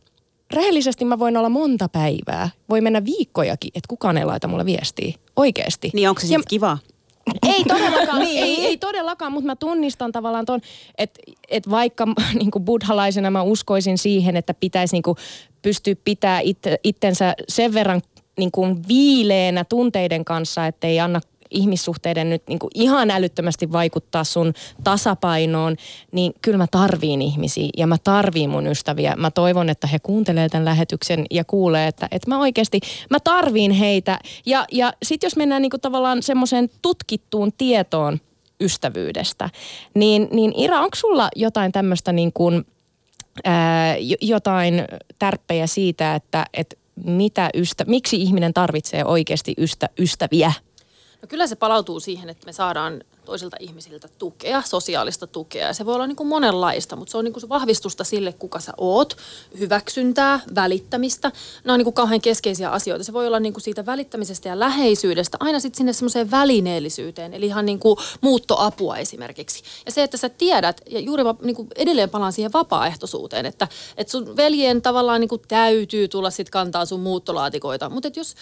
rehellisesti 0.54 1.06
mä 1.06 1.20
voin 1.20 1.38
olla 1.38 1.50
monta 1.50 1.89
päivää, 1.89 2.50
voi 2.70 2.82
mennä 2.82 3.06
viikkojakin, 3.06 3.72
että 3.76 3.88
kukaan 3.88 4.18
ei 4.18 4.26
laita 4.26 4.48
mulle 4.48 4.66
viestiä. 4.66 5.13
Oikeasti. 5.36 5.89
Niin 5.94 6.10
onko 6.10 6.22
se 6.22 6.28
sitten 6.28 6.44
kiva? 6.50 6.78
Ei 7.48 7.63
todellakaan, 7.63 8.20
niin. 8.26 8.44
ei, 8.44 8.66
ei 8.66 8.78
todellakaan, 8.78 9.32
mutta 9.32 9.46
mä 9.46 9.56
tunnistan 9.56 10.12
tavallaan 10.12 10.46
ton, 10.46 10.62
että 10.98 11.20
et 11.50 11.70
vaikka 11.70 12.08
niin 12.39 12.66
buddhalaisena 12.66 13.32
mä 13.32 13.42
uskoisin 13.42 13.98
siihen, 13.98 14.38
että 14.38 14.54
pitäisi 14.54 14.96
niin 14.96 15.16
pystyä 15.62 15.96
pitää 16.04 16.39
it, 16.39 16.58
itsensä 16.84 17.34
sen 17.50 17.74
verran 17.74 18.02
niin 18.38 18.52
kuin 18.52 18.88
viileänä 18.88 19.63
tunteiden 19.63 20.26
kanssa, 20.26 20.68
ettei 20.68 21.00
anna 21.00 21.22
ihmissuhteiden 21.54 22.30
nyt 22.30 22.44
niin 22.48 22.60
kuin 22.60 22.72
ihan 22.76 23.12
älyttömästi 23.12 23.72
vaikuttaa 23.72 24.24
sun 24.24 24.54
tasapainoon, 24.84 25.76
niin 26.12 26.34
kyllä 26.42 26.58
mä 26.58 26.68
tarviin 26.72 27.22
ihmisiä 27.22 27.70
ja 27.78 27.88
mä 27.88 27.98
tarviin 28.04 28.50
mun 28.50 28.68
ystäviä. 28.68 29.16
Mä 29.16 29.32
toivon, 29.32 29.70
että 29.70 29.88
he 29.88 30.00
kuuntelee 30.00 30.50
tämän 30.50 30.66
lähetyksen 30.66 31.26
ja 31.32 31.44
kuulee, 31.44 31.88
että, 31.88 32.08
että 32.12 32.30
mä 32.30 32.39
oikeasti, 32.39 32.80
mä 33.10 33.20
tarviin 33.20 33.72
heitä. 33.72 34.20
Ja, 34.46 34.66
ja 34.72 34.94
sitten 35.04 35.28
jos 35.28 35.36
mennään 35.36 35.62
niin 35.62 35.70
kuin 35.70 35.82
tavallaan 35.82 36.24
semmoiseen 36.24 36.70
tutkittuun 36.82 37.54
tietoon 37.58 38.20
ystävyydestä, 38.62 39.50
niin, 39.94 40.28
niin 40.32 40.54
Ira, 40.60 40.82
onko 40.82 40.96
sulla 40.96 41.30
jotain 41.36 41.72
tämmöistä 41.72 42.12
niin 42.12 42.34
kuin, 42.34 42.66
ää, 43.44 43.96
jotain 44.22 44.86
tärppejä 45.20 45.68
siitä, 45.68 46.16
että, 46.16 46.46
että 46.54 46.76
mitä 47.06 47.50
ystä, 47.54 47.86
miksi 47.88 48.22
ihminen 48.22 48.54
tarvitsee 48.54 49.06
oikeasti 49.06 49.54
ystä, 49.58 49.89
ystäviä? 50.00 50.54
No 51.23 51.27
kyllä 51.27 51.47
se 51.47 51.55
palautuu 51.55 51.99
siihen, 51.99 52.29
että 52.29 52.45
me 52.45 52.53
saadaan 52.53 53.03
toisilta 53.25 53.57
ihmisiltä 53.59 54.07
tukea, 54.17 54.62
sosiaalista 54.62 55.27
tukea. 55.27 55.67
Ja 55.67 55.73
se 55.73 55.86
voi 55.86 55.95
olla 55.95 56.07
niin 56.07 56.15
kuin 56.15 56.27
monenlaista, 56.27 56.95
mutta 56.95 57.12
se 57.12 57.17
on 57.17 57.25
niin 57.25 57.33
kuin 57.33 57.41
se 57.41 57.49
vahvistusta 57.49 58.03
sille, 58.03 58.33
kuka 58.33 58.59
sä 58.59 58.73
oot, 58.77 59.17
hyväksyntää, 59.59 60.39
välittämistä. 60.55 61.31
Nämä 61.63 61.73
on 61.73 61.79
niin 61.79 61.86
kuin 61.86 61.93
kauhean 61.93 62.21
keskeisiä 62.21 62.69
asioita. 62.69 63.03
Se 63.03 63.13
voi 63.13 63.27
olla 63.27 63.39
niin 63.39 63.53
kuin 63.53 63.63
siitä 63.63 63.86
välittämisestä 63.86 64.49
ja 64.49 64.59
läheisyydestä 64.59 65.38
aina 65.39 65.59
sitten 65.59 65.77
sinne 65.77 65.93
semmoiseen 65.93 66.31
välineellisyyteen, 66.31 67.33
eli 67.33 67.45
ihan 67.45 67.65
niin 67.65 67.79
kuin 67.79 67.97
muuttoapua 68.21 68.97
esimerkiksi. 68.97 69.63
Ja 69.86 69.91
se, 69.91 70.03
että 70.03 70.17
sä 70.17 70.29
tiedät, 70.29 70.81
ja 70.89 70.99
juuri 70.99 71.23
niin 71.41 71.55
kuin 71.55 71.67
edelleen 71.75 72.09
palaan 72.09 72.33
siihen 72.33 72.53
vapaaehtoisuuteen, 72.53 73.45
että, 73.45 73.67
että 73.97 74.12
sun 74.12 74.38
veljen 74.38 74.81
tavallaan 74.81 75.21
niin 75.21 75.29
kuin 75.29 75.41
täytyy 75.47 76.07
tulla 76.07 76.29
sitten 76.29 76.51
kantaa 76.51 76.86
sun 76.86 76.99
muuttolaatikoita. 76.99 77.89
Mutta 77.89 78.09
jos 78.15 78.36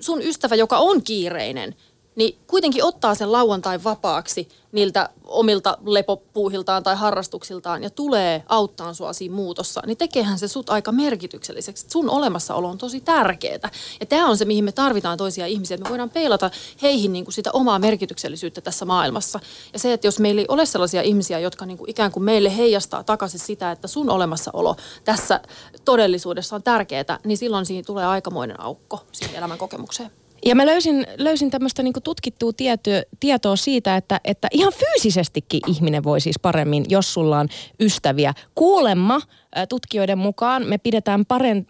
sun 0.00 0.22
ystävä, 0.22 0.54
joka 0.54 0.78
on 0.78 1.02
kiireinen, 1.02 1.74
niin 2.16 2.38
kuitenkin 2.46 2.84
ottaa 2.84 3.14
sen 3.14 3.32
lauantai 3.32 3.84
vapaaksi 3.84 4.48
niiltä 4.72 5.08
omilta 5.24 5.78
lepopuuhiltaan 5.86 6.82
tai 6.82 6.96
harrastuksiltaan 6.96 7.82
ja 7.82 7.90
tulee 7.90 8.44
auttaa 8.46 8.94
sua 8.94 9.12
siinä 9.12 9.34
muutossa, 9.34 9.82
niin 9.86 9.96
tekeehän 9.96 10.38
se 10.38 10.48
sut 10.48 10.70
aika 10.70 10.92
merkitykselliseksi. 10.92 11.86
Sun 11.88 12.10
olemassaolo 12.10 12.68
on 12.68 12.78
tosi 12.78 13.00
tärkeää. 13.00 13.70
Ja 14.00 14.06
tämä 14.06 14.26
on 14.26 14.36
se, 14.36 14.44
mihin 14.44 14.64
me 14.64 14.72
tarvitaan 14.72 15.18
toisia 15.18 15.46
ihmisiä, 15.46 15.74
että 15.74 15.84
me 15.84 15.90
voidaan 15.90 16.10
peilata 16.10 16.50
heihin 16.82 17.12
niin 17.12 17.24
kuin 17.24 17.34
sitä 17.34 17.50
omaa 17.52 17.78
merkityksellisyyttä 17.78 18.60
tässä 18.60 18.84
maailmassa. 18.84 19.40
Ja 19.72 19.78
se, 19.78 19.92
että 19.92 20.06
jos 20.06 20.18
meillä 20.18 20.40
ei 20.40 20.46
ole 20.48 20.66
sellaisia 20.66 21.02
ihmisiä, 21.02 21.38
jotka 21.38 21.66
niin 21.66 21.78
kuin 21.78 21.90
ikään 21.90 22.12
kuin 22.12 22.24
meille 22.24 22.56
heijastaa 22.56 23.04
takaisin 23.04 23.40
sitä, 23.40 23.72
että 23.72 23.88
sun 23.88 24.10
olemassaolo 24.10 24.76
tässä 25.04 25.40
todellisuudessa 25.84 26.56
on 26.56 26.62
tärkeää, 26.62 27.18
niin 27.24 27.38
silloin 27.38 27.66
siinä 27.66 27.82
tulee 27.86 28.06
aikamoinen 28.06 28.60
aukko 28.60 29.00
siihen 29.12 29.36
elämän 29.36 29.58
kokemukseen. 29.58 30.10
Ja 30.46 30.54
mä 30.54 30.66
löysin, 30.66 31.06
löysin 31.18 31.50
tämmöistä 31.50 31.82
niinku 31.82 32.00
tutkittua 32.00 32.52
tietoa, 32.52 33.02
tietoa 33.20 33.56
siitä, 33.56 33.96
että, 33.96 34.20
että 34.24 34.48
ihan 34.50 34.72
fyysisestikin 34.72 35.60
ihminen 35.66 36.04
voi 36.04 36.20
siis 36.20 36.38
paremmin, 36.42 36.84
jos 36.88 37.14
sulla 37.14 37.38
on 37.38 37.48
ystäviä. 37.80 38.34
Kuulemma 38.54 39.20
tutkijoiden 39.68 40.18
mukaan 40.18 40.66
me 40.66 40.78
pidetään 40.78 41.24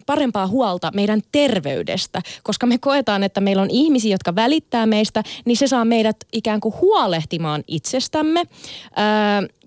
parempaa 0.05 0.47
huolta 0.47 0.91
meidän 0.93 1.21
terveydestä, 1.31 2.21
koska 2.43 2.65
me 2.65 2.77
koetaan, 2.77 3.23
että 3.23 3.41
meillä 3.41 3.61
on 3.61 3.69
ihmisiä, 3.71 4.13
jotka 4.13 4.35
välittää 4.35 4.85
meistä, 4.85 5.23
niin 5.45 5.57
se 5.57 5.67
saa 5.67 5.85
meidät 5.85 6.17
ikään 6.33 6.59
kuin 6.59 6.75
huolehtimaan 6.81 7.63
itsestämme. 7.67 8.43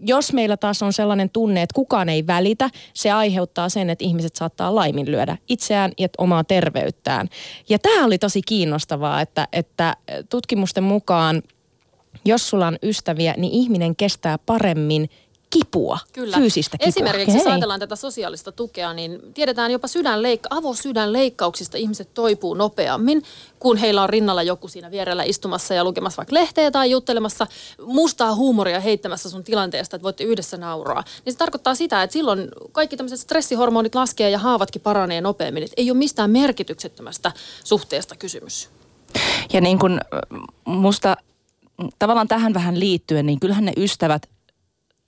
jos 0.00 0.32
meillä 0.32 0.56
taas 0.56 0.82
on 0.82 0.92
sellainen 0.92 1.30
tunne, 1.30 1.62
että 1.62 1.74
kukaan 1.74 2.08
ei 2.08 2.26
välitä, 2.26 2.70
se 2.94 3.10
aiheuttaa 3.10 3.68
sen, 3.68 3.90
että 3.90 4.04
ihmiset 4.04 4.36
saattaa 4.36 4.74
laiminlyödä 4.74 5.36
itseään 5.48 5.92
ja 5.98 6.08
omaa 6.18 6.44
terveyttään. 6.44 7.28
Ja 7.68 7.78
tämä 7.78 8.04
oli 8.04 8.18
tosi 8.18 8.42
kiinnostavaa, 8.42 9.20
että, 9.20 9.48
että 9.52 9.96
tutkimusten 10.30 10.84
mukaan 10.84 11.42
jos 12.24 12.50
sulla 12.50 12.66
on 12.66 12.78
ystäviä, 12.82 13.34
niin 13.36 13.52
ihminen 13.52 13.96
kestää 13.96 14.38
paremmin 14.38 15.10
kipua, 15.50 15.98
Kyllä. 16.12 16.36
fyysistä 16.36 16.78
kipua. 16.78 16.88
Esimerkiksi 16.88 17.36
jos 17.36 17.46
ajatellaan 17.46 17.80
tätä 17.80 17.96
sosiaalista 17.96 18.52
tukea, 18.52 18.92
niin 18.92 19.20
tiedetään 19.34 19.70
jopa 19.70 19.88
sydänleikka- 19.88 20.48
avosydänleikkauksista 20.50 21.76
ihmiset 21.76 22.14
toipuu 22.14 22.54
nopeammin, 22.54 23.22
kun 23.58 23.76
heillä 23.76 24.02
on 24.02 24.10
rinnalla 24.10 24.42
joku 24.42 24.68
siinä 24.68 24.90
vierellä 24.90 25.22
istumassa 25.22 25.74
ja 25.74 25.84
lukemassa 25.84 26.16
vaikka 26.16 26.34
lehteä 26.34 26.70
tai 26.70 26.90
juttelemassa 26.90 27.46
mustaa 27.86 28.34
huumoria 28.34 28.80
heittämässä 28.80 29.30
sun 29.30 29.44
tilanteesta, 29.44 29.96
että 29.96 30.04
voitte 30.04 30.24
yhdessä 30.24 30.56
nauraa. 30.56 31.04
Niin 31.24 31.32
se 31.32 31.38
tarkoittaa 31.38 31.74
sitä, 31.74 32.02
että 32.02 32.12
silloin 32.12 32.48
kaikki 32.72 32.96
tämmöiset 32.96 33.20
stressihormonit 33.20 33.94
laskee 33.94 34.30
ja 34.30 34.38
haavatkin 34.38 34.82
paranee 34.82 35.20
nopeammin. 35.20 35.62
Että 35.62 35.74
ei 35.76 35.90
ole 35.90 35.98
mistään 35.98 36.30
merkityksettömästä 36.30 37.32
suhteesta 37.64 38.14
kysymys. 38.16 38.68
Ja 39.52 39.60
niin 39.60 39.78
kuin 39.78 40.00
musta 40.64 41.16
tavallaan 41.98 42.28
tähän 42.28 42.54
vähän 42.54 42.80
liittyen, 42.80 43.26
niin 43.26 43.40
kyllähän 43.40 43.64
ne 43.64 43.72
ystävät 43.76 44.28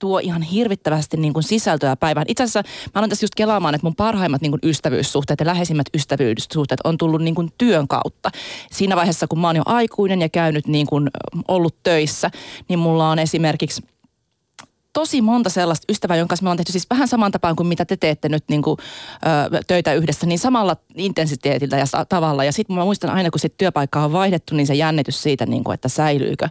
tuo 0.01 0.19
ihan 0.19 0.41
hirvittävästi 0.41 1.17
niin 1.17 1.33
kuin 1.33 1.43
sisältöä 1.43 1.95
päivään. 1.95 2.25
Itse 2.27 2.43
asiassa 2.43 2.63
mä 2.85 2.91
aloin 2.99 3.09
tässä 3.09 3.23
just 3.23 3.35
kelaamaan, 3.35 3.75
että 3.75 3.87
mun 3.87 3.95
parhaimmat 3.95 4.41
niin 4.41 4.51
kuin 4.51 4.59
ystävyyssuhteet 4.63 5.39
ja 5.39 5.45
läheisimmät 5.45 5.87
ystävyyssuhteet 5.93 6.79
on 6.83 6.97
tullut 6.97 7.21
niin 7.21 7.35
kuin 7.35 7.53
työn 7.57 7.87
kautta. 7.87 8.31
Siinä 8.71 8.95
vaiheessa, 8.95 9.27
kun 9.27 9.39
mä 9.39 9.47
oon 9.47 9.55
jo 9.55 9.63
aikuinen 9.65 10.21
ja 10.21 10.29
käynyt 10.29 10.67
niin 10.67 10.87
kuin 10.87 11.09
ollut 11.47 11.75
töissä, 11.83 12.31
niin 12.67 12.79
mulla 12.79 13.09
on 13.09 13.19
esimerkiksi 13.19 13.81
tosi 14.93 15.21
monta 15.21 15.49
sellaista 15.49 15.85
ystävää, 15.89 16.17
jonka 16.17 16.31
kanssa 16.31 16.43
me 16.43 16.49
on 16.49 16.57
tehty 16.57 16.71
siis 16.71 16.89
vähän 16.89 17.07
saman 17.07 17.31
tapaan 17.31 17.55
kuin 17.55 17.67
mitä 17.67 17.85
te 17.85 17.97
teette 17.97 18.29
nyt 18.29 18.43
niin 18.49 18.61
kuin, 18.61 18.77
ö, 19.53 19.59
töitä 19.67 19.93
yhdessä, 19.93 20.25
niin 20.25 20.39
samalla 20.39 20.77
intensiteetillä 20.95 21.77
ja 21.77 22.05
tavalla. 22.05 22.43
Ja 22.43 22.51
sitten 22.51 22.75
mä 22.75 22.83
muistan 22.83 23.09
aina, 23.09 23.31
kun 23.31 23.39
sit 23.39 23.57
työpaikkaa 23.57 24.05
on 24.05 24.11
vaihdettu, 24.11 24.55
niin 24.55 24.67
se 24.67 24.73
jännitys 24.73 25.23
siitä, 25.23 25.45
niin 25.45 25.63
kuin, 25.63 25.73
että 25.73 25.89
säilyykö 25.89 26.49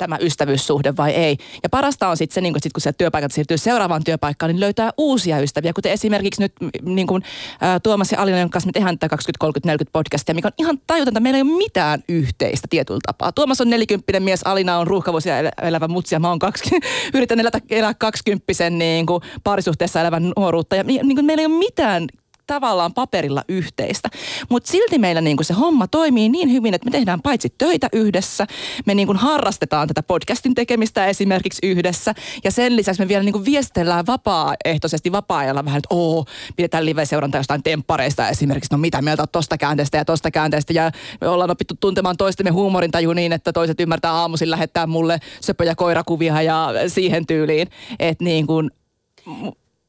tämä 0.00 0.18
ystävyyssuhde 0.20 0.96
vai 0.96 1.10
ei. 1.10 1.36
Ja 1.62 1.68
parasta 1.68 2.08
on 2.08 2.16
sitten 2.16 2.34
se, 2.34 2.40
niin 2.40 2.52
kun, 2.52 2.60
sit 2.62 2.72
kun 2.72 2.80
se 2.80 2.92
työpaikat 2.92 3.32
siirtyy 3.32 3.58
seuraavaan 3.58 4.04
työpaikkaan, 4.04 4.52
niin 4.52 4.60
löytää 4.60 4.90
uusia 4.96 5.40
ystäviä, 5.40 5.72
kuten 5.72 5.92
esimerkiksi 5.92 6.42
nyt 6.42 6.52
niin 6.82 7.06
kun, 7.06 7.22
ä, 7.62 7.80
Tuomas 7.80 8.12
ja 8.12 8.20
Alina, 8.20 8.48
kanssa 8.48 8.68
me 8.68 8.72
tehdään 8.72 8.98
tätä 8.98 9.08
20, 9.08 9.38
30, 9.40 9.68
40 9.68 9.92
podcastia, 9.92 10.34
mikä 10.34 10.48
on 10.48 10.52
ihan 10.58 10.78
tajutonta. 10.86 11.20
Meillä 11.20 11.36
ei 11.36 11.42
ole 11.42 11.56
mitään 11.56 12.02
yhteistä 12.08 12.66
tietyllä 12.70 13.00
tapaa. 13.06 13.32
Tuomas 13.32 13.60
on 13.60 13.70
40 13.70 14.20
mies, 14.20 14.40
Alina 14.44 14.78
on 14.78 14.86
ruuhkavuosia 14.86 15.34
elävä 15.62 15.88
mutsi 15.88 16.14
ja 16.14 16.20
mä 16.20 16.28
oon 16.28 16.38
kaksi, 16.38 16.70
yritän 17.14 17.40
elää 17.70 17.94
20 17.94 18.70
niin 18.70 19.06
kuin 19.06 19.22
parisuhteessa 19.44 20.00
elävän 20.00 20.32
nuoruutta. 20.36 20.76
Ja 20.76 20.82
niin 20.84 21.14
kuin 21.14 21.24
meillä 21.24 21.40
ei 21.40 21.46
ole 21.46 21.58
mitään 21.58 22.06
tavallaan 22.50 22.94
paperilla 22.94 23.42
yhteistä. 23.48 24.08
Mutta 24.48 24.70
silti 24.70 24.98
meillä 24.98 25.20
niin 25.20 25.36
se 25.42 25.54
homma 25.54 25.86
toimii 25.86 26.28
niin 26.28 26.52
hyvin, 26.52 26.74
että 26.74 26.84
me 26.84 26.90
tehdään 26.90 27.22
paitsi 27.22 27.54
töitä 27.58 27.88
yhdessä, 27.92 28.46
me 28.86 28.94
niin 28.94 29.16
harrastetaan 29.16 29.88
tätä 29.88 30.02
podcastin 30.02 30.54
tekemistä 30.54 31.06
esimerkiksi 31.06 31.66
yhdessä. 31.66 32.14
Ja 32.44 32.50
sen 32.50 32.76
lisäksi 32.76 33.02
me 33.02 33.08
vielä 33.08 33.22
niin 33.22 33.44
viestellään 33.44 34.06
vapaaehtoisesti 34.06 35.12
vapaa-ajalla 35.12 35.64
vähän, 35.64 35.78
että 35.78 35.94
oo, 35.94 36.24
pidetään 36.56 36.86
live-seuranta 36.86 37.36
jostain 37.36 37.62
temppareista 37.62 38.28
esimerkiksi, 38.28 38.72
no 38.72 38.78
mitä 38.78 39.02
mieltä 39.02 39.26
tosta 39.26 39.58
käänteestä 39.58 39.96
ja 39.96 40.04
tosta 40.04 40.30
käänteestä. 40.30 40.72
Ja 40.72 40.90
me 41.20 41.28
ollaan 41.28 41.50
opittu 41.50 41.74
tuntemaan 41.80 42.16
toistemme 42.16 42.50
huumorintaju 42.50 43.12
niin, 43.12 43.32
että 43.32 43.52
toiset 43.52 43.80
ymmärtää 43.80 44.12
aamuisin 44.12 44.50
lähettää 44.50 44.86
mulle 44.86 45.18
söpöjä 45.40 45.74
koirakuvia 45.74 46.42
ja 46.42 46.68
siihen 46.88 47.26
tyyliin. 47.26 47.68
Että 47.98 48.24
niin 48.24 48.46
kuin, 48.46 48.70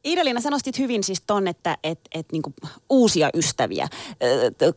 Iidalina, 0.05 0.41
sä 0.41 0.49
nostit 0.49 0.79
hyvin 0.79 1.03
siis 1.03 1.21
ton, 1.27 1.47
että 1.47 1.77
et, 1.83 1.99
et, 2.13 2.25
niinku 2.31 2.53
uusia 2.89 3.29
ystäviä. 3.33 3.87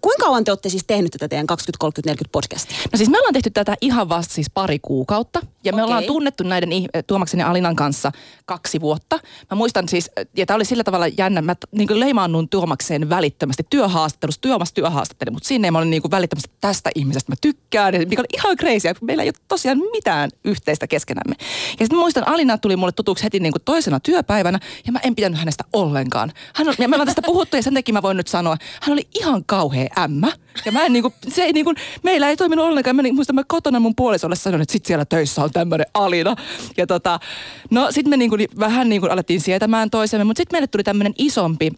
Kuinka 0.00 0.24
kauan 0.24 0.44
te 0.44 0.50
olette 0.50 0.68
siis 0.68 0.84
tehnyt 0.86 1.12
tätä 1.12 1.28
teidän 1.28 1.46
20, 1.46 1.80
30, 1.80 2.10
40 2.10 2.32
podcastia? 2.32 2.76
No 2.92 2.96
siis 2.96 3.10
me 3.10 3.18
ollaan 3.18 3.32
tehty 3.32 3.50
tätä 3.50 3.74
ihan 3.80 4.08
vasta 4.08 4.34
siis 4.34 4.50
pari 4.50 4.78
kuukautta. 4.78 5.40
Ja 5.64 5.72
me 5.72 5.82
okay. 5.82 5.84
ollaan 5.84 6.04
tunnettu 6.04 6.44
näiden 6.44 6.68
Tuomaksen 7.06 7.40
ja 7.40 7.50
Alinan 7.50 7.76
kanssa 7.76 8.12
kaksi 8.44 8.80
vuotta. 8.80 9.20
Mä 9.50 9.56
muistan 9.56 9.88
siis, 9.88 10.10
ja 10.36 10.46
tämä 10.46 10.54
oli 10.54 10.64
sillä 10.64 10.84
tavalla 10.84 11.06
jännä, 11.18 11.42
mä 11.42 11.56
niin 11.72 12.00
leimaannun 12.00 12.48
Tuomakseen 12.48 13.08
välittömästi 13.08 13.66
työhaastattelussa. 13.70 14.40
Tuomas 14.40 14.72
työhaastatteli, 14.72 15.30
mutta 15.30 15.46
sinne 15.46 15.70
mä 15.70 15.78
olin 15.78 15.90
niin 15.90 16.02
välittömästi 16.10 16.50
tästä 16.60 16.90
ihmisestä 16.94 17.32
mä 17.32 17.36
tykkään. 17.40 17.94
Mikä 18.08 18.22
oli 18.22 18.28
ihan 18.34 18.56
crazy, 18.56 18.88
meillä 19.00 19.22
ei 19.22 19.28
ole 19.28 19.44
tosiaan 19.48 19.78
mitään 19.78 20.30
yhteistä 20.44 20.86
keskenämme. 20.86 21.36
Ja 21.80 21.86
sitten 21.86 21.98
muistan, 21.98 22.28
Alina 22.28 22.58
tuli 22.58 22.76
mulle 22.76 22.92
tutuksi 22.92 23.24
heti 23.24 23.40
niin 23.40 23.52
toisena 23.64 24.00
työpäivänä, 24.00 24.60
ja 24.86 24.92
mä 24.92 25.00
en 25.02 25.13
en 25.14 25.16
pitänyt 25.16 25.38
hänestä 25.38 25.64
ollenkaan. 25.72 26.32
Hän 26.54 26.68
on, 26.68 26.74
ja 26.78 26.88
me 26.88 26.96
ollaan 26.96 27.06
tästä 27.06 27.22
puhuttu 27.22 27.56
ja 27.56 27.62
sen 27.62 27.74
takia 27.74 27.92
mä 27.92 28.02
voin 28.02 28.16
nyt 28.16 28.28
sanoa, 28.28 28.56
hän 28.82 28.92
oli 28.92 29.08
ihan 29.14 29.44
kauhea 29.46 29.88
ämmä. 29.98 30.32
Ja 30.64 30.72
mä 30.72 30.84
en 30.84 30.92
niinku, 30.92 31.12
se 31.28 31.42
ei 31.42 31.52
niinku, 31.52 31.74
meillä 32.02 32.28
ei 32.28 32.36
toiminut 32.36 32.64
ollenkaan. 32.64 32.96
Mä 32.96 33.02
niin, 33.02 33.14
muistan, 33.14 33.34
mä 33.34 33.42
kotona 33.48 33.80
mun 33.80 33.94
puolisolle 33.96 34.36
sanoin, 34.36 34.62
että 34.62 34.72
sit 34.72 34.86
siellä 34.86 35.04
töissä 35.04 35.44
on 35.44 35.50
tämmöinen 35.50 35.86
Alina. 35.94 36.36
Ja 36.76 36.86
tota, 36.86 37.20
no 37.70 37.92
sit 37.92 38.06
me 38.06 38.16
niinku, 38.16 38.36
vähän 38.58 38.88
niinku 38.88 39.06
alettiin 39.06 39.40
sietämään 39.40 39.90
toisemme, 39.90 40.24
mutta 40.24 40.40
sitten 40.40 40.56
meille 40.56 40.66
tuli 40.66 40.82
tämmöinen 40.82 41.14
isompi 41.18 41.70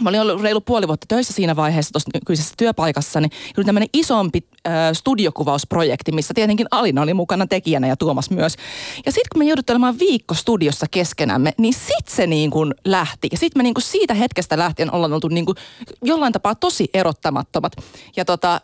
Mä 0.00 0.08
olin 0.08 0.20
ollut 0.20 0.42
reilu 0.42 0.60
puoli 0.60 0.88
vuotta 0.88 1.06
töissä 1.08 1.32
siinä 1.32 1.56
vaiheessa 1.56 1.92
tuossa 1.92 2.10
nykyisessä 2.14 2.54
työpaikassa, 2.58 3.20
niin 3.20 3.30
oli 3.56 3.64
tämmöinen 3.64 3.88
isompi 3.92 4.44
äh, 4.66 4.72
studiokuvausprojekti, 4.92 6.12
missä 6.12 6.34
tietenkin 6.34 6.66
Alina 6.70 7.02
oli 7.02 7.14
mukana 7.14 7.46
tekijänä 7.46 7.86
ja 7.86 7.96
Tuomas 7.96 8.30
myös. 8.30 8.56
Ja 9.06 9.12
sitten 9.12 9.28
kun 9.32 9.38
me 9.38 9.44
jouduttiin 9.44 9.74
olemaan 9.74 9.98
viikko 9.98 10.34
studiossa 10.34 10.86
keskenämme, 10.90 11.52
niin 11.58 11.74
sitten 11.74 12.16
se 12.16 12.26
niin 12.26 12.50
kuin 12.50 12.74
lähti. 12.84 13.28
Ja 13.32 13.38
sitten 13.38 13.60
me 13.60 13.62
niin 13.62 13.74
kuin 13.74 13.82
siitä 13.82 14.14
hetkestä 14.14 14.58
lähtien 14.58 14.94
ollaan 14.94 15.12
oltu 15.12 15.28
niin 15.28 15.46
kuin 15.46 15.56
jollain 16.02 16.32
tapaa 16.32 16.54
tosi 16.54 16.88
erottamattomat. 16.94 17.72
Ja, 18.16 18.24
tota, 18.24 18.60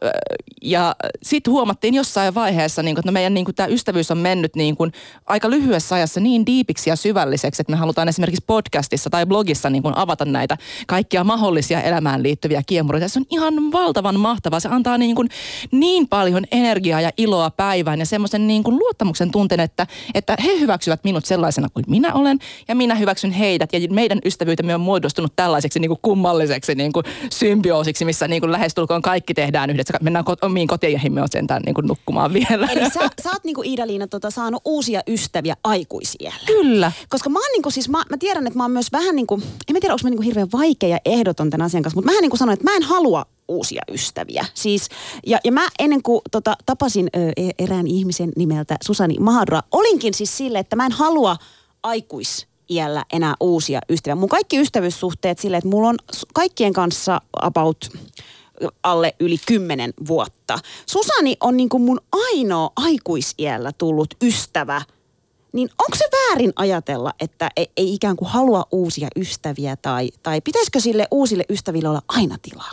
ja 0.63 0.97
sitten 1.23 1.53
huomattiin 1.53 1.95
jossain 1.95 2.35
vaiheessa, 2.35 2.83
niin 2.83 2.95
kuin, 2.95 3.01
että 3.01 3.09
no 3.09 3.13
meidän 3.13 3.35
niin 3.35 3.45
kuin 3.45 3.55
tämä 3.55 3.67
ystävyys 3.67 4.11
on 4.11 4.19
mennyt 4.19 4.57
niin 4.57 4.77
kuin 4.77 4.93
aika 5.27 5.51
lyhyessä 5.51 5.95
ajassa 5.95 6.21
niin 6.21 6.47
diipiksi 6.47 6.91
ja 6.91 6.97
syvälliseksi, 6.97 7.63
että 7.63 7.71
me 7.71 7.77
halutaan 7.77 8.09
esimerkiksi 8.09 8.45
podcastissa 8.47 9.11
tai 9.11 9.27
blogissa 9.27 9.71
niin 9.71 9.83
kuin 9.83 9.97
avata 9.97 10.25
näitä 10.25 10.57
kaikkia 10.87 11.18
kaikkia 11.19 11.37
mahdollisia 11.37 11.83
elämään 11.83 12.23
liittyviä 12.23 12.63
kiemuroita. 12.67 13.09
Se 13.09 13.19
on 13.19 13.27
ihan 13.31 13.73
valtavan 13.73 14.21
mahtavaa. 14.21 14.61
Se 14.61 14.69
antaa 14.69 14.99
niin, 14.99 15.17
kuin 15.17 15.29
niin 15.71 16.09
paljon 16.09 16.45
energiaa 16.53 17.01
ja 17.01 17.11
iloa 17.17 17.51
päivään 17.51 17.99
ja 17.99 18.07
semmoisen 18.07 18.47
niin 18.47 18.63
kuin 18.63 18.79
luottamuksen 18.79 19.31
tunteen, 19.31 19.61
että, 19.61 19.87
että 20.15 20.37
he 20.45 20.61
hyväksyvät 20.61 21.05
minut 21.05 21.25
sellaisena 21.25 21.69
kuin 21.75 21.85
minä 21.89 22.15
olen 22.15 22.39
ja 22.69 22.75
minä 22.75 22.95
hyväksyn 22.95 23.31
heidät. 23.31 23.73
Ja 23.73 23.81
meidän 23.91 24.19
ystävyytemme 24.25 24.75
on 24.75 24.81
muodostunut 24.81 25.33
tällaiseksi 25.37 25.81
niin 25.81 25.89
kuin 25.89 25.99
kummalliseksi 26.03 26.75
niin 26.75 26.93
kuin 26.93 27.05
symbioosiksi, 27.31 28.05
missä 28.05 28.29
niin 28.29 28.41
kuin 28.41 28.53
lähestulkoon 28.53 29.03
kaikki 29.03 29.35
tehdään 29.35 29.71
yhdessä. 29.71 29.99
Mennään 30.01 30.25
kot- 30.25 30.47
omiin 30.47 30.69
koteihimme 30.69 31.23
on 31.23 31.29
sentään 31.31 31.63
niin 31.67 31.75
kuin 31.75 31.87
nukkumaan 31.87 32.33
vielä. 32.33 32.69
Eli 32.71 32.91
sä, 32.91 33.01
sä 33.23 33.31
oot 33.33 33.45
niin 33.45 33.55
kuin 33.55 33.69
Iida-Liina 33.69 34.07
tota, 34.07 34.31
saanut 34.31 34.63
uusia 34.65 35.01
ystäviä 35.07 35.57
aikuisiellä. 35.65 36.47
Kyllä. 36.47 36.93
Koska 37.09 37.31
mä 37.31 37.39
oon 37.39 37.53
niin 37.53 37.63
kuin, 37.63 37.73
siis 37.73 37.89
mä, 37.89 38.05
mä 38.11 38.17
tiedän, 38.17 38.47
että 38.47 38.59
mä 38.59 38.65
oon 38.65 38.71
myös 38.71 38.93
vähän 38.93 39.17
niin 39.17 39.27
kuin, 39.27 39.43
en 39.43 39.73
mä 39.73 39.81
tiedä, 39.81 39.95
onko 39.95 40.03
mä 40.03 40.11
niin 40.11 40.17
kuin 40.17 40.27
hirveän 40.27 40.49
vaikea 40.53 40.99
ehdoton 41.09 41.51
tämän 41.51 41.67
asian 41.67 41.83
kanssa, 41.83 41.97
mutta 41.97 42.13
mä 42.13 42.21
niin 42.21 42.31
kuin 42.31 42.39
sanoin, 42.39 42.55
että 42.55 42.71
mä 42.71 42.77
en 42.77 42.83
halua 42.83 43.27
uusia 43.49 43.83
ystäviä. 43.93 44.45
Siis, 44.55 44.89
ja, 45.27 45.39
ja 45.45 45.53
mä 45.53 45.69
ennen 45.79 46.03
kuin 46.03 46.21
tota, 46.31 46.55
tapasin 46.67 47.09
ö, 47.17 47.33
e, 47.37 47.51
erään 47.59 47.87
ihmisen 47.87 48.33
nimeltä 48.37 48.77
Susani 48.85 49.17
Mahadra, 49.21 49.63
olinkin 49.73 50.15
siis 50.15 50.37
sille, 50.37 50.59
että 50.59 50.77
mä 50.77 50.87
en 50.87 50.93
halua 50.93 51.37
aikuis 51.83 52.47
iällä 52.71 53.05
enää 53.13 53.35
uusia 53.41 53.81
ystäviä. 53.89 54.15
Mun 54.15 54.29
kaikki 54.29 54.59
ystävyyssuhteet 54.59 55.39
sille, 55.39 55.57
että 55.57 55.69
mulla 55.69 55.89
on 55.89 55.97
kaikkien 56.35 56.73
kanssa 56.73 57.21
about 57.43 57.91
alle 58.83 59.15
yli 59.21 59.37
kymmenen 59.47 59.95
vuotta. 60.09 60.59
Susani 60.87 61.37
on 61.41 61.57
niin 61.57 61.69
kuin 61.69 61.83
mun 61.83 62.01
ainoa 62.13 62.71
aikuisiällä 62.77 63.73
tullut 63.73 64.15
ystävä– 64.23 64.83
niin 65.53 65.69
onko 65.79 65.97
se 65.97 66.05
väärin 66.13 66.53
ajatella, 66.57 67.13
että 67.21 67.51
ei, 67.57 67.71
ei 67.77 67.95
ikään 67.95 68.17
kuin 68.17 68.29
halua 68.29 68.65
uusia 68.73 69.09
ystäviä 69.17 69.77
tai, 69.77 70.11
tai 70.23 70.41
pitäisikö 70.41 70.81
sille 70.81 71.09
uusille 71.11 71.45
ystäville 71.51 71.89
olla 71.89 72.03
aina 72.09 72.37
tilaa? 72.43 72.73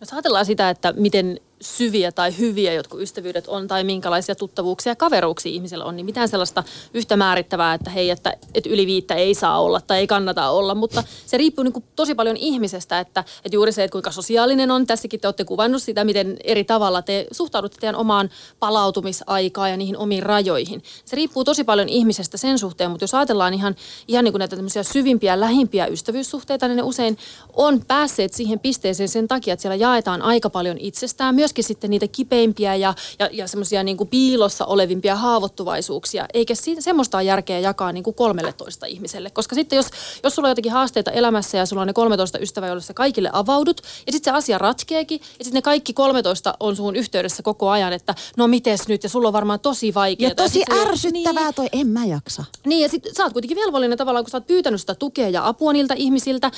No 0.00 0.06
ajatellaan 0.12 0.46
sitä, 0.46 0.70
että 0.70 0.92
miten 0.92 1.40
syviä 1.60 2.12
tai 2.12 2.38
hyviä 2.38 2.72
jotkut 2.72 3.00
ystävyydet 3.00 3.48
on 3.48 3.68
tai 3.68 3.84
minkälaisia 3.84 4.34
tuttavuuksia 4.34 4.90
ja 4.90 4.96
kaveruuksia 4.96 5.52
ihmisellä 5.52 5.84
on, 5.84 5.96
niin 5.96 6.06
mitään 6.06 6.28
sellaista 6.28 6.64
yhtä 6.94 7.16
määrittävää, 7.16 7.74
että 7.74 7.90
hei, 7.90 8.10
että, 8.10 8.32
että 8.54 8.70
yli 8.70 8.86
viittä 8.86 9.14
ei 9.14 9.34
saa 9.34 9.60
olla 9.60 9.80
tai 9.80 9.98
ei 9.98 10.06
kannata 10.06 10.50
olla, 10.50 10.74
mutta 10.74 11.04
se 11.26 11.36
riippuu 11.36 11.62
niin 11.62 11.72
kuin 11.72 11.84
tosi 11.96 12.14
paljon 12.14 12.36
ihmisestä, 12.36 13.00
että, 13.00 13.24
että 13.44 13.56
juuri 13.56 13.72
se, 13.72 13.84
että 13.84 13.92
kuinka 13.92 14.10
sosiaalinen 14.10 14.70
on, 14.70 14.86
tässäkin 14.86 15.20
te 15.20 15.28
olette 15.28 15.44
kuvannut 15.44 15.82
sitä, 15.82 16.04
miten 16.04 16.36
eri 16.44 16.64
tavalla 16.64 17.02
te 17.02 17.26
suhtaudutte 17.32 17.78
teidän 17.80 17.96
omaan 17.96 18.30
palautumisaikaan 18.60 19.70
ja 19.70 19.76
niihin 19.76 19.96
omiin 19.96 20.22
rajoihin. 20.22 20.82
Se 21.04 21.16
riippuu 21.16 21.44
tosi 21.44 21.64
paljon 21.64 21.88
ihmisestä 21.88 22.36
sen 22.36 22.58
suhteen, 22.58 22.90
mutta 22.90 23.04
jos 23.04 23.14
ajatellaan 23.14 23.54
ihan, 23.54 23.76
ihan 24.08 24.24
niin 24.24 24.32
kuin 24.32 24.38
näitä 24.38 24.56
tämmöisiä 24.56 24.82
syvimpiä, 24.82 25.40
lähimpiä 25.40 25.86
ystävyyssuhteita, 25.86 26.68
niin 26.68 26.76
ne 26.76 26.82
usein 26.82 27.18
on 27.52 27.84
päässeet 27.88 28.32
siihen 28.32 28.60
pisteeseen 28.60 29.08
sen 29.08 29.28
takia, 29.28 29.54
että 29.54 29.62
siellä 29.62 29.76
jaetaan 29.76 30.22
aika 30.22 30.50
paljon 30.50 30.78
itsestään, 30.78 31.34
myös 31.34 31.47
myöskin 31.48 31.64
sitten 31.64 31.90
niitä 31.90 32.08
kipeimpiä 32.08 32.74
ja, 32.74 32.94
ja, 33.18 33.28
ja 33.32 33.48
semmoisia 33.48 33.82
niin 33.82 34.08
piilossa 34.10 34.66
olevimpia 34.66 35.16
haavoittuvaisuuksia, 35.16 36.26
eikä 36.34 36.54
siitä, 36.54 36.80
semmoista 36.80 37.18
ole 37.18 37.24
järkeä 37.24 37.58
jakaa 37.58 37.92
niin 37.92 38.04
kuin 38.04 38.14
13 38.14 38.86
ihmiselle. 38.86 39.30
Koska 39.30 39.54
sitten 39.54 39.76
jos, 39.76 39.86
jos 40.22 40.34
sulla 40.34 40.48
on 40.48 40.50
jotakin 40.50 40.72
haasteita 40.72 41.10
elämässä 41.10 41.58
ja 41.58 41.66
sulla 41.66 41.82
on 41.82 41.86
ne 41.86 41.92
13 41.92 42.38
ystävää, 42.38 42.68
joille 42.68 42.82
sä 42.82 42.94
kaikille 42.94 43.30
avaudut, 43.32 43.80
ja 44.06 44.12
sitten 44.12 44.32
se 44.32 44.36
asia 44.36 44.58
ratkeekin, 44.58 45.20
ja 45.20 45.44
sitten 45.44 45.58
ne 45.58 45.62
kaikki 45.62 45.92
13 45.92 46.54
on 46.60 46.76
suun 46.76 46.96
yhteydessä 46.96 47.42
koko 47.42 47.70
ajan, 47.70 47.92
että 47.92 48.14
no 48.36 48.48
mites 48.48 48.88
nyt, 48.88 49.02
ja 49.02 49.08
sulla 49.08 49.28
on 49.28 49.32
varmaan 49.32 49.60
tosi 49.60 49.94
vaikeaa. 49.94 50.30
Ja 50.30 50.34
tosi 50.34 50.60
ja 50.60 50.76
ärsyttävää 50.80 51.44
niin, 51.44 51.54
toi, 51.54 51.68
en 51.72 51.86
mä 51.86 52.04
jaksa. 52.04 52.44
Niin, 52.66 52.80
ja 52.80 52.88
sitten 52.88 53.14
sä 53.14 53.24
oot 53.24 53.32
kuitenkin 53.32 53.56
velvollinen 53.56 53.98
tavallaan, 53.98 54.24
kun 54.24 54.30
sä 54.30 54.36
oot 54.36 54.46
pyytänyt 54.46 54.80
sitä 54.80 54.94
tukea 54.94 55.28
ja 55.28 55.48
apua 55.48 55.72
niiltä 55.72 55.94
ihmisiltä. 55.94 56.50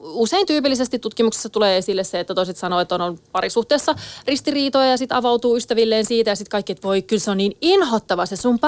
Usein 0.00 0.46
tyypillisesti 0.46 0.98
tutkimuksessa 0.98 1.48
tulee 1.48 1.76
esille 1.76 2.04
se, 2.04 2.20
että 2.20 2.34
toiset 2.34 2.56
sanoo, 2.56 2.80
että 2.80 2.94
on, 2.94 3.00
on 3.00 3.18
parisuhteessa 3.32 3.94
ristiriitoja 4.30 4.90
ja 4.90 4.96
sitten 4.96 5.16
avautuu 5.16 5.56
ystävilleen 5.56 6.04
siitä 6.04 6.30
ja 6.30 6.36
sitten 6.36 6.50
kaikki, 6.50 6.72
että 6.72 6.88
voi 6.88 7.02
kyllä 7.02 7.20
se 7.20 7.30
on 7.30 7.36
niin 7.36 7.56
inhottava 7.60 8.26
se 8.26 8.36
sun 8.36 8.58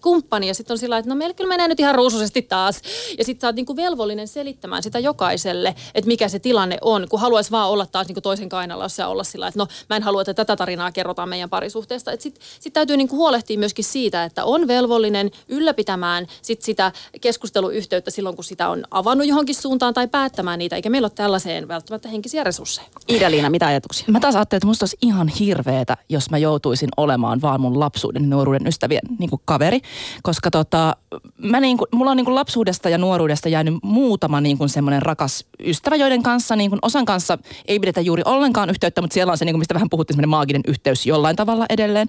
kumppani 0.00 0.48
ja 0.48 0.54
sitten 0.54 0.74
on 0.74 0.78
sillä 0.78 0.98
että 0.98 1.08
no 1.08 1.14
meillä 1.14 1.34
kyllä 1.34 1.48
menee 1.48 1.68
nyt 1.68 1.80
ihan 1.80 1.94
ruusuisesti 1.94 2.42
taas. 2.42 2.82
Ja 3.18 3.24
sitten 3.24 3.40
sä 3.40 3.48
oot 3.48 3.56
niinku 3.56 3.76
velvollinen 3.76 4.28
selittämään 4.28 4.82
sitä 4.82 4.98
jokaiselle, 4.98 5.74
että 5.94 6.08
mikä 6.08 6.28
se 6.28 6.38
tilanne 6.38 6.78
on, 6.80 7.06
kun 7.08 7.20
haluaisi 7.20 7.50
vaan 7.50 7.68
olla 7.68 7.86
taas 7.86 8.06
niinku 8.06 8.20
toisen 8.20 8.48
kainalla 8.48 8.86
ja 8.98 9.08
olla 9.08 9.24
sillä 9.24 9.48
että 9.48 9.58
no 9.58 9.66
mä 9.90 9.96
en 9.96 10.02
halua, 10.02 10.20
että 10.20 10.34
tätä 10.34 10.56
tarinaa 10.56 10.92
kerrotaan 10.92 11.28
meidän 11.28 11.50
parisuhteesta. 11.50 12.10
Sitten 12.18 12.42
sit 12.60 12.72
täytyy 12.72 12.96
niinku 12.96 13.16
huolehtia 13.16 13.58
myöskin 13.58 13.84
siitä, 13.84 14.24
että 14.24 14.44
on 14.44 14.68
velvollinen 14.68 15.30
ylläpitämään 15.48 16.26
sit 16.42 16.62
sitä 16.62 16.92
keskusteluyhteyttä 17.20 18.10
silloin, 18.10 18.36
kun 18.36 18.44
sitä 18.44 18.68
on 18.68 18.84
avannut 18.90 19.26
johonkin 19.26 19.54
suuntaan 19.54 19.94
tai 19.94 20.08
päättämään 20.08 20.58
niitä, 20.58 20.76
eikä 20.76 20.90
meillä 20.90 21.06
ole 21.06 21.12
tällaiseen 21.14 21.68
välttämättä 21.68 22.08
henkisiä 22.08 22.44
resursseja. 22.44 22.88
Ida-Liina, 23.08 23.50
mitä 23.50 23.66
ajatuksia? 23.66 24.06
Mä 24.08 24.20
taas 24.20 24.36
ajattelin, 24.36 24.58
että 24.58 24.66
musta 24.66 24.84
olisi 24.84 24.97
ihan 25.02 25.28
hirveetä, 25.28 25.96
jos 26.08 26.30
mä 26.30 26.38
joutuisin 26.38 26.88
olemaan 26.96 27.40
vaan 27.40 27.60
mun 27.60 27.80
lapsuuden 27.80 28.30
nuoruuden 28.30 28.66
ystävien 28.66 29.02
niin 29.18 29.30
kuin 29.30 29.42
kaveri. 29.44 29.80
Koska 30.22 30.50
tota, 30.50 30.96
mä 31.38 31.60
niin 31.60 31.78
kuin, 31.78 31.88
mulla 31.94 32.10
on 32.10 32.16
niin 32.16 32.24
kuin 32.24 32.34
lapsuudesta 32.34 32.88
ja 32.88 32.98
nuoruudesta 32.98 33.48
jäänyt 33.48 33.74
muutama 33.82 34.40
niin 34.40 34.58
kuin 34.58 34.68
semmoinen 34.68 35.02
rakas 35.02 35.44
ystävä, 35.64 35.96
joiden 35.96 36.22
kanssa 36.22 36.56
niin 36.56 36.70
kuin 36.70 36.78
osan 36.82 37.04
kanssa 37.04 37.38
ei 37.68 37.80
pidetä 37.80 38.00
juuri 38.00 38.22
ollenkaan 38.24 38.70
yhteyttä, 38.70 39.00
mutta 39.00 39.14
siellä 39.14 39.30
on 39.30 39.38
se, 39.38 39.44
niin 39.44 39.52
kuin 39.52 39.60
mistä 39.60 39.74
vähän 39.74 39.90
puhuttiin, 39.90 40.14
semmoinen 40.14 40.28
maaginen 40.28 40.62
yhteys 40.66 41.06
jollain 41.06 41.36
tavalla 41.36 41.66
edelleen. 41.70 42.08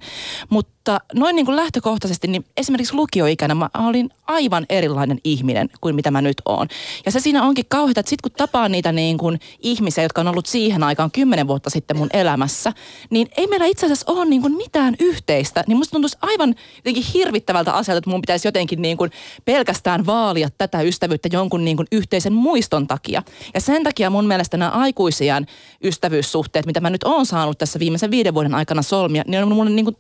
Mutta 0.50 0.79
Mutta 0.90 1.20
noin 1.20 1.36
niin 1.36 1.46
kuin 1.46 1.56
lähtökohtaisesti, 1.56 2.28
niin 2.28 2.46
esimerkiksi 2.58 2.94
lukioikänä 2.94 3.56
mä 3.56 3.70
olin 3.78 4.10
aivan 4.28 4.66
erilainen 4.70 5.20
ihminen 5.24 5.70
kuin 5.82 5.96
mitä 5.96 6.12
mä 6.12 6.22
nyt 6.22 6.42
oon. 6.46 6.68
Ja 7.06 7.12
se 7.12 7.20
siinä 7.20 7.44
onkin 7.44 7.66
kauheata, 7.68 8.00
että 8.00 8.10
sit 8.10 8.22
kun 8.22 8.32
tapaan 8.32 8.72
niitä 8.72 8.92
niin 8.92 9.18
kuin 9.18 9.40
ihmisiä, 9.60 10.04
jotka 10.04 10.22
on 10.22 10.28
ollut 10.28 10.46
siihen 10.46 10.84
aikaan 10.84 11.12
kymmenen 11.12 11.48
vuotta 11.48 11.70
sitten 11.70 11.98
mun 11.98 12.10
elämässä, 12.14 12.74
niin 13.10 13.28
ei 13.38 13.48
meillä 13.48 13.66
itse 13.66 13.86
asiassa 13.86 14.12
ole 14.12 14.26
niin 14.26 14.42
kuin 14.42 14.54
mitään 14.54 14.96
yhteistä. 15.00 15.64
Niin 15.68 15.78
musta 15.78 15.92
tuntuisi 15.92 16.18
aivan 16.22 16.56
jotenkin 16.78 17.04
hirvittävältä 17.14 17.74
asialta, 17.74 17.98
että 17.98 18.10
mun 18.10 18.22
pitäisi 18.22 18.48
jotenkin 18.48 18.82
niin 18.82 18.98
kuin 18.98 19.12
pelkästään 19.46 20.06
vaalia 20.06 20.50
tätä 20.58 20.82
ystävyyttä 20.82 21.30
jonkun 21.32 21.66
niin 21.66 21.78
kuin 21.78 21.88
yhteisen 21.92 22.34
muiston 22.34 22.88
takia. 22.88 23.24
Ja 23.54 23.62
sen 23.62 23.84
takia 23.84 24.10
mun 24.10 24.28
mielestä 24.28 24.58
nämä 24.58 24.72
aikuisian 24.72 25.46
ystävyyssuhteet, 25.84 26.66
mitä 26.66 26.80
mä 26.80 26.90
nyt 26.90 27.04
oon 27.04 27.26
saanut 27.26 27.58
tässä 27.58 27.80
viimeisen 27.80 28.12
viiden 28.12 28.34
vuoden 28.34 28.56
aikana 28.56 28.82
solmia, 28.82 29.24
niin 29.28 29.44
on 29.44 29.52
mun 29.52 29.76
niin 29.76 29.86
kuin 29.86 29.96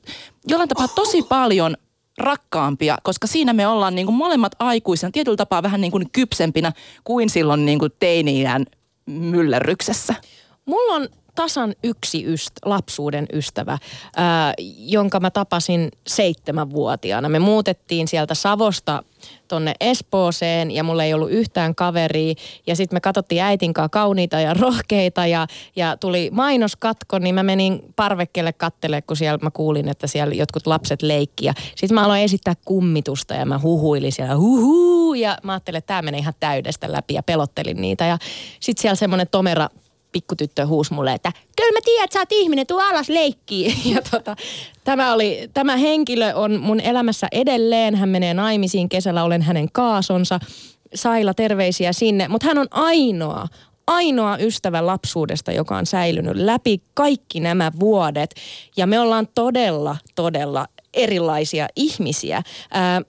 jollain 0.50 0.70
tapaa 0.70 0.88
tosi 0.88 1.24
paljon 1.24 1.78
rakkaampia, 2.18 2.97
koska 3.04 3.28
siinä 3.28 3.54
me 3.54 3.68
ollaan 3.68 3.95
niin 3.95 4.06
kuin 4.06 4.16
molemmat 4.16 4.56
aikuisina 4.60 5.12
tietyllä 5.12 5.38
tapaa 5.38 5.64
vähän 5.64 5.82
niin 5.82 5.91
kuin 5.91 6.12
kypsempinä 6.12 6.74
kuin 7.04 7.30
silloin 7.30 7.66
niin 7.66 7.80
kuin 7.80 7.91
teiniään 8.00 8.66
myllerryksessä. 9.06 10.16
Mulla 10.66 10.95
on 10.95 11.10
tasan 11.40 11.76
yksi 11.84 12.26
yst, 12.26 12.52
lapsuuden 12.66 13.26
ystävä, 13.34 13.78
ää, 14.16 14.54
jonka 14.78 15.20
mä 15.20 15.32
tapasin 15.32 15.90
seitsemänvuotiaana. 16.08 17.30
Me 17.30 17.40
muutettiin 17.40 18.08
sieltä 18.08 18.34
Savosta 18.34 19.04
tonne 19.48 19.74
Espooseen 19.80 20.72
ja 20.72 20.84
mulla 20.84 21.04
ei 21.04 21.14
ollut 21.14 21.32
yhtään 21.32 21.76
kaveria. 21.76 22.34
Ja 22.68 22.76
sitten 22.76 22.96
me 22.96 23.00
katsottiin 23.00 23.42
äitin 23.42 23.74
kanssa 23.74 23.90
kauniita 23.90 24.40
ja 24.40 24.54
rohkeita 24.54 25.26
ja, 25.26 25.48
ja 25.76 25.98
tuli 25.98 26.30
mainoskatko, 26.34 27.20
niin 27.20 27.36
mä 27.36 27.44
menin 27.44 27.94
parvekkeelle 27.96 28.54
kattele, 28.54 29.02
kun 29.02 29.18
siellä 29.18 29.40
mä 29.42 29.52
kuulin, 29.52 29.90
että 29.90 30.08
siellä 30.08 30.36
jotkut 30.36 30.68
lapset 30.68 31.02
leikki. 31.02 31.46
Ja 31.46 31.54
sitten 31.76 31.96
mä 31.96 32.06
aloin 32.06 32.24
esittää 32.24 32.54
kummitusta 32.66 33.34
ja 33.34 33.46
mä 33.46 33.60
huhuilin 33.60 34.12
siellä 34.12 34.38
huhuu 34.38 35.14
ja 35.14 35.38
mä 35.44 35.52
ajattelin, 35.52 35.78
että 35.78 35.88
tämä 35.88 36.02
menee 36.02 36.20
ihan 36.20 36.34
täydestä 36.40 36.92
läpi 36.92 37.14
ja 37.14 37.24
pelottelin 37.24 37.82
niitä. 37.82 38.06
Ja 38.06 38.18
sitten 38.60 38.82
siellä 38.82 38.96
semmoinen 38.96 39.28
tomera 39.32 39.70
pikkutyttö 40.12 40.66
huusi 40.66 40.93
mulle, 40.93 41.14
että 41.14 41.32
kyllä 41.55 41.72
mä 41.72 41.80
tiedän, 41.86 42.03
että 42.03 42.14
sä 42.14 42.20
oot 42.20 42.32
ihminen, 42.32 42.68
tuu 42.68 42.80
alas 42.80 43.10
leikkiin. 43.10 43.76
Ja 43.95 44.01
tota, 44.12 44.36
tämä, 44.84 45.14
oli, 45.14 45.49
tämä 45.53 45.78
henkilö 45.78 46.34
on 46.36 46.60
mun 46.60 46.80
elämässä 46.80 47.28
edelleen. 47.32 47.95
Hän 47.95 48.10
menee 48.10 48.34
naimisiin 48.34 48.89
kesällä, 48.89 49.24
olen 49.24 49.41
hänen 49.41 49.72
kaasonsa. 49.72 50.39
Saila, 50.95 51.34
terveisiä 51.34 51.93
sinne. 51.93 52.28
Mutta 52.28 52.47
hän 52.47 52.57
on 52.57 52.68
ainoa, 52.72 53.47
ainoa 53.88 54.38
ystävä 54.38 54.86
lapsuudesta, 54.86 55.51
joka 55.51 55.78
on 55.78 55.86
säilynyt 55.86 56.36
läpi 56.36 56.82
kaikki 56.93 57.39
nämä 57.39 57.72
vuodet. 57.80 58.36
Ja 58.78 58.88
me 58.88 58.99
ollaan 58.99 59.28
todella, 59.36 59.97
todella 60.16 60.68
erilaisia 60.93 61.68
ihmisiä. 61.76 62.41
Ää, 62.72 63.01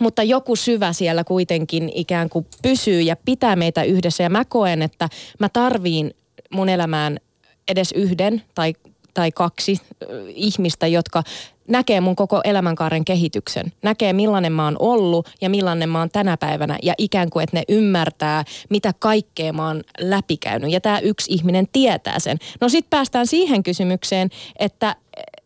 mutta 0.00 0.22
joku 0.22 0.56
syvä 0.56 0.92
siellä 0.92 1.24
kuitenkin 1.24 1.90
ikään 1.94 2.28
kuin 2.28 2.46
pysyy 2.62 3.00
ja 3.00 3.16
pitää 3.24 3.56
meitä 3.56 3.82
yhdessä. 3.82 4.22
Ja 4.22 4.30
mä 4.30 4.44
koen, 4.44 4.82
että 4.82 5.08
mä 5.38 5.48
tarviin 5.48 6.14
mun 6.50 6.68
elämään 6.68 7.18
edes 7.68 7.92
yhden 7.92 8.42
tai, 8.54 8.74
tai 9.14 9.32
kaksi 9.32 9.78
ihmistä, 10.28 10.86
jotka 10.86 11.22
näkee 11.68 12.00
mun 12.00 12.16
koko 12.16 12.40
elämänkaaren 12.44 13.04
kehityksen. 13.04 13.72
Näkee 13.82 14.12
millainen 14.12 14.52
mä 14.52 14.64
oon 14.64 14.76
ollut 14.78 15.28
ja 15.40 15.50
millainen 15.50 15.88
mä 15.88 15.98
oon 15.98 16.10
tänä 16.10 16.36
päivänä 16.36 16.78
ja 16.82 16.94
ikään 16.98 17.30
kuin, 17.30 17.42
että 17.42 17.56
ne 17.56 17.62
ymmärtää, 17.68 18.44
mitä 18.70 18.92
kaikkea 18.98 19.52
mä 19.52 19.66
oon 19.66 19.82
läpikäynyt. 20.00 20.70
Ja 20.70 20.80
tämä 20.80 20.98
yksi 20.98 21.32
ihminen 21.32 21.66
tietää 21.72 22.18
sen. 22.18 22.38
No 22.60 22.68
sit 22.68 22.90
päästään 22.90 23.26
siihen 23.26 23.62
kysymykseen, 23.62 24.30
että, 24.58 24.96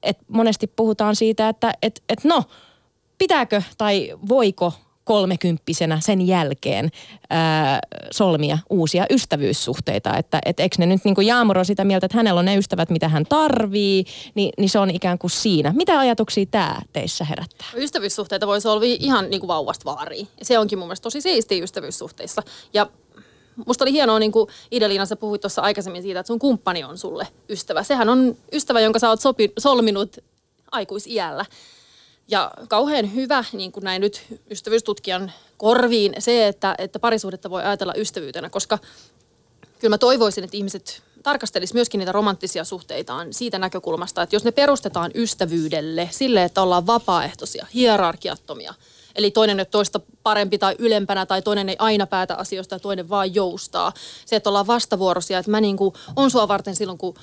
että 0.02 0.24
monesti 0.28 0.66
puhutaan 0.66 1.16
siitä, 1.16 1.48
että 1.48 1.74
et, 1.82 2.02
et 2.08 2.24
no, 2.24 2.42
pitääkö 3.18 3.62
tai 3.78 4.12
voiko 4.28 4.72
kolmekymppisenä 5.04 6.00
sen 6.00 6.26
jälkeen 6.26 6.90
ää, 7.30 7.80
solmia 8.10 8.58
uusia 8.70 9.06
ystävyyssuhteita. 9.10 10.16
Että 10.16 10.38
et 10.46 10.60
eikö 10.60 10.76
ne 10.78 10.86
nyt 10.86 11.04
niin 11.04 11.14
kuin 11.14 11.26
Jaamur 11.26 11.58
on 11.58 11.64
sitä 11.64 11.84
mieltä, 11.84 12.06
että 12.06 12.16
hänellä 12.16 12.38
on 12.38 12.44
ne 12.44 12.56
ystävät, 12.56 12.90
mitä 12.90 13.08
hän 13.08 13.24
tarvii, 13.28 14.04
niin, 14.34 14.52
niin 14.58 14.68
se 14.68 14.78
on 14.78 14.90
ikään 14.90 15.18
kuin 15.18 15.30
siinä. 15.30 15.72
Mitä 15.76 15.98
ajatuksia 15.98 16.46
tämä 16.50 16.80
teissä 16.92 17.24
herättää? 17.24 17.66
Ystävyyssuhteita 17.76 18.46
voi 18.46 18.60
solvia 18.60 18.96
ihan 19.00 19.30
niin 19.30 19.40
kuin 19.40 19.48
vauvasta 19.48 19.84
vaariin. 19.84 20.28
Se 20.42 20.58
onkin 20.58 20.78
mun 20.78 20.88
mielestä 20.88 21.02
tosi 21.02 21.20
siistiä 21.20 21.64
ystävyyssuhteissa. 21.64 22.42
Ja 22.74 22.86
musta 23.66 23.84
oli 23.84 23.92
hienoa, 23.92 24.18
niin 24.18 24.32
kuin 24.32 24.48
Ideliina, 24.70 25.06
sä 25.06 25.16
puhuit 25.16 25.40
tuossa 25.40 25.62
aikaisemmin 25.62 26.02
siitä, 26.02 26.20
että 26.20 26.26
sun 26.26 26.38
kumppani 26.38 26.84
on 26.84 26.98
sulle 26.98 27.28
ystävä. 27.48 27.82
Sehän 27.82 28.08
on 28.08 28.36
ystävä, 28.52 28.80
jonka 28.80 28.98
sä 28.98 29.08
oot 29.08 29.20
sopi, 29.20 29.52
solminut 29.58 30.16
aikuisiällä. 30.72 31.44
Ja 32.28 32.50
kauhean 32.68 33.14
hyvä, 33.14 33.44
niin 33.52 33.72
kuin 33.72 33.84
näin 33.84 34.00
nyt 34.00 34.22
ystävyystutkijan 34.50 35.32
korviin, 35.56 36.14
se, 36.18 36.48
että, 36.48 36.74
että 36.78 36.98
parisuhdetta 36.98 37.50
voi 37.50 37.62
ajatella 37.62 37.94
ystävyytenä, 37.96 38.50
koska 38.50 38.78
kyllä 39.78 39.94
mä 39.94 39.98
toivoisin, 39.98 40.44
että 40.44 40.56
ihmiset 40.56 41.02
tarkastelis 41.22 41.74
myöskin 41.74 41.98
niitä 41.98 42.12
romanttisia 42.12 42.64
suhteitaan 42.64 43.32
siitä 43.32 43.58
näkökulmasta, 43.58 44.22
että 44.22 44.36
jos 44.36 44.44
ne 44.44 44.52
perustetaan 44.52 45.10
ystävyydelle, 45.14 46.08
sille, 46.12 46.44
että 46.44 46.62
ollaan 46.62 46.86
vapaaehtoisia, 46.86 47.66
hierarkiattomia, 47.74 48.74
eli 49.14 49.30
toinen 49.30 49.58
ei 49.58 49.66
toista 49.66 50.00
parempi 50.22 50.58
tai 50.58 50.74
ylempänä 50.78 51.26
tai 51.26 51.42
toinen 51.42 51.68
ei 51.68 51.76
aina 51.78 52.06
päätä 52.06 52.34
asioista 52.34 52.74
ja 52.74 52.78
toinen 52.78 53.08
vaan 53.08 53.34
joustaa. 53.34 53.92
Se, 54.26 54.36
että 54.36 54.50
ollaan 54.50 54.66
vastavuoroisia, 54.66 55.38
että 55.38 55.50
mä 55.50 55.60
niin 55.60 55.76
kuin 55.76 55.94
on 56.16 56.30
sua 56.30 56.48
varten 56.48 56.76
silloin, 56.76 56.98
kun 56.98 57.14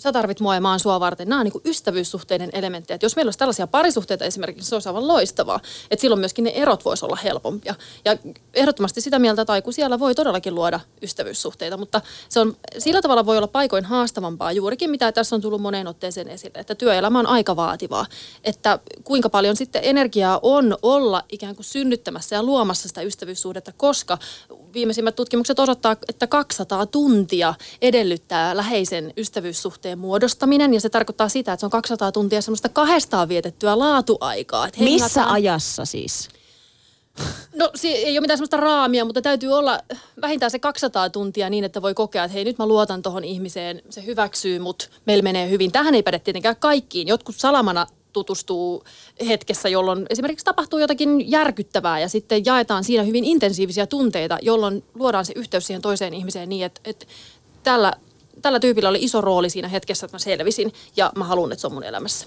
sä 0.00 0.12
tarvit 0.12 0.40
mua 0.40 0.54
ja 0.54 0.60
mä 0.60 0.70
oon 0.70 0.80
sua 0.80 1.00
varten. 1.00 1.28
Nämä 1.28 1.40
on 1.40 1.44
niin 1.44 1.62
ystävyyssuhteiden 1.64 2.50
elementtejä. 2.52 2.98
Jos 3.02 3.16
meillä 3.16 3.28
olisi 3.28 3.38
tällaisia 3.38 3.66
parisuhteita 3.66 4.24
esimerkiksi, 4.24 4.68
se 4.68 4.74
olisi 4.74 4.88
aivan 4.88 5.08
loistavaa. 5.08 5.60
Että 5.90 6.00
silloin 6.00 6.20
myöskin 6.20 6.44
ne 6.44 6.50
erot 6.50 6.84
voisi 6.84 7.04
olla 7.04 7.16
helpompia. 7.16 7.74
Ja 8.04 8.16
ehdottomasti 8.54 9.00
sitä 9.00 9.18
mieltä, 9.18 9.42
että 9.42 9.52
siellä 9.70 9.98
voi 9.98 10.14
todellakin 10.14 10.54
luoda 10.54 10.80
ystävyyssuhteita, 11.02 11.76
mutta 11.76 12.00
se 12.28 12.40
on, 12.40 12.56
sillä 12.78 13.02
tavalla 13.02 13.26
voi 13.26 13.36
olla 13.36 13.48
paikoin 13.48 13.84
haastavampaa 13.84 14.52
juurikin, 14.52 14.90
mitä 14.90 15.12
tässä 15.12 15.36
on 15.36 15.42
tullut 15.42 15.62
moneen 15.62 15.86
otteeseen 15.86 16.28
esille, 16.28 16.58
että 16.58 16.74
työelämä 16.74 17.18
on 17.18 17.26
aika 17.26 17.56
vaativaa. 17.56 18.06
Että 18.44 18.78
kuinka 19.04 19.28
paljon 19.28 19.56
sitten 19.56 19.82
energiaa 19.84 20.40
on 20.42 20.78
olla 20.82 21.24
ikään 21.28 21.56
kuin 21.56 21.64
synnyttämässä 21.64 22.36
ja 22.36 22.42
luomassa 22.42 22.88
sitä 22.88 23.02
ystävyyssuhdetta, 23.02 23.72
koska 23.76 24.18
viimeisimmät 24.74 25.16
tutkimukset 25.16 25.58
osoittaa, 25.58 25.96
että 26.08 26.26
200 26.26 26.86
tuntia 26.86 27.54
edellyttää 27.82 28.56
läheisen 28.56 29.12
ystävyyssuhteen 29.16 29.89
muodostaminen. 29.96 30.74
Ja 30.74 30.80
se 30.80 30.88
tarkoittaa 30.88 31.28
sitä, 31.28 31.52
että 31.52 31.60
se 31.60 31.66
on 31.66 31.70
200 31.70 32.12
tuntia 32.12 32.42
semmoista 32.42 32.68
kahdestaan 32.68 33.28
vietettyä 33.28 33.78
laatuaikaa. 33.78 34.66
Että 34.66 34.80
Missä 34.80 35.06
hengataan... 35.06 35.34
ajassa 35.34 35.84
siis? 35.84 36.28
No 37.54 37.70
se 37.74 37.88
ei 37.88 38.14
ole 38.14 38.20
mitään 38.20 38.38
sellaista 38.38 38.56
raamia, 38.56 39.04
mutta 39.04 39.22
täytyy 39.22 39.52
olla 39.52 39.80
vähintään 40.20 40.50
se 40.50 40.58
200 40.58 41.10
tuntia 41.10 41.50
niin, 41.50 41.64
että 41.64 41.82
voi 41.82 41.94
kokea, 41.94 42.24
että 42.24 42.32
hei 42.32 42.44
nyt 42.44 42.58
mä 42.58 42.66
luotan 42.66 43.02
tuohon 43.02 43.24
ihmiseen, 43.24 43.82
se 43.90 44.06
hyväksyy 44.06 44.58
mut, 44.58 44.90
meillä 45.06 45.22
menee 45.22 45.50
hyvin. 45.50 45.72
Tähän 45.72 45.94
ei 45.94 46.02
päde 46.02 46.18
tietenkään 46.18 46.56
kaikkiin. 46.56 47.08
Jotkut 47.08 47.36
salamana 47.36 47.86
tutustuu 48.12 48.84
hetkessä, 49.28 49.68
jolloin 49.68 50.06
esimerkiksi 50.10 50.44
tapahtuu 50.44 50.78
jotakin 50.78 51.30
järkyttävää 51.30 52.00
ja 52.00 52.08
sitten 52.08 52.44
jaetaan 52.44 52.84
siinä 52.84 53.02
hyvin 53.02 53.24
intensiivisiä 53.24 53.86
tunteita, 53.86 54.38
jolloin 54.42 54.84
luodaan 54.94 55.24
se 55.24 55.32
yhteys 55.36 55.66
siihen 55.66 55.82
toiseen 55.82 56.14
ihmiseen 56.14 56.48
niin, 56.48 56.66
että, 56.66 56.80
että 56.84 57.06
tällä, 57.62 57.92
tällä 58.42 58.60
tyypillä 58.60 58.88
oli 58.88 58.98
iso 59.02 59.20
rooli 59.20 59.50
siinä 59.50 59.68
hetkessä, 59.68 60.06
että 60.06 60.14
mä 60.14 60.18
selvisin 60.18 60.72
ja 60.96 61.12
mä 61.16 61.24
haluan, 61.24 61.52
että 61.52 61.60
se 61.60 61.66
on 61.66 61.72
mun 61.72 61.84
elämässä. 61.84 62.26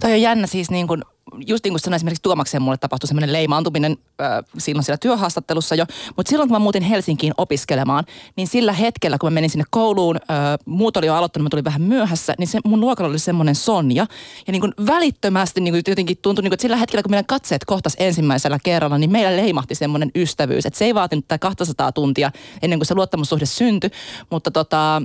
Toi 0.00 0.12
on 0.12 0.20
jännä 0.22 0.46
siis 0.46 0.70
niin 0.70 0.86
kuin 0.86 1.02
just 1.46 1.64
niin 1.64 1.72
kuin 1.72 1.80
sanoin, 1.80 1.96
esimerkiksi 1.96 2.22
Tuomakseen 2.22 2.62
mulle 2.62 2.76
tapahtui 2.76 3.08
semmoinen 3.08 3.32
leimaantuminen 3.32 3.96
äh, 4.20 4.28
silloin 4.58 4.84
siellä 4.84 4.98
työhaastattelussa 4.98 5.74
jo. 5.74 5.84
Mutta 6.16 6.30
silloin 6.30 6.48
kun 6.48 6.54
mä 6.54 6.58
muutin 6.58 6.82
Helsinkiin 6.82 7.32
opiskelemaan, 7.36 8.04
niin 8.36 8.48
sillä 8.48 8.72
hetkellä 8.72 9.18
kun 9.18 9.26
mä 9.26 9.34
menin 9.34 9.50
sinne 9.50 9.64
kouluun, 9.70 10.16
äh, 10.16 10.58
muut 10.64 10.96
oli 10.96 11.06
jo 11.06 11.14
aloittanut, 11.14 11.44
mä 11.44 11.50
tulin 11.50 11.64
vähän 11.64 11.82
myöhässä, 11.82 12.34
niin 12.38 12.48
se 12.48 12.58
mun 12.64 12.80
luokalla 12.80 13.10
oli 13.10 13.18
semmoinen 13.18 13.54
Sonja. 13.54 14.06
Ja 14.46 14.52
niin 14.52 14.60
kuin 14.60 14.74
välittömästi 14.86 15.60
niin 15.60 15.72
kuin 15.72 15.82
jotenkin 15.86 16.18
tuntui, 16.22 16.42
niin 16.42 16.50
kuin, 16.50 16.54
että 16.54 16.62
sillä 16.62 16.76
hetkellä 16.76 17.02
kun 17.02 17.10
meidän 17.10 17.26
katseet 17.26 17.64
kohtas 17.64 17.96
ensimmäisellä 17.98 18.58
kerralla, 18.62 18.98
niin 18.98 19.12
meillä 19.12 19.36
leimahti 19.36 19.74
semmoinen 19.74 20.10
ystävyys. 20.14 20.66
Että 20.66 20.78
se 20.78 20.84
ei 20.84 20.94
vaatinut 20.94 21.28
tätä 21.28 21.38
200 21.38 21.92
tuntia 21.92 22.30
ennen 22.62 22.78
kuin 22.78 22.86
se 22.86 22.94
luottamussuhde 22.94 23.46
syntyi, 23.46 23.90
mutta 24.30 24.50
tota, 24.50 25.02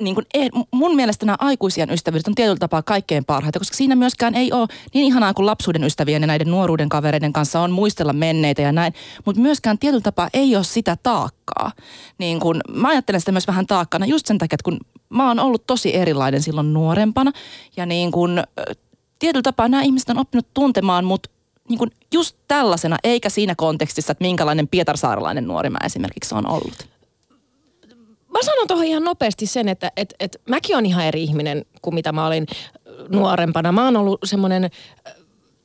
niin 0.00 0.14
kuin, 0.14 0.26
eh, 0.34 0.48
mun 0.70 0.96
mielestä 0.96 1.26
nämä 1.26 1.36
aikuisien 1.40 1.90
ystävyydet 1.90 2.28
on 2.28 2.34
tietyllä 2.34 2.58
tapaa 2.58 2.82
kaikkein 2.82 3.24
parhaita, 3.24 3.58
koska 3.58 3.76
siinä 3.76 3.96
myöskään 3.96 4.34
ei 4.34 4.52
ole 4.52 4.68
niin 4.94 5.06
ihanaa 5.06 5.34
kuin 5.34 5.46
lapsuuden 5.46 5.84
ystävien 5.84 6.22
ja 6.22 6.26
näiden 6.26 6.50
nuoruuden 6.50 6.88
kavereiden 6.88 7.32
kanssa 7.32 7.60
on 7.60 7.70
muistella 7.70 8.12
menneitä 8.12 8.62
ja 8.62 8.72
näin, 8.72 8.94
mutta 9.24 9.42
myöskään 9.42 9.78
tietyllä 9.78 10.02
tapaa 10.02 10.28
ei 10.34 10.56
ole 10.56 10.64
sitä 10.64 10.96
taakkaa. 11.02 11.72
Niin 12.18 12.40
kun, 12.40 12.60
mä 12.74 12.88
ajattelen 12.88 13.20
sitä 13.20 13.32
myös 13.32 13.46
vähän 13.46 13.66
taakkana 13.66 14.06
just 14.06 14.26
sen 14.26 14.38
takia, 14.38 14.54
että 14.54 14.64
kun 14.64 14.78
mä 15.08 15.28
oon 15.28 15.40
ollut 15.40 15.66
tosi 15.66 15.96
erilainen 15.96 16.42
silloin 16.42 16.72
nuorempana 16.72 17.32
ja 17.76 17.86
niin 17.86 18.12
kun, 18.12 18.42
tietyllä 19.18 19.42
tapaa 19.42 19.68
nämä 19.68 19.82
ihmiset 19.82 20.10
on 20.10 20.18
oppinut 20.18 20.46
tuntemaan 20.54 21.04
mut 21.04 21.26
niin 21.68 21.78
kun 21.78 21.90
just 22.12 22.36
tällaisena, 22.48 22.96
eikä 23.04 23.28
siinä 23.28 23.54
kontekstissa, 23.54 24.12
että 24.12 24.24
minkälainen 24.24 24.68
pietarsaaralainen 24.68 25.46
nuori 25.46 25.70
mä 25.70 25.78
esimerkiksi 25.84 26.34
on 26.34 26.46
ollut 26.46 26.88
mä 28.30 28.38
sanon 28.44 28.66
tuohon 28.68 28.86
ihan 28.86 29.04
nopeasti 29.04 29.46
sen, 29.46 29.68
että 29.68 29.92
et, 29.96 30.14
et 30.20 30.40
mäkin 30.48 30.76
on 30.76 30.86
ihan 30.86 31.04
eri 31.04 31.22
ihminen 31.22 31.64
kuin 31.82 31.94
mitä 31.94 32.12
mä 32.12 32.26
olin 32.26 32.46
nuorempana. 33.08 33.72
Mä 33.72 33.84
oon 33.84 33.96
ollut 33.96 34.20
semmoinen 34.24 34.64
äh, 34.64 35.14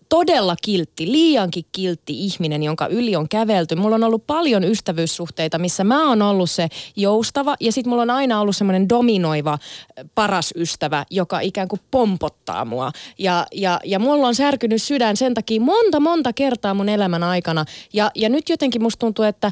todella 0.10 0.56
kiltti, 0.62 1.12
liiankin 1.12 1.66
kiltti 1.72 2.26
ihminen, 2.26 2.64
jonka 2.64 2.88
yli 2.88 3.16
on 3.16 3.30
kävelty. 3.30 3.76
Mulla 3.76 3.96
on 3.96 4.04
ollut 4.04 4.28
paljon 4.28 4.64
ystävyyssuhteita, 4.64 5.58
missä 5.58 5.84
mä 5.84 6.10
oon 6.10 6.22
ollut 6.22 6.50
se 6.50 6.68
joustava 6.96 7.56
ja 7.60 7.72
sitten 7.72 7.90
mulla 7.90 8.02
on 8.02 8.10
aina 8.10 8.42
ollut 8.42 8.56
semmoinen 8.56 8.90
dominoiva 8.90 9.54
äh, 9.54 10.06
paras 10.16 10.54
ystävä, 10.56 11.06
joka 11.12 11.40
ikään 11.40 11.68
kuin 11.68 11.82
pompottaa 11.92 12.66
mua. 12.66 12.92
Ja, 13.20 13.46
ja, 13.54 13.80
ja 13.84 14.00
mulla 14.00 14.28
on 14.28 14.36
särkynyt 14.36 14.82
sydän 14.82 15.18
sen 15.18 15.34
takia 15.34 15.62
monta, 15.62 16.00
monta 16.00 16.34
kertaa 16.34 16.74
mun 16.74 16.90
elämän 16.90 17.24
aikana. 17.24 17.66
Ja, 17.94 18.12
ja 18.16 18.30
nyt 18.30 18.50
jotenkin 18.50 18.84
musta 18.84 19.00
tuntuu, 19.00 19.26
että 19.26 19.52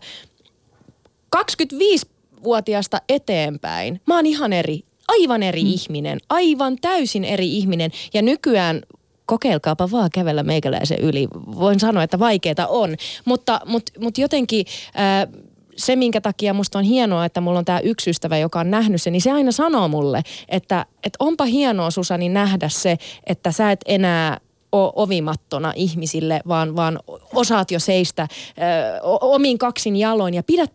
25-vuotiaasta 2.44 3.02
eteenpäin 3.10 4.02
mä 4.08 4.16
oon 4.16 4.26
ihan 4.26 4.54
eri, 4.54 4.80
aivan 5.08 5.44
eri 5.44 5.64
mm. 5.64 5.70
ihminen, 5.70 6.20
aivan 6.30 6.78
täysin 6.82 7.24
eri 7.24 7.58
ihminen. 7.58 7.92
Ja 8.14 8.22
nykyään 8.22 8.82
kokeilkaapa 9.26 9.92
vaan 9.92 10.10
kävellä 10.14 10.44
meikäläisen 10.44 11.00
yli. 11.00 11.28
Voin 11.56 11.80
sanoa, 11.80 12.04
että 12.04 12.20
vaikeeta 12.20 12.68
on, 12.68 12.96
mutta, 13.26 13.62
mutta, 13.66 13.92
mutta 14.00 14.22
jotenkin... 14.22 14.66
Ää, 14.94 15.28
se, 15.78 15.96
minkä 15.96 16.22
takia 16.22 16.54
musta 16.54 16.80
on 16.80 16.84
hienoa, 16.84 17.26
että 17.26 17.42
mulla 17.42 17.60
on 17.60 17.66
tämä 17.66 17.80
yksi 17.80 18.10
ystävä, 18.10 18.38
joka 18.38 18.60
on 18.60 18.72
nähnyt 18.72 19.02
sen, 19.02 19.14
niin 19.14 19.22
se 19.22 19.32
aina 19.32 19.52
sanoo 19.52 19.88
mulle, 19.88 20.22
että, 20.50 20.86
että 21.04 21.18
onpa 21.20 21.46
hienoa 21.46 21.92
Susani 21.92 22.30
nähdä 22.30 22.70
se, 22.70 22.98
että 23.28 23.52
sä 23.52 23.72
et 23.72 23.80
enää 23.86 24.40
ole 24.72 24.92
ovimattona 24.96 25.74
ihmisille, 25.76 26.42
vaan, 26.48 26.76
vaan 26.76 27.00
osaat 27.36 27.72
jo 27.72 27.80
seistä 27.80 28.28
ö, 28.32 29.02
omin 29.04 29.58
kaksin 29.58 29.96
jaloin 29.96 30.34
ja 30.34 30.44
pidät 30.44 30.72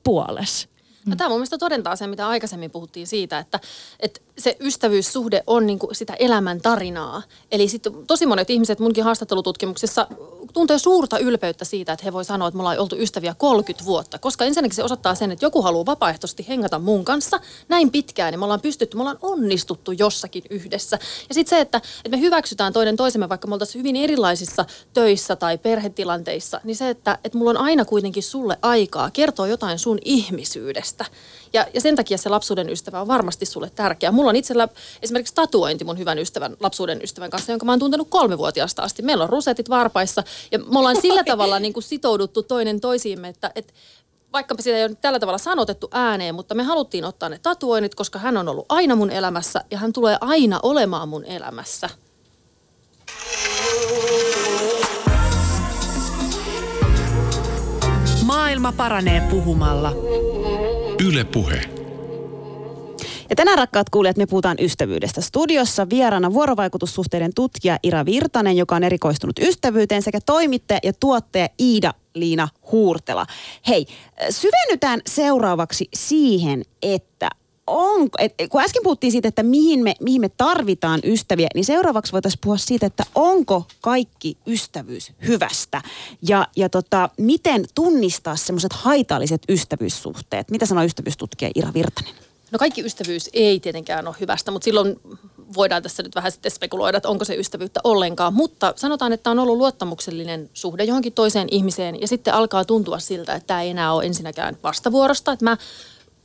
No, 1.08 1.16
tämä 1.16 1.28
mun 1.28 1.38
mielestä 1.38 1.58
todentaa 1.58 1.96
sen, 1.96 2.10
mitä 2.10 2.28
aikaisemmin 2.28 2.70
puhuttiin 2.70 3.06
siitä, 3.06 3.38
että, 3.38 3.60
että 4.00 4.20
se 4.38 4.56
ystävyyssuhde 4.60 5.42
on 5.46 5.66
niin 5.66 5.78
kuin 5.78 5.94
sitä 5.94 6.14
elämän 6.14 6.60
tarinaa. 6.60 7.22
Eli 7.52 7.68
sitten 7.68 7.92
tosi 8.06 8.26
monet 8.26 8.50
ihmiset 8.50 8.78
munkin 8.78 9.04
haastattelututkimuksessa 9.04 10.06
tuntee 10.52 10.78
suurta 10.78 11.18
ylpeyttä 11.18 11.64
siitä, 11.64 11.92
että 11.92 12.04
he 12.04 12.12
voi 12.12 12.24
sanoa, 12.24 12.48
että 12.48 12.56
me 12.56 12.60
ollaan 12.60 12.78
oltu 12.78 12.96
ystäviä 12.96 13.34
30 13.38 13.84
vuotta. 13.84 14.18
Koska 14.18 14.44
ensinnäkin 14.44 14.76
se 14.76 14.82
osoittaa 14.82 15.14
sen, 15.14 15.30
että 15.30 15.44
joku 15.44 15.62
haluaa 15.62 15.86
vapaaehtoisesti 15.86 16.48
hengata 16.48 16.78
mun 16.78 17.04
kanssa 17.04 17.40
näin 17.68 17.90
pitkään. 17.90 18.32
niin 18.32 18.38
me 18.38 18.44
ollaan 18.44 18.60
pystytty, 18.60 18.96
me 18.96 19.00
ollaan 19.00 19.18
onnistuttu 19.22 19.92
jossakin 19.92 20.42
yhdessä. 20.50 20.98
Ja 21.28 21.34
sitten 21.34 21.56
se, 21.56 21.60
että, 21.60 21.78
että 21.78 22.16
me 22.16 22.20
hyväksytään 22.20 22.72
toinen 22.72 22.96
toisemme, 22.96 23.28
vaikka 23.28 23.48
me 23.48 23.54
oltaisiin 23.54 23.78
hyvin 23.78 23.96
erilaisissa 23.96 24.64
töissä 24.94 25.36
tai 25.36 25.58
perhetilanteissa, 25.58 26.60
niin 26.64 26.76
se, 26.76 26.90
että, 26.90 27.18
että 27.24 27.38
mulla 27.38 27.50
on 27.50 27.56
aina 27.56 27.84
kuitenkin 27.84 28.22
sulle 28.22 28.58
aikaa 28.62 29.10
kertoo 29.10 29.46
jotain 29.46 29.78
sun 29.78 29.98
ihmisyydestä. 30.04 31.04
Ja, 31.52 31.66
ja 31.74 31.80
sen 31.80 31.96
takia 31.96 32.18
se 32.18 32.28
lapsuuden 32.28 32.70
ystävä 32.70 33.00
on 33.00 33.08
varmasti 33.08 33.46
sulle 33.46 33.70
tärkeä. 33.74 34.12
Mulla 34.12 34.27
on 34.30 34.36
itsellä 34.36 34.68
esimerkiksi 35.02 35.34
tatuointi 35.34 35.84
mun 35.84 35.98
hyvän 35.98 36.18
ystävän, 36.18 36.56
lapsuuden 36.60 37.00
ystävän 37.02 37.30
kanssa, 37.30 37.52
jonka 37.52 37.66
mä 37.66 37.72
oon 37.72 37.78
tuntenut 37.78 38.08
kolmevuotiaasta 38.10 38.82
asti. 38.82 39.02
Meillä 39.02 39.24
on 39.24 39.30
rusetit 39.30 39.70
varpaissa 39.70 40.24
ja 40.52 40.58
me 40.58 40.78
ollaan 40.78 41.00
sillä 41.02 41.24
tavalla 41.24 41.58
niin 41.58 41.72
kuin 41.72 41.84
sitouduttu 41.84 42.42
toinen 42.42 42.80
toisiimme, 42.80 43.28
että, 43.28 43.52
että 43.54 43.72
vaikka 44.32 44.54
sitä 44.58 44.76
ei 44.76 44.84
ole 44.84 44.94
tällä 44.94 45.18
tavalla 45.18 45.38
sanotettu 45.38 45.88
ääneen, 45.92 46.34
mutta 46.34 46.54
me 46.54 46.62
haluttiin 46.62 47.04
ottaa 47.04 47.28
ne 47.28 47.38
tatuoinnit, 47.42 47.94
koska 47.94 48.18
hän 48.18 48.36
on 48.36 48.48
ollut 48.48 48.66
aina 48.68 48.96
mun 48.96 49.10
elämässä 49.10 49.64
ja 49.70 49.78
hän 49.78 49.92
tulee 49.92 50.18
aina 50.20 50.60
olemaan 50.62 51.08
mun 51.08 51.24
elämässä. 51.24 51.90
Maailma 58.24 58.72
paranee 58.72 59.20
puhumalla. 59.30 59.92
Yle 61.06 61.24
Puhe. 61.24 61.77
Ja 63.30 63.36
tänään 63.36 63.58
rakkaat 63.58 63.90
kuulijat, 63.90 64.16
me 64.16 64.26
puhutaan 64.26 64.56
ystävyydestä. 64.60 65.20
Studiossa 65.20 65.88
vieraana 65.90 66.32
vuorovaikutussuhteiden 66.32 67.34
tutkija 67.34 67.78
Ira 67.82 68.04
Virtanen, 68.04 68.56
joka 68.56 68.76
on 68.76 68.84
erikoistunut 68.84 69.38
ystävyyteen, 69.38 70.02
sekä 70.02 70.20
toimittaja 70.26 70.80
ja 70.82 70.92
tuottaja 70.92 71.48
Iida 71.60 71.94
Liina 72.14 72.48
Huurtela. 72.72 73.26
Hei, 73.68 73.86
syvennytään 74.30 75.00
seuraavaksi 75.06 75.88
siihen, 75.94 76.62
että 76.82 77.30
on, 77.66 78.08
et, 78.18 78.34
kun 78.48 78.60
äsken 78.60 78.82
puhuttiin 78.82 79.12
siitä, 79.12 79.28
että 79.28 79.42
mihin 79.42 79.84
me, 79.84 79.94
mihin 80.00 80.20
me 80.20 80.28
tarvitaan 80.28 81.00
ystäviä, 81.04 81.48
niin 81.54 81.64
seuraavaksi 81.64 82.12
voitaisiin 82.12 82.40
puhua 82.42 82.56
siitä, 82.56 82.86
että 82.86 83.04
onko 83.14 83.66
kaikki 83.80 84.36
ystävyys 84.46 85.12
hyvästä. 85.26 85.82
Ja, 86.22 86.46
ja 86.56 86.68
tota, 86.68 87.10
miten 87.18 87.64
tunnistaa 87.74 88.36
semmoiset 88.36 88.72
haitalliset 88.72 89.42
ystävyyssuhteet. 89.48 90.50
Mitä 90.50 90.66
sanoo 90.66 90.84
ystävyystutkija 90.84 91.50
Ira 91.54 91.74
Virtanen? 91.74 92.27
No 92.50 92.58
kaikki 92.58 92.84
ystävyys 92.84 93.30
ei 93.32 93.60
tietenkään 93.60 94.06
ole 94.06 94.16
hyvästä, 94.20 94.50
mutta 94.50 94.64
silloin 94.64 95.00
voidaan 95.54 95.82
tässä 95.82 96.02
nyt 96.02 96.14
vähän 96.14 96.32
sitten 96.32 96.50
spekuloida, 96.50 96.96
että 96.96 97.08
onko 97.08 97.24
se 97.24 97.34
ystävyyttä 97.34 97.80
ollenkaan. 97.84 98.34
Mutta 98.34 98.72
sanotaan, 98.76 99.12
että 99.12 99.30
on 99.30 99.38
ollut 99.38 99.56
luottamuksellinen 99.56 100.50
suhde 100.52 100.84
johonkin 100.84 101.12
toiseen 101.12 101.48
ihmiseen 101.50 102.00
ja 102.00 102.08
sitten 102.08 102.34
alkaa 102.34 102.64
tuntua 102.64 102.98
siltä, 102.98 103.34
että 103.34 103.46
tämä 103.46 103.62
ei 103.62 103.70
enää 103.70 103.92
ole 103.92 104.04
ensinnäkään 104.04 104.58
vastavuorosta. 104.62 105.32
Että 105.32 105.44
mä 105.44 105.56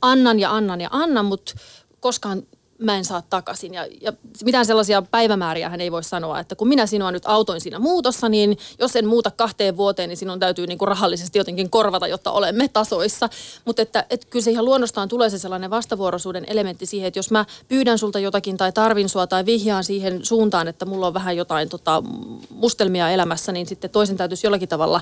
annan 0.02 0.40
ja 0.40 0.56
annan 0.56 0.80
ja 0.80 0.88
annan, 0.92 1.24
mutta 1.24 1.54
koskaan 2.00 2.42
mä 2.84 2.96
en 2.96 3.04
saa 3.04 3.22
takaisin. 3.22 3.74
Ja, 3.74 3.86
ja 4.00 4.12
mitään 4.44 4.66
sellaisia 4.66 5.02
päivämääriä 5.02 5.68
hän 5.68 5.80
ei 5.80 5.92
voi 5.92 6.04
sanoa, 6.04 6.40
että 6.40 6.56
kun 6.56 6.68
minä 6.68 6.86
sinua 6.86 7.12
nyt 7.12 7.22
autoin 7.26 7.60
siinä 7.60 7.78
muutossa, 7.78 8.28
niin 8.28 8.58
jos 8.78 8.96
en 8.96 9.06
muuta 9.06 9.30
kahteen 9.30 9.76
vuoteen, 9.76 10.08
niin 10.08 10.16
sinun 10.16 10.40
täytyy 10.40 10.66
niin 10.66 10.78
rahallisesti 10.80 11.38
jotenkin 11.38 11.70
korvata, 11.70 12.06
jotta 12.06 12.30
olemme 12.30 12.68
tasoissa. 12.68 13.28
Mutta 13.64 13.82
että, 13.82 14.04
että 14.10 14.26
kyllä 14.30 14.42
se 14.42 14.50
ihan 14.50 14.64
luonnostaan 14.64 15.08
tulee 15.08 15.30
se 15.30 15.38
sellainen 15.38 15.70
vastavuoroisuuden 15.70 16.44
elementti 16.46 16.86
siihen, 16.86 17.08
että 17.08 17.18
jos 17.18 17.30
mä 17.30 17.44
pyydän 17.68 17.98
sulta 17.98 18.18
jotakin 18.18 18.56
tai 18.56 18.72
tarvin 18.72 19.08
sua 19.08 19.26
tai 19.26 19.46
vihjaan 19.46 19.84
siihen 19.84 20.24
suuntaan, 20.24 20.68
että 20.68 20.84
mulla 20.84 21.06
on 21.06 21.14
vähän 21.14 21.36
jotain 21.36 21.68
tota, 21.68 22.02
mustelmia 22.50 23.10
elämässä, 23.10 23.52
niin 23.52 23.66
sitten 23.66 23.90
toisen 23.90 24.16
täytyisi 24.16 24.46
jollakin 24.46 24.68
tavalla 24.68 25.00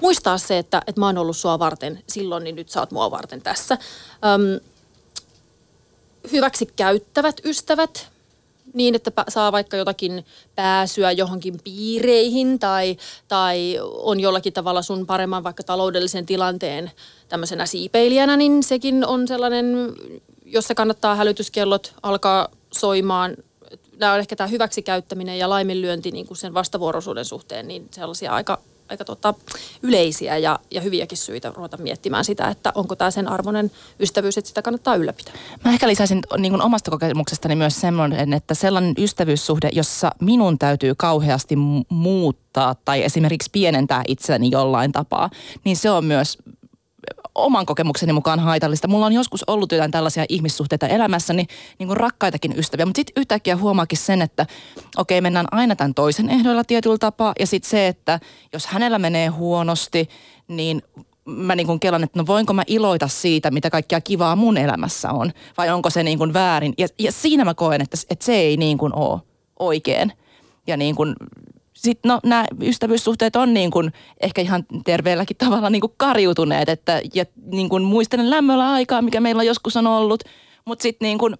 muistaa 0.00 0.38
se, 0.38 0.58
että, 0.58 0.82
että 0.86 1.00
mä 1.00 1.06
oon 1.06 1.18
ollut 1.18 1.36
sua 1.36 1.58
varten 1.58 2.02
silloin, 2.08 2.44
niin 2.44 2.56
nyt 2.56 2.68
sä 2.68 2.80
oot 2.80 2.90
mua 2.90 3.10
varten 3.10 3.42
tässä. 3.42 3.78
Öm, 4.24 4.69
hyväksi 6.32 6.66
käyttävät 6.76 7.40
ystävät 7.44 8.10
niin, 8.74 8.94
että 8.94 9.12
saa 9.28 9.52
vaikka 9.52 9.76
jotakin 9.76 10.26
pääsyä 10.54 11.12
johonkin 11.12 11.60
piireihin 11.64 12.58
tai, 12.58 12.96
tai 13.28 13.78
on 13.82 14.20
jollakin 14.20 14.52
tavalla 14.52 14.82
sun 14.82 15.06
paremman 15.06 15.44
vaikka 15.44 15.62
taloudellisen 15.62 16.26
tilanteen 16.26 16.90
tämmöisenä 17.28 17.66
siipeilijänä, 17.66 18.36
niin 18.36 18.62
sekin 18.62 19.06
on 19.06 19.28
sellainen, 19.28 19.66
jossa 20.44 20.74
kannattaa 20.74 21.14
hälytyskellot 21.14 21.94
alkaa 22.02 22.48
soimaan. 22.72 23.36
Nämä 23.98 24.12
on 24.12 24.18
ehkä 24.18 24.36
tämä 24.36 24.48
hyväksikäyttäminen 24.48 25.38
ja 25.38 25.50
laiminlyönti 25.50 26.10
niin 26.10 26.26
kuin 26.26 26.38
sen 26.38 26.54
vastavuoroisuuden 26.54 27.24
suhteen, 27.24 27.68
niin 27.68 27.88
sellaisia 27.90 28.32
aika 28.32 28.58
aika 28.90 29.04
tota, 29.04 29.34
yleisiä 29.82 30.38
ja, 30.38 30.58
ja 30.70 30.80
hyviäkin 30.80 31.18
syitä 31.18 31.52
ruveta 31.56 31.76
miettimään 31.76 32.24
sitä, 32.24 32.48
että 32.48 32.72
onko 32.74 32.96
tämä 32.96 33.10
sen 33.10 33.28
arvoinen 33.28 33.70
ystävyys, 34.00 34.38
että 34.38 34.48
sitä 34.48 34.62
kannattaa 34.62 34.96
ylläpitää. 34.96 35.34
Mä 35.64 35.72
ehkä 35.72 35.88
lisäisin 35.88 36.20
niin 36.38 36.52
kuin 36.52 36.62
omasta 36.62 36.90
kokemuksestani 36.90 37.56
myös 37.56 37.80
semmoinen, 37.80 38.32
että 38.32 38.54
sellainen 38.54 38.94
ystävyyssuhde, 38.98 39.68
jossa 39.72 40.10
minun 40.20 40.58
täytyy 40.58 40.94
kauheasti 40.94 41.56
muuttaa 41.88 42.74
tai 42.84 43.02
esimerkiksi 43.04 43.50
pienentää 43.52 44.02
itseäni 44.08 44.50
jollain 44.50 44.92
tapaa, 44.92 45.30
niin 45.64 45.76
se 45.76 45.90
on 45.90 46.04
myös 46.04 46.38
oman 47.34 47.66
kokemukseni 47.66 48.12
mukaan 48.12 48.40
haitallista. 48.40 48.88
Mulla 48.88 49.06
on 49.06 49.12
joskus 49.12 49.44
ollut 49.46 49.72
jotain 49.72 49.90
tällaisia 49.90 50.24
ihmissuhteita 50.28 50.88
elämässäni, 50.88 51.46
niin 51.78 51.86
kuin 51.86 51.96
rakkaitakin 51.96 52.58
ystäviä, 52.58 52.86
mutta 52.86 52.98
sitten 52.98 53.20
yhtäkkiä 53.20 53.56
huomaakin 53.56 53.98
sen, 53.98 54.22
että 54.22 54.46
okei, 54.96 55.18
okay, 55.18 55.22
mennään 55.22 55.46
aina 55.50 55.76
tämän 55.76 55.94
toisen 55.94 56.30
ehdoilla 56.30 56.64
tietyllä 56.64 56.98
tapaa. 56.98 57.32
Ja 57.40 57.46
sitten 57.46 57.70
se, 57.70 57.88
että 57.88 58.20
jos 58.52 58.66
hänellä 58.66 58.98
menee 58.98 59.28
huonosti, 59.28 60.08
niin 60.48 60.82
mä 61.24 61.56
niin 61.56 61.66
kuin 61.66 61.80
kelan, 61.80 62.04
että 62.04 62.18
no 62.18 62.26
voinko 62.26 62.52
mä 62.52 62.62
iloita 62.66 63.08
siitä, 63.08 63.50
mitä 63.50 63.70
kaikkea 63.70 64.00
kivaa 64.00 64.36
mun 64.36 64.56
elämässä 64.56 65.10
on, 65.10 65.32
vai 65.56 65.70
onko 65.70 65.90
se 65.90 66.02
niin 66.02 66.18
kuin 66.18 66.32
väärin. 66.32 66.74
Ja, 66.78 66.86
ja 66.98 67.12
siinä 67.12 67.44
mä 67.44 67.54
koen, 67.54 67.80
että, 67.80 67.98
että 68.10 68.24
se 68.24 68.34
ei 68.34 68.56
niin 68.56 68.78
kuin 68.78 68.94
ole 68.94 69.20
oikein. 69.58 70.12
Ja 70.66 70.76
niin 70.76 70.94
kuin 70.94 71.14
sitten 71.82 72.08
no, 72.08 72.20
nämä 72.24 72.44
ystävyyssuhteet 72.62 73.36
on 73.36 73.54
niin 73.54 73.70
kuin 73.70 73.92
ehkä 74.20 74.40
ihan 74.40 74.64
terveelläkin 74.84 75.36
tavalla 75.36 75.70
niin 75.70 75.80
kuin 75.80 75.92
kariutuneet, 75.96 76.68
että 76.68 77.00
ja 77.14 77.24
niin 77.44 77.68
kuin 77.68 77.82
muistelen 77.82 78.30
lämmöllä 78.30 78.72
aikaa, 78.72 79.02
mikä 79.02 79.20
meillä 79.20 79.42
joskus 79.42 79.76
on 79.76 79.86
ollut, 79.86 80.24
mutta 80.64 80.82
sitten 80.82 81.06
niin 81.06 81.18
kuin, 81.18 81.34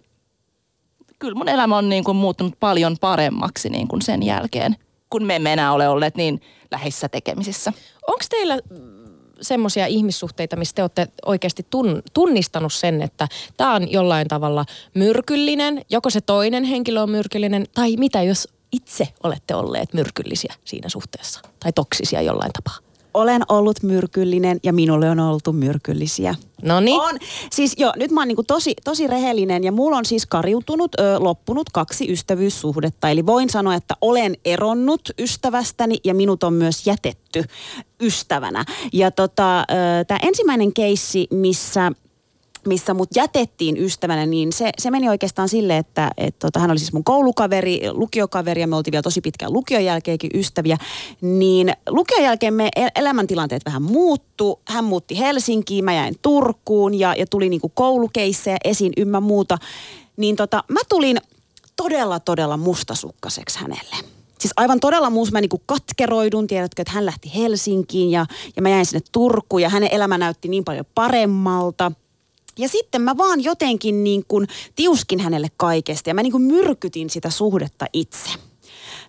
kyllä 1.18 1.34
mun 1.34 1.48
elämä 1.48 1.76
on 1.76 1.88
niin 1.88 2.04
kuin 2.04 2.16
muuttunut 2.16 2.54
paljon 2.60 2.96
paremmaksi 3.00 3.68
niin 3.70 3.88
kuin 3.88 4.02
sen 4.02 4.22
jälkeen, 4.22 4.76
kun 5.10 5.24
me 5.24 5.36
emme 5.36 5.52
enää 5.52 5.72
ole 5.72 5.88
olleet 5.88 6.16
niin 6.16 6.40
läheisissä 6.70 7.08
tekemisissä. 7.08 7.72
Onko 8.06 8.24
teillä 8.30 8.58
semmoisia 9.40 9.86
ihmissuhteita, 9.86 10.56
missä 10.56 10.74
te 10.74 10.82
olette 10.82 11.08
oikeasti 11.26 11.66
tun, 11.70 12.02
tunnistanut 12.12 12.72
sen, 12.72 13.02
että 13.02 13.28
tämä 13.56 13.74
on 13.74 13.92
jollain 13.92 14.28
tavalla 14.28 14.64
myrkyllinen, 14.94 15.84
joko 15.90 16.10
se 16.10 16.20
toinen 16.20 16.64
henkilö 16.64 17.00
on 17.02 17.10
myrkyllinen, 17.10 17.66
tai 17.74 17.96
mitä 17.96 18.22
jos 18.22 18.48
itse 18.72 19.08
olette 19.22 19.54
olleet 19.54 19.94
myrkyllisiä 19.94 20.54
siinä 20.64 20.88
suhteessa 20.88 21.40
tai 21.60 21.72
toksisia 21.72 22.22
jollain 22.22 22.52
tapaa? 22.52 22.90
olen 23.14 23.42
ollut 23.48 23.82
myrkyllinen 23.82 24.58
ja 24.62 24.72
minulle 24.72 25.10
on 25.10 25.20
oltu 25.20 25.52
myrkyllisiä. 25.52 26.34
No 26.62 26.80
niin. 26.80 27.00
On. 27.00 27.18
Siis 27.50 27.74
joo, 27.78 27.92
nyt 27.96 28.10
mä 28.10 28.20
oon 28.20 28.28
niinku 28.28 28.42
tosi, 28.42 28.74
tosi 28.84 29.06
rehellinen 29.06 29.64
ja 29.64 29.72
mulla 29.72 29.96
on 29.96 30.04
siis 30.04 30.26
kariutunut, 30.26 30.94
ö, 30.94 31.18
loppunut 31.18 31.70
kaksi 31.72 32.12
ystävyyssuhdetta. 32.12 33.08
Eli 33.08 33.26
voin 33.26 33.50
sanoa, 33.50 33.74
että 33.74 33.94
olen 34.00 34.36
eronnut 34.44 35.00
ystävästäni 35.18 35.96
ja 36.04 36.14
minut 36.14 36.42
on 36.42 36.52
myös 36.52 36.86
jätetty 36.86 37.44
ystävänä. 38.00 38.64
Ja 38.92 39.10
tota, 39.10 39.64
tämä 40.06 40.20
ensimmäinen 40.22 40.72
keissi, 40.72 41.26
missä 41.30 41.92
missä 42.66 42.94
mut 42.94 43.08
jätettiin 43.16 43.76
ystävänä, 43.76 44.26
niin 44.26 44.52
se, 44.52 44.70
se 44.78 44.90
meni 44.90 45.08
oikeastaan 45.08 45.48
sille, 45.48 45.76
että 45.76 46.10
et 46.16 46.38
tota, 46.38 46.60
hän 46.60 46.70
oli 46.70 46.78
siis 46.78 46.92
mun 46.92 47.04
koulukaveri, 47.04 47.80
lukiokaveri 47.90 48.60
ja 48.60 48.66
me 48.66 48.76
oltiin 48.76 48.92
vielä 48.92 49.02
tosi 49.02 49.20
pitkään 49.20 49.52
lukion 49.52 49.84
jälkeenkin 49.84 50.30
ystäviä. 50.34 50.76
Niin 51.20 51.72
lukion 51.88 52.22
jälkeen 52.22 52.54
me 52.54 52.68
el- 52.76 52.90
elämäntilanteet 52.96 53.64
vähän 53.64 53.82
muuttu. 53.82 54.60
Hän 54.68 54.84
muutti 54.84 55.18
Helsinkiin, 55.18 55.84
mä 55.84 55.94
jäin 55.94 56.14
Turkuun 56.22 56.94
ja, 56.94 57.14
ja 57.14 57.26
tuli 57.26 57.48
niinku 57.48 57.68
koulukeissejä 57.68 58.56
esiin 58.64 58.92
ymmä 58.96 59.20
muuta. 59.20 59.58
Niin 60.16 60.36
tota, 60.36 60.64
mä 60.68 60.80
tulin 60.88 61.16
todella, 61.76 62.20
todella 62.20 62.56
mustasukkaseksi 62.56 63.58
hänelle. 63.58 63.96
Siis 64.40 64.52
aivan 64.56 64.80
todella 64.80 65.10
muus, 65.10 65.32
mä 65.32 65.40
niinku 65.40 65.62
katkeroidun, 65.66 66.46
tiedätkö, 66.46 66.82
että 66.82 66.92
hän 66.92 67.06
lähti 67.06 67.32
Helsinkiin 67.36 68.10
ja, 68.10 68.26
ja 68.56 68.62
mä 68.62 68.68
jäin 68.68 68.86
sinne 68.86 69.00
Turkuun 69.12 69.62
ja 69.62 69.68
hänen 69.68 69.88
elämä 69.92 70.18
näytti 70.18 70.48
niin 70.48 70.64
paljon 70.64 70.86
paremmalta. 70.94 71.92
Ja 72.60 72.68
sitten 72.68 73.02
mä 73.02 73.16
vaan 73.16 73.44
jotenkin 73.44 74.04
niin 74.04 74.24
kuin 74.28 74.48
tiuskin 74.76 75.20
hänelle 75.20 75.48
kaikesta 75.56 76.10
ja 76.10 76.14
mä 76.14 76.22
niin 76.22 76.32
kuin 76.32 76.42
myrkytin 76.42 77.10
sitä 77.10 77.30
suhdetta 77.30 77.86
itse. 77.92 78.30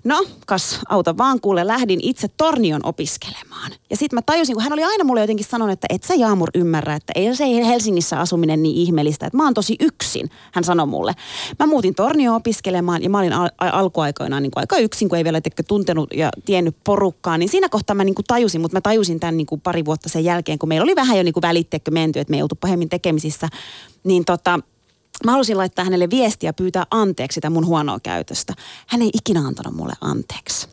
No, 0.04 0.26
kas 0.46 0.80
auta 0.90 1.18
vaan 1.18 1.42
kuule, 1.42 1.68
lähdin 1.68 2.00
itse 2.04 2.28
Tornion 2.28 2.82
opiskelemaan. 2.84 3.72
Ja 3.90 3.98
sitten 3.98 4.18
mä 4.18 4.22
tajusin, 4.22 4.56
kun 4.56 4.64
hän 4.64 4.74
oli 4.74 4.84
aina 4.84 5.04
mulle 5.04 5.22
jotenkin 5.22 5.46
sanonut, 5.46 5.74
että 5.74 5.88
et 5.90 6.04
sä 6.04 6.16
Jaamur 6.16 6.50
ymmärrä, 6.56 6.96
että 6.96 7.14
ei 7.16 7.36
se 7.36 7.46
Helsingissä 7.46 8.20
asuminen 8.20 8.64
niin 8.64 8.76
ihmeellistä, 8.76 9.26
että 9.26 9.38
mä 9.38 9.44
oon 9.44 9.54
tosi 9.54 9.76
yksin, 9.80 10.30
hän 10.52 10.64
sanoi 10.64 10.88
mulle. 10.88 11.14
Mä 11.60 11.68
muutin 11.68 11.96
Tornioon 11.96 12.36
opiskelemaan 12.36 13.04
ja 13.04 13.10
mä 13.10 13.20
olin 13.20 13.34
al- 13.34 13.50
alkuaikoinaan 13.60 14.44
niin 14.44 14.52
kuin 14.52 14.62
aika 14.62 14.78
yksin, 14.78 15.10
kun 15.10 15.18
ei 15.18 15.24
vielä 15.24 15.42
tekö 15.42 15.64
tuntenut 15.64 16.10
ja 16.14 16.30
tiennyt 16.46 16.76
porukkaa. 16.84 17.38
Niin 17.38 17.50
siinä 17.50 17.70
kohtaa 17.70 17.96
mä 17.96 18.04
niin 18.04 18.16
kuin 18.16 18.26
tajusin, 18.26 18.62
mutta 18.62 18.78
mä 18.78 18.82
tajusin 18.82 19.20
tämän 19.20 19.38
niin 19.38 19.48
kuin 19.48 19.62
pari 19.62 19.86
vuotta 19.86 20.10
sen 20.10 20.24
jälkeen, 20.24 20.60
kun 20.60 20.70
meillä 20.70 20.84
oli 20.84 20.96
vähän 20.96 21.18
jo 21.18 21.24
niin 21.24 21.34
kuin 21.34 21.42
välittekö 21.42 21.92
menty, 21.92 22.20
että 22.20 22.32
me 22.32 22.38
ei 22.38 22.44
oltu 22.44 22.56
pahemmin 22.56 22.90
tekemisissä. 22.90 23.48
Niin 24.04 24.26
tota, 24.26 24.60
Mä 25.26 25.32
halusin 25.32 25.58
laittaa 25.58 25.86
hänelle 25.86 26.10
viestiä 26.10 26.48
ja 26.48 26.54
pyytää 26.54 26.86
anteeksi 26.92 27.36
sitä 27.36 27.50
mun 27.50 27.66
huonoa 27.66 28.00
käytöstä. 28.04 28.54
Hän 28.88 29.02
ei 29.02 29.10
ikinä 29.14 29.48
antanut 29.48 29.76
mulle 29.76 29.94
anteeksi. 30.02 30.68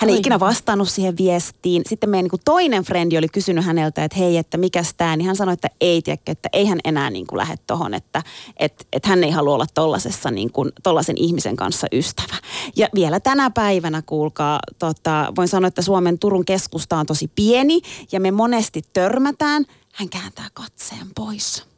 Hän 0.00 0.10
ei 0.10 0.14
Ai. 0.14 0.20
ikinä 0.20 0.40
vastannut 0.40 0.88
siihen 0.88 1.16
viestiin. 1.16 1.82
Sitten 1.86 2.10
meidän 2.10 2.24
niin 2.24 2.30
kuin 2.30 2.42
toinen 2.44 2.82
frendi 2.82 3.18
oli 3.18 3.28
kysynyt 3.28 3.64
häneltä, 3.64 4.04
että 4.04 4.18
hei, 4.18 4.36
että 4.36 4.58
mikäs 4.58 4.94
tää, 4.96 5.16
niin 5.16 5.26
hän 5.26 5.36
sanoi, 5.36 5.54
että 5.54 5.68
ei, 5.80 6.02
tiedäkö, 6.02 6.32
että 6.32 6.48
ei 6.52 6.66
hän 6.66 6.78
enää 6.84 7.10
niin 7.10 7.26
kuin 7.26 7.38
lähde 7.38 7.56
tohon, 7.66 7.94
että 7.94 8.22
et, 8.56 8.86
et 8.92 9.06
hän 9.06 9.24
ei 9.24 9.30
halua 9.30 9.54
olla 9.54 9.66
tollasessa 9.74 10.30
niin 10.30 10.52
kuin, 10.52 10.72
tollasen 10.82 11.18
ihmisen 11.18 11.56
kanssa 11.56 11.86
ystävä. 11.92 12.34
Ja 12.76 12.88
vielä 12.94 13.20
tänä 13.20 13.50
päivänä, 13.50 14.02
kuulkaa, 14.06 14.60
tota, 14.78 15.32
voin 15.36 15.48
sanoa, 15.48 15.68
että 15.68 15.82
Suomen 15.82 16.18
Turun 16.18 16.44
keskusta 16.44 16.96
on 16.96 17.06
tosi 17.06 17.30
pieni 17.34 17.80
ja 18.12 18.20
me 18.20 18.30
monesti 18.30 18.82
törmätään. 18.92 19.64
Hän 19.92 20.08
kääntää 20.08 20.48
katseen 20.54 21.06
pois. 21.14 21.69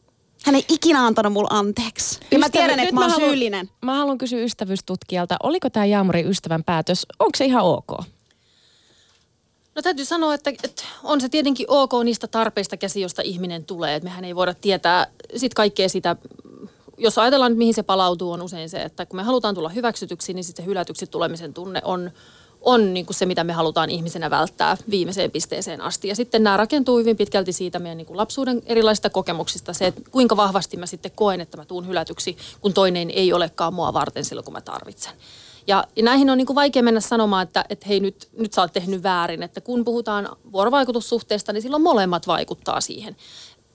Hän 0.45 0.55
ei 0.55 0.65
ikinä 0.69 1.07
antanut 1.07 1.33
mulle 1.33 1.49
anteeksi. 1.51 2.21
Ja 2.31 2.39
mä 2.39 2.51
tiedän, 2.51 2.81
että 2.81 2.95
mä 2.95 3.01
oon 3.01 3.11
haluan- 3.11 3.29
syyllinen. 3.29 3.71
Mä 3.83 3.95
haluan 3.95 4.19
kysyä 4.19 4.41
ystävyystutkijalta, 4.41 5.37
oliko 5.43 5.71
tämä 5.71 5.87
Jaamurin 5.87 6.29
ystävän 6.29 6.65
päätös, 6.65 7.07
onko 7.19 7.31
se 7.37 7.45
ihan 7.45 7.65
ok? 7.65 7.91
No 9.75 9.83
täytyy 9.83 10.05
sanoa, 10.05 10.35
että, 10.35 10.51
että 10.51 10.83
on 11.05 11.21
se 11.21 11.29
tietenkin 11.29 11.67
ok 11.69 11.93
niistä 12.05 12.27
tarpeista 12.27 12.77
käsi, 12.77 13.01
josta 13.01 13.23
ihminen 13.23 13.65
tulee. 13.65 13.95
Että 13.95 14.09
mehän 14.09 14.25
ei 14.25 14.37
voida 14.37 14.55
tietää 14.55 15.07
sit 15.37 15.55
kaikkea 15.55 15.89
sitä, 15.89 16.17
jos 16.99 17.19
ajatellaan, 17.19 17.53
että 17.53 17.59
mihin 17.59 17.75
se 17.75 17.83
palautuu, 17.83 18.33
on 18.33 18.43
usein 18.43 18.69
se, 18.69 18.83
että 18.83 19.07
kun 19.07 19.17
me 19.17 19.23
halutaan 19.23 19.55
tulla 19.55 19.69
hyväksytyksi, 19.69 20.35
niin 20.35 20.45
sitten 20.45 20.65
se 20.65 20.69
hylätyksi 20.69 21.07
tulemisen 21.07 21.55
tunne 21.55 21.81
on, 21.85 22.11
on 22.63 22.95
niin 22.95 23.07
kuin 23.07 23.17
se, 23.17 23.27
mitä 23.27 23.45
me 23.45 23.53
halutaan 23.53 23.91
ihmisenä 23.91 24.31
välttää 24.31 24.77
viimeiseen 24.91 25.31
pisteeseen 25.31 25.81
asti. 25.81 26.09
Ja 26.09 26.17
sitten 26.17 26.43
nämä 26.43 26.57
rakentuu 26.57 26.99
hyvin 26.99 27.17
pitkälti 27.17 27.53
siitä 27.53 27.79
meidän 27.79 27.99
niin 27.99 28.07
kuin 28.07 28.17
lapsuuden 28.17 28.63
erilaisista 28.67 29.11
kokemuksista. 29.11 29.73
Se, 29.73 29.87
että 29.87 30.03
kuinka 30.11 30.37
vahvasti 30.37 30.77
mä 30.77 30.87
sitten 30.87 31.13
koen, 31.15 31.41
että 31.41 31.57
mä 31.57 31.65
tuun 31.65 31.89
hylätyksi, 31.89 32.37
kun 32.61 32.75
toinen 32.75 33.11
ei 33.11 33.33
olekaan 33.33 33.75
mua 33.75 33.93
varten 33.93 34.25
silloin, 34.25 34.45
kun 34.45 34.55
mä 34.55 34.61
tarvitsen. 34.61 35.13
Ja, 35.67 35.85
näihin 36.03 36.31
on 36.31 36.39
niin 36.39 36.47
kuin 36.47 36.55
vaikea 36.55 36.83
mennä 36.83 37.01
sanomaan, 37.01 37.43
että, 37.43 37.65
että 37.69 37.87
hei 37.89 38.01
nyt, 38.01 38.29
nyt 38.39 38.53
sä 38.53 38.61
oot 38.61 38.73
tehnyt 38.73 39.03
väärin. 39.03 39.43
Että 39.43 39.61
kun 39.61 39.85
puhutaan 39.85 40.29
vuorovaikutussuhteesta, 40.53 41.53
niin 41.53 41.63
silloin 41.63 41.83
molemmat 41.83 42.27
vaikuttaa 42.27 42.81
siihen. 42.81 43.17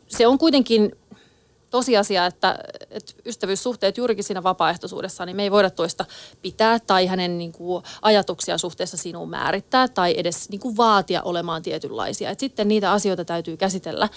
Se 0.08 0.28
on 0.28 0.38
kuitenkin 0.38 0.96
tosiasia, 1.70 2.26
että, 2.26 2.60
että 2.90 3.14
ystävyyssuhteet 3.26 3.98
juurikin 3.98 4.24
siinä 4.24 4.44
vapaaehtoisuudessa, 4.44 5.26
niin 5.26 5.36
me 5.36 5.44
ei 5.44 5.52
voida 5.52 5.70
toista 5.70 6.06
pitää 6.42 6.80
tai 6.80 7.08
hänen 7.08 7.38
niin 7.38 7.52
kuin, 7.52 7.84
ajatuksia 8.02 8.58
suhteessa 8.58 8.98
sinuun 8.98 9.30
määrittää 9.30 9.88
tai 9.88 10.14
edes 10.18 10.50
niin 10.50 10.60
kuin, 10.60 10.78
vaatia 10.78 11.22
olemaan 11.22 11.62
tietynlaisia. 11.62 12.30
Et 12.30 12.40
sitten 12.40 12.68
niitä 12.68 12.92
asioita 12.92 13.26
täytyy 13.26 13.58
käsitellä 13.58 14.10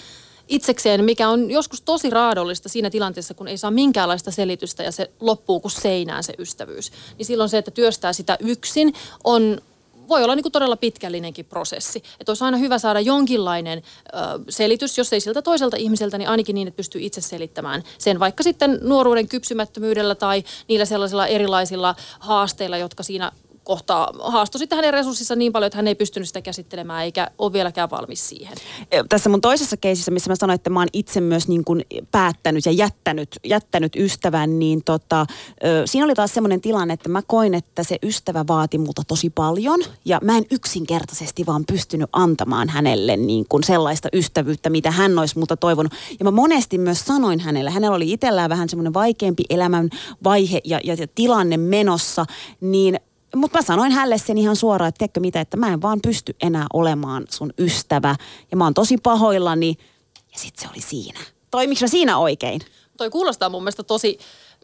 itsekseen, 0.47 1.03
mikä 1.03 1.29
on 1.29 1.51
joskus 1.51 1.81
tosi 1.81 2.09
raadollista 2.09 2.69
siinä 2.69 2.89
tilanteessa, 2.89 3.33
kun 3.33 3.47
ei 3.47 3.57
saa 3.57 3.71
minkäänlaista 3.71 4.31
selitystä 4.31 4.83
ja 4.83 4.91
se 4.91 5.11
loppuu 5.19 5.59
kuin 5.59 5.71
seinään 5.71 6.23
se 6.23 6.33
ystävyys. 6.39 6.91
Niin 7.17 7.25
silloin 7.25 7.49
se, 7.49 7.57
että 7.57 7.71
työstää 7.71 8.13
sitä 8.13 8.37
yksin, 8.39 8.93
on 9.23 9.61
voi 10.07 10.23
olla 10.23 10.35
niin 10.35 10.43
kuin 10.43 10.51
todella 10.51 10.77
pitkällinenkin 10.77 11.45
prosessi. 11.45 12.03
Että 12.19 12.29
olisi 12.31 12.43
aina 12.43 12.57
hyvä 12.57 12.77
saada 12.77 12.99
jonkinlainen 12.99 13.81
ö, 14.07 14.17
selitys, 14.49 14.97
jos 14.97 15.13
ei 15.13 15.19
siltä 15.19 15.41
toiselta 15.41 15.77
ihmiseltä, 15.77 16.17
niin 16.17 16.29
ainakin 16.29 16.53
niin, 16.53 16.67
että 16.67 16.77
pystyy 16.77 17.01
itse 17.01 17.21
selittämään 17.21 17.83
sen 17.97 18.19
vaikka 18.19 18.43
sitten 18.43 18.79
nuoruuden 18.81 19.27
kypsymättömyydellä 19.27 20.15
tai 20.15 20.43
niillä 20.67 20.85
sellaisilla 20.85 21.27
erilaisilla 21.27 21.95
haasteilla, 22.19 22.77
jotka 22.77 23.03
siinä 23.03 23.31
kohtaa 23.63 24.11
haastoi 24.19 24.59
sitten 24.59 24.75
hänen 24.75 24.93
resurssissa 24.93 25.35
niin 25.35 25.51
paljon, 25.51 25.67
että 25.67 25.77
hän 25.77 25.87
ei 25.87 25.95
pystynyt 25.95 26.27
sitä 26.27 26.41
käsittelemään 26.41 27.03
eikä 27.03 27.31
ole 27.37 27.53
vieläkään 27.53 27.89
valmis 27.89 28.29
siihen. 28.29 28.53
tässä 29.09 29.29
mun 29.29 29.41
toisessa 29.41 29.77
keisissä, 29.77 30.11
missä 30.11 30.29
mä 30.29 30.35
sanoin, 30.35 30.55
että 30.55 30.69
mä 30.69 30.79
oon 30.79 30.87
itse 30.93 31.21
myös 31.21 31.47
niin 31.47 31.63
kuin 31.63 31.85
päättänyt 32.11 32.65
ja 32.65 32.71
jättänyt, 32.71 33.29
jättänyt 33.45 33.95
ystävän, 33.95 34.59
niin 34.59 34.83
tota, 34.83 35.25
siinä 35.85 36.05
oli 36.05 36.13
taas 36.13 36.33
semmoinen 36.33 36.61
tilanne, 36.61 36.93
että 36.93 37.09
mä 37.09 37.21
koin, 37.27 37.53
että 37.53 37.83
se 37.83 37.97
ystävä 38.03 38.45
vaati 38.47 38.77
multa 38.77 39.01
tosi 39.07 39.29
paljon 39.29 39.79
ja 40.05 40.19
mä 40.23 40.37
en 40.37 40.45
yksinkertaisesti 40.51 41.45
vaan 41.45 41.63
pystynyt 41.65 42.09
antamaan 42.13 42.69
hänelle 42.69 43.17
niin 43.17 43.45
kuin 43.49 43.63
sellaista 43.63 44.09
ystävyyttä, 44.13 44.69
mitä 44.69 44.91
hän 44.91 45.19
olisi 45.19 45.37
multa 45.37 45.57
toivonut. 45.57 45.93
Ja 46.19 46.25
mä 46.25 46.31
monesti 46.31 46.77
myös 46.77 47.05
sanoin 47.05 47.39
hänelle, 47.39 47.69
hänellä 47.69 47.95
oli 47.95 48.11
itsellään 48.11 48.49
vähän 48.49 48.69
semmoinen 48.69 48.93
vaikeampi 48.93 49.43
elämän 49.49 49.89
vaihe 50.23 50.61
ja, 50.63 50.79
ja, 50.83 50.93
ja 50.93 51.07
tilanne 51.15 51.57
menossa, 51.57 52.25
niin 52.61 52.99
mutta 53.35 53.57
mä 53.57 53.61
sanoin 53.61 53.91
hänelle 53.91 54.17
sen 54.17 54.37
ihan 54.37 54.55
suoraan, 54.55 54.89
että 54.89 54.97
tiedätkö 54.97 55.19
mitä, 55.19 55.41
että 55.41 55.57
mä 55.57 55.73
en 55.73 55.81
vaan 55.81 55.99
pysty 56.01 56.35
enää 56.41 56.65
olemaan 56.73 57.25
sun 57.29 57.53
ystävä. 57.57 58.15
Ja 58.51 58.57
mä 58.57 58.63
oon 58.63 58.73
tosi 58.73 58.97
pahoillani. 58.97 59.77
Ja 60.33 60.39
sitten 60.39 60.63
se 60.63 60.69
oli 60.73 60.81
siinä. 60.81 61.19
Toimiks 61.51 61.81
mä 61.81 61.87
siinä 61.87 62.17
oikein? 62.17 62.61
Toi 62.97 63.09
kuulostaa 63.09 63.49
mun 63.49 63.63
mielestä 63.63 63.83
tosi, 63.83 64.19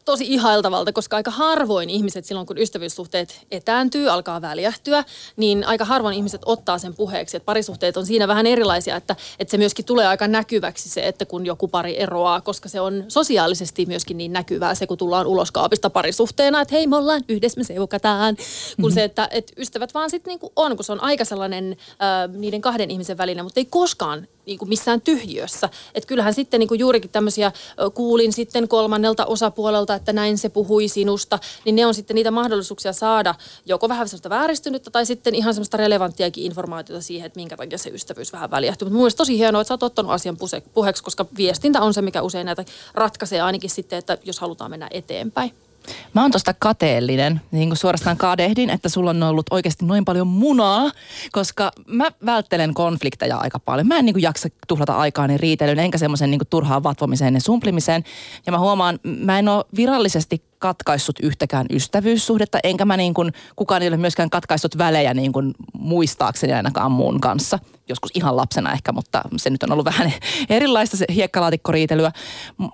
tosi 0.07 0.25
ihailtavalta, 0.27 0.93
koska 0.93 1.15
aika 1.15 1.31
harvoin 1.31 1.89
ihmiset 1.89 2.25
silloin, 2.25 2.47
kun 2.47 2.57
ystävyyssuhteet 2.57 3.45
etääntyy, 3.51 4.09
alkaa 4.09 4.41
väljähtyä, 4.41 5.03
niin 5.37 5.63
aika 5.67 5.85
harvoin 5.85 6.15
ihmiset 6.15 6.41
ottaa 6.45 6.77
sen 6.77 6.95
puheeksi. 6.95 7.37
Että 7.37 7.45
parisuhteet 7.45 7.97
on 7.97 8.05
siinä 8.05 8.27
vähän 8.27 8.47
erilaisia, 8.47 8.95
että, 8.95 9.15
että 9.39 9.51
se 9.51 9.57
myöskin 9.57 9.85
tulee 9.85 10.07
aika 10.07 10.27
näkyväksi 10.27 10.89
se, 10.89 11.07
että 11.07 11.25
kun 11.25 11.45
joku 11.45 11.67
pari 11.67 11.99
eroaa, 11.99 12.41
koska 12.41 12.69
se 12.69 12.81
on 12.81 13.05
sosiaalisesti 13.07 13.85
myöskin 13.85 14.17
niin 14.17 14.33
näkyvää 14.33 14.75
se, 14.75 14.87
kun 14.87 14.97
tullaan 14.97 15.27
ulos 15.27 15.51
kaapista 15.51 15.89
parisuhteena, 15.89 16.61
että 16.61 16.75
hei 16.75 16.87
me 16.87 16.95
ollaan 16.95 17.23
yhdessä, 17.29 17.59
me 17.59 17.63
seukataan. 17.63 18.35
Kun 18.35 18.45
mm-hmm. 18.77 18.93
se, 18.93 19.03
että, 19.03 19.27
että 19.31 19.53
ystävät 19.57 19.93
vaan 19.93 20.09
sitten 20.09 20.31
niin 20.31 20.51
on, 20.55 20.75
kun 20.75 20.85
se 20.85 20.91
on 20.91 21.03
aika 21.03 21.25
sellainen 21.25 21.77
äh, 21.89 22.35
niiden 22.35 22.61
kahden 22.61 22.91
ihmisen 22.91 23.17
välinen, 23.17 23.45
mutta 23.45 23.59
ei 23.59 23.65
koskaan 23.65 24.27
niin 24.47 24.59
kuin 24.59 24.69
missään 24.69 25.01
tyhjiössä. 25.01 25.69
Että 25.95 26.07
kyllähän 26.07 26.33
sitten 26.33 26.59
niin 26.59 26.67
kuin 26.67 26.79
juurikin 26.79 27.09
tämmöisiä 27.09 27.51
kuulin 27.93 28.33
sitten 28.33 28.67
kolmannelta 28.67 29.25
osapuolelta, 29.25 29.95
että 29.95 30.13
näin 30.13 30.37
se 30.37 30.49
puhui 30.49 30.87
sinusta, 30.87 31.39
niin 31.65 31.75
ne 31.75 31.85
on 31.85 31.93
sitten 31.93 32.15
niitä 32.15 32.31
mahdollisuuksia 32.31 32.93
saada 32.93 33.35
joko 33.65 33.89
vähän 33.89 34.07
sellaista 34.07 34.29
vääristynyttä 34.29 34.91
tai 34.91 35.05
sitten 35.05 35.35
ihan 35.35 35.53
semmoista 35.53 35.77
relevanttiakin 35.77 36.45
informaatiota 36.45 37.01
siihen, 37.01 37.25
että 37.25 37.39
minkä 37.39 37.57
takia 37.57 37.77
se 37.77 37.89
ystävyys 37.89 38.33
vähän 38.33 38.51
väljähtyy. 38.51 38.85
Mutta 38.85 38.93
mun 38.93 39.01
mielestä 39.01 39.17
tosi 39.17 39.37
hienoa, 39.37 39.61
että 39.61 39.67
sä 39.67 39.73
oot 39.73 39.83
ottanut 39.83 40.11
asian 40.11 40.37
puheeksi, 40.73 41.03
koska 41.03 41.25
viestintä 41.37 41.81
on 41.81 41.93
se, 41.93 42.01
mikä 42.01 42.21
usein 42.21 42.45
näitä 42.45 42.65
ratkaisee 42.93 43.41
ainakin 43.41 43.69
sitten, 43.69 43.99
että 43.99 44.17
jos 44.23 44.39
halutaan 44.39 44.71
mennä 44.71 44.87
eteenpäin. 44.91 45.66
Mä 46.13 46.21
oon 46.21 46.31
tosta 46.31 46.53
kateellinen, 46.53 47.41
niin 47.51 47.69
kuin 47.69 47.77
suorastaan 47.77 48.17
kadehdin, 48.17 48.69
että 48.69 48.89
sulla 48.89 49.09
on 49.09 49.23
ollut 49.23 49.45
oikeasti 49.51 49.85
noin 49.85 50.05
paljon 50.05 50.27
munaa, 50.27 50.91
koska 51.31 51.71
mä 51.87 52.05
välttelen 52.25 52.73
konflikteja 52.73 53.37
aika 53.37 53.59
paljon. 53.59 53.87
Mä 53.87 53.97
en 53.97 54.05
niin 54.05 54.13
kuin 54.13 54.23
jaksa 54.23 54.49
tuhlata 54.67 54.93
aikaani 54.93 55.37
riitelyyn, 55.37 55.79
enkä 55.79 55.97
semmoisen 55.97 56.31
niin 56.31 56.41
turhaan 56.49 56.83
vatvomiseen 56.83 57.33
ja 57.33 57.41
sumplimiseen. 57.41 58.03
Ja 58.45 58.51
mä 58.51 58.59
huomaan, 58.59 58.99
mä 59.03 59.39
en 59.39 59.49
ole 59.49 59.65
virallisesti 59.75 60.43
katkaissut 60.59 61.15
yhtäkään 61.23 61.65
ystävyyssuhdetta, 61.69 62.59
enkä 62.63 62.85
mä 62.85 62.97
niin 62.97 63.13
kuin, 63.13 63.33
kukaan 63.55 63.81
ei 63.81 63.87
ole 63.87 63.97
myöskään 63.97 64.29
katkaissut 64.29 64.77
välejä 64.77 65.13
niin 65.13 65.33
kuin 65.33 65.53
muistaakseni 65.73 66.53
ainakaan 66.53 66.91
muun 66.91 67.21
kanssa. 67.21 67.59
Joskus 67.89 68.11
ihan 68.13 68.37
lapsena 68.37 68.73
ehkä, 68.73 68.91
mutta 68.91 69.21
se 69.37 69.49
nyt 69.49 69.63
on 69.63 69.71
ollut 69.71 69.85
vähän 69.85 70.13
erilaista 70.49 70.97
se 70.97 71.05
hiekkalaatikkoriitelyä. 71.13 72.11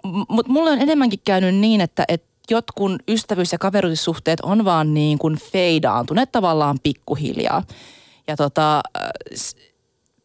Mutta 0.03 0.51
mulle 0.51 0.71
on 0.71 0.81
enemmänkin 0.81 1.19
käynyt 1.25 1.55
niin, 1.55 1.81
että, 1.81 2.05
että 2.07 2.32
jotkut 2.49 2.91
ystävyys- 3.11 3.51
ja 3.51 3.57
kaveruussuhteet 3.57 4.39
on 4.41 4.65
vaan 4.65 4.93
niin 4.93 5.17
kuin 5.17 5.37
feidaantuneet 5.37 6.31
tavallaan 6.31 6.77
pikkuhiljaa. 6.83 7.63
Ja 8.27 8.35
tota, 8.35 8.81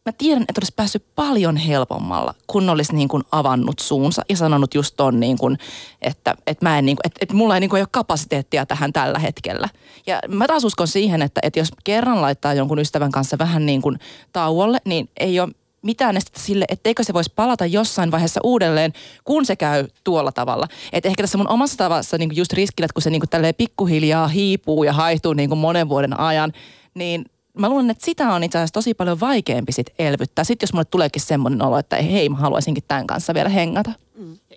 mä 0.05 0.13
tiedän, 0.17 0.43
että 0.43 0.59
olisi 0.59 0.73
päässyt 0.75 1.05
paljon 1.15 1.57
helpommalla, 1.57 2.33
kun 2.47 2.69
olisi 2.69 2.95
niin 2.95 3.07
kuin 3.07 3.23
avannut 3.31 3.79
suunsa 3.79 4.21
ja 4.29 4.37
sanonut 4.37 4.73
just 4.73 4.93
ton, 4.97 5.19
niin 5.19 5.37
kuin, 5.37 5.57
että, 6.01 6.35
että, 6.47 6.65
mä 6.65 6.79
en 6.79 6.85
niin 6.85 6.95
kuin, 6.95 7.07
että, 7.07 7.17
että 7.21 7.35
mulla 7.35 7.53
ei 7.53 7.59
niin 7.59 7.69
kuin 7.69 7.81
ole 7.81 7.87
kapasiteettia 7.91 8.65
tähän 8.65 8.93
tällä 8.93 9.19
hetkellä. 9.19 9.69
Ja 10.07 10.19
mä 10.27 10.47
taas 10.47 10.63
uskon 10.63 10.87
siihen, 10.87 11.21
että, 11.21 11.41
että 11.43 11.59
jos 11.59 11.69
kerran 11.83 12.21
laittaa 12.21 12.53
jonkun 12.53 12.79
ystävän 12.79 13.11
kanssa 13.11 13.37
vähän 13.37 13.65
niin 13.65 13.81
kuin 13.81 13.99
tauolle, 14.33 14.77
niin 14.85 15.09
ei 15.19 15.39
ole 15.39 15.49
mitään 15.81 16.17
estettä 16.17 16.39
sille, 16.39 16.65
etteikö 16.69 17.03
se 17.03 17.13
voisi 17.13 17.33
palata 17.35 17.65
jossain 17.65 18.11
vaiheessa 18.11 18.41
uudelleen, 18.43 18.93
kun 19.23 19.45
se 19.45 19.55
käy 19.55 19.87
tuolla 20.03 20.31
tavalla. 20.31 20.67
Et 20.93 21.05
ehkä 21.05 21.23
tässä 21.23 21.37
mun 21.37 21.49
omassa 21.49 21.77
tavassa 21.77 22.17
niin 22.17 22.35
just 22.35 22.53
riskillä, 22.53 22.85
että 22.85 22.93
kun 22.93 23.01
se 23.01 23.09
niin 23.09 23.21
kuin 23.21 23.55
pikkuhiljaa 23.57 24.27
hiipuu 24.27 24.83
ja 24.83 24.93
haihtuu 24.93 25.33
niin 25.33 25.49
kuin 25.49 25.59
monen 25.59 25.89
vuoden 25.89 26.19
ajan, 26.19 26.53
niin 26.93 27.25
mä 27.59 27.69
luulen, 27.69 27.89
että 27.89 28.05
sitä 28.05 28.33
on 28.33 28.43
itse 28.43 28.57
asiassa 28.57 28.73
tosi 28.73 28.93
paljon 28.93 29.19
vaikeampi 29.19 29.71
sit 29.71 29.89
elvyttää. 29.99 30.43
Sitten 30.43 30.67
jos 30.67 30.73
mulle 30.73 30.85
tuleekin 30.85 31.21
semmoinen 31.21 31.61
olo, 31.61 31.77
että 31.77 31.95
hei, 31.95 32.29
mä 32.29 32.37
haluaisinkin 32.37 32.83
tämän 32.87 33.07
kanssa 33.07 33.33
vielä 33.33 33.49
hengata. 33.49 33.91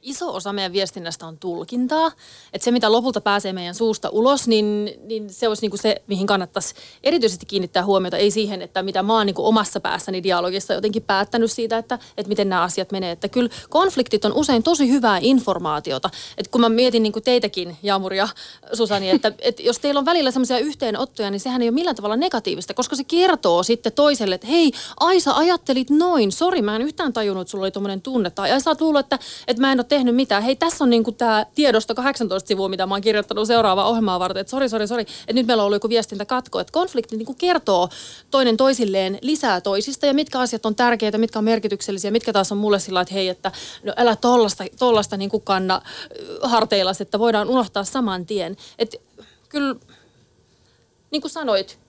Iso 0.03 0.35
osa 0.35 0.53
meidän 0.53 0.73
viestinnästä 0.73 1.27
on 1.27 1.39
tulkintaa. 1.39 2.13
Että 2.53 2.65
se, 2.65 2.71
mitä 2.71 2.93
lopulta 2.93 3.21
pääsee 3.21 3.53
meidän 3.53 3.75
suusta 3.75 4.09
ulos, 4.09 4.49
niin, 4.49 4.93
niin 5.05 5.31
se 5.31 5.49
olisi 5.49 5.63
niinku 5.63 5.77
se, 5.77 6.03
mihin 6.07 6.27
kannattaisi 6.27 6.75
erityisesti 7.03 7.47
kiinnittää 7.47 7.85
huomiota. 7.85 8.17
Ei 8.17 8.31
siihen, 8.31 8.63
että 8.63 8.83
mitä 8.83 9.03
mä 9.03 9.15
oon 9.15 9.27
niinku 9.27 9.47
omassa 9.47 9.81
päässäni 9.81 10.23
dialogissa 10.23 10.75
jotenkin 10.75 11.03
päättänyt 11.03 11.53
siitä, 11.53 11.79
että, 11.79 11.99
että 12.17 12.29
miten 12.29 12.49
nämä 12.49 12.63
asiat 12.63 12.93
menee. 12.93 13.11
Että 13.11 13.29
kyllä 13.29 13.51
konfliktit 13.69 14.25
on 14.25 14.33
usein 14.33 14.63
tosi 14.63 14.89
hyvää 14.89 15.19
informaatiota. 15.21 16.11
Että 16.39 16.51
kun 16.51 16.61
mä 16.61 16.69
mietin 16.69 17.03
niinku 17.03 17.21
teitäkin, 17.21 17.77
Jaamur 17.83 18.15
ja 18.15 18.29
Susani, 18.73 19.11
että, 19.11 19.33
että 19.39 19.63
jos 19.63 19.79
teillä 19.79 19.99
on 19.99 20.05
välillä 20.05 20.31
semmoisia 20.31 20.59
yhteenottoja, 20.59 21.31
niin 21.31 21.41
sehän 21.41 21.63
ei 21.63 21.69
ole 21.69 21.75
millään 21.75 21.97
tavalla 21.97 22.17
negatiivista, 22.17 22.75
koska 22.75 22.97
se 22.97 23.05
kertoo 23.05 23.63
sitten 23.63 23.93
toiselle, 23.93 24.35
että 24.35 24.47
hei, 24.47 24.73
Aisa, 25.01 25.33
ajattelit 25.33 25.91
noin. 25.91 26.33
Sori, 26.33 26.63
mä 26.63 26.77
en 26.77 26.83
yhtään 26.83 27.13
tajunnut, 27.13 27.43
että 27.43 27.51
sulla 27.51 27.65
oli 27.65 27.71
tuommoinen 27.71 28.03
tunne. 28.03 28.31
Tai 28.31 28.53
Aisa, 28.53 28.77
luulla, 28.81 29.01
että, 29.01 29.19
että 29.49 29.61
mä 29.61 29.73
en 29.73 29.79
ole 29.79 29.87
tehnyt 29.93 30.15
mitään. 30.15 30.43
Hei, 30.43 30.57
tässä 30.57 30.85
on 30.85 30.91
niinku 30.91 31.13
tämä 31.13 31.47
tiedosto 31.55 31.95
18 31.95 32.49
sivua, 32.49 32.69
mitä 32.69 32.87
mä 32.87 32.95
oon 32.95 33.03
kirjoittanut 33.03 33.47
seuraavaa 33.47 33.89
ohjelmaa 33.89 34.21
varten. 34.21 34.41
Että 34.41 34.51
sori, 34.51 34.69
sori, 34.69 34.87
sori. 34.87 35.03
Että 35.03 35.33
nyt 35.33 35.47
meillä 35.47 35.63
on 35.63 35.65
ollut 35.67 35.77
joku 35.77 35.89
viestintäkatko. 35.89 36.61
Että 36.61 36.73
konflikti 36.73 37.17
niinku 37.17 37.35
kertoo 37.35 37.89
toinen 38.31 38.57
toisilleen 38.57 39.19
lisää 39.23 39.61
toisista 39.61 40.07
ja 40.07 40.15
mitkä 40.15 40.39
asiat 40.41 40.67
on 40.67 40.75
tärkeitä, 40.75 41.19
mitkä 41.19 41.39
on 41.39 41.45
merkityksellisiä, 41.45 42.11
mitkä 42.11 42.33
taas 42.33 42.53
on 42.53 42.59
mulle 42.59 42.79
sillä 42.79 43.01
että 43.01 43.15
hei, 43.15 43.29
että 43.29 43.53
no 43.85 43.93
älä 43.97 44.17
tollasta, 44.17 44.65
tollasta 44.79 45.17
niinku 45.17 45.41
kanna 45.41 45.83
harteillas, 46.43 47.01
että 47.01 47.19
voidaan 47.19 47.49
unohtaa 47.49 47.85
saman 47.85 48.27
tien. 48.27 48.57
Että 48.79 48.97
kyllä, 49.49 49.75
niin 51.11 51.23
kuin 51.23 51.33
sanoit, 51.33 51.82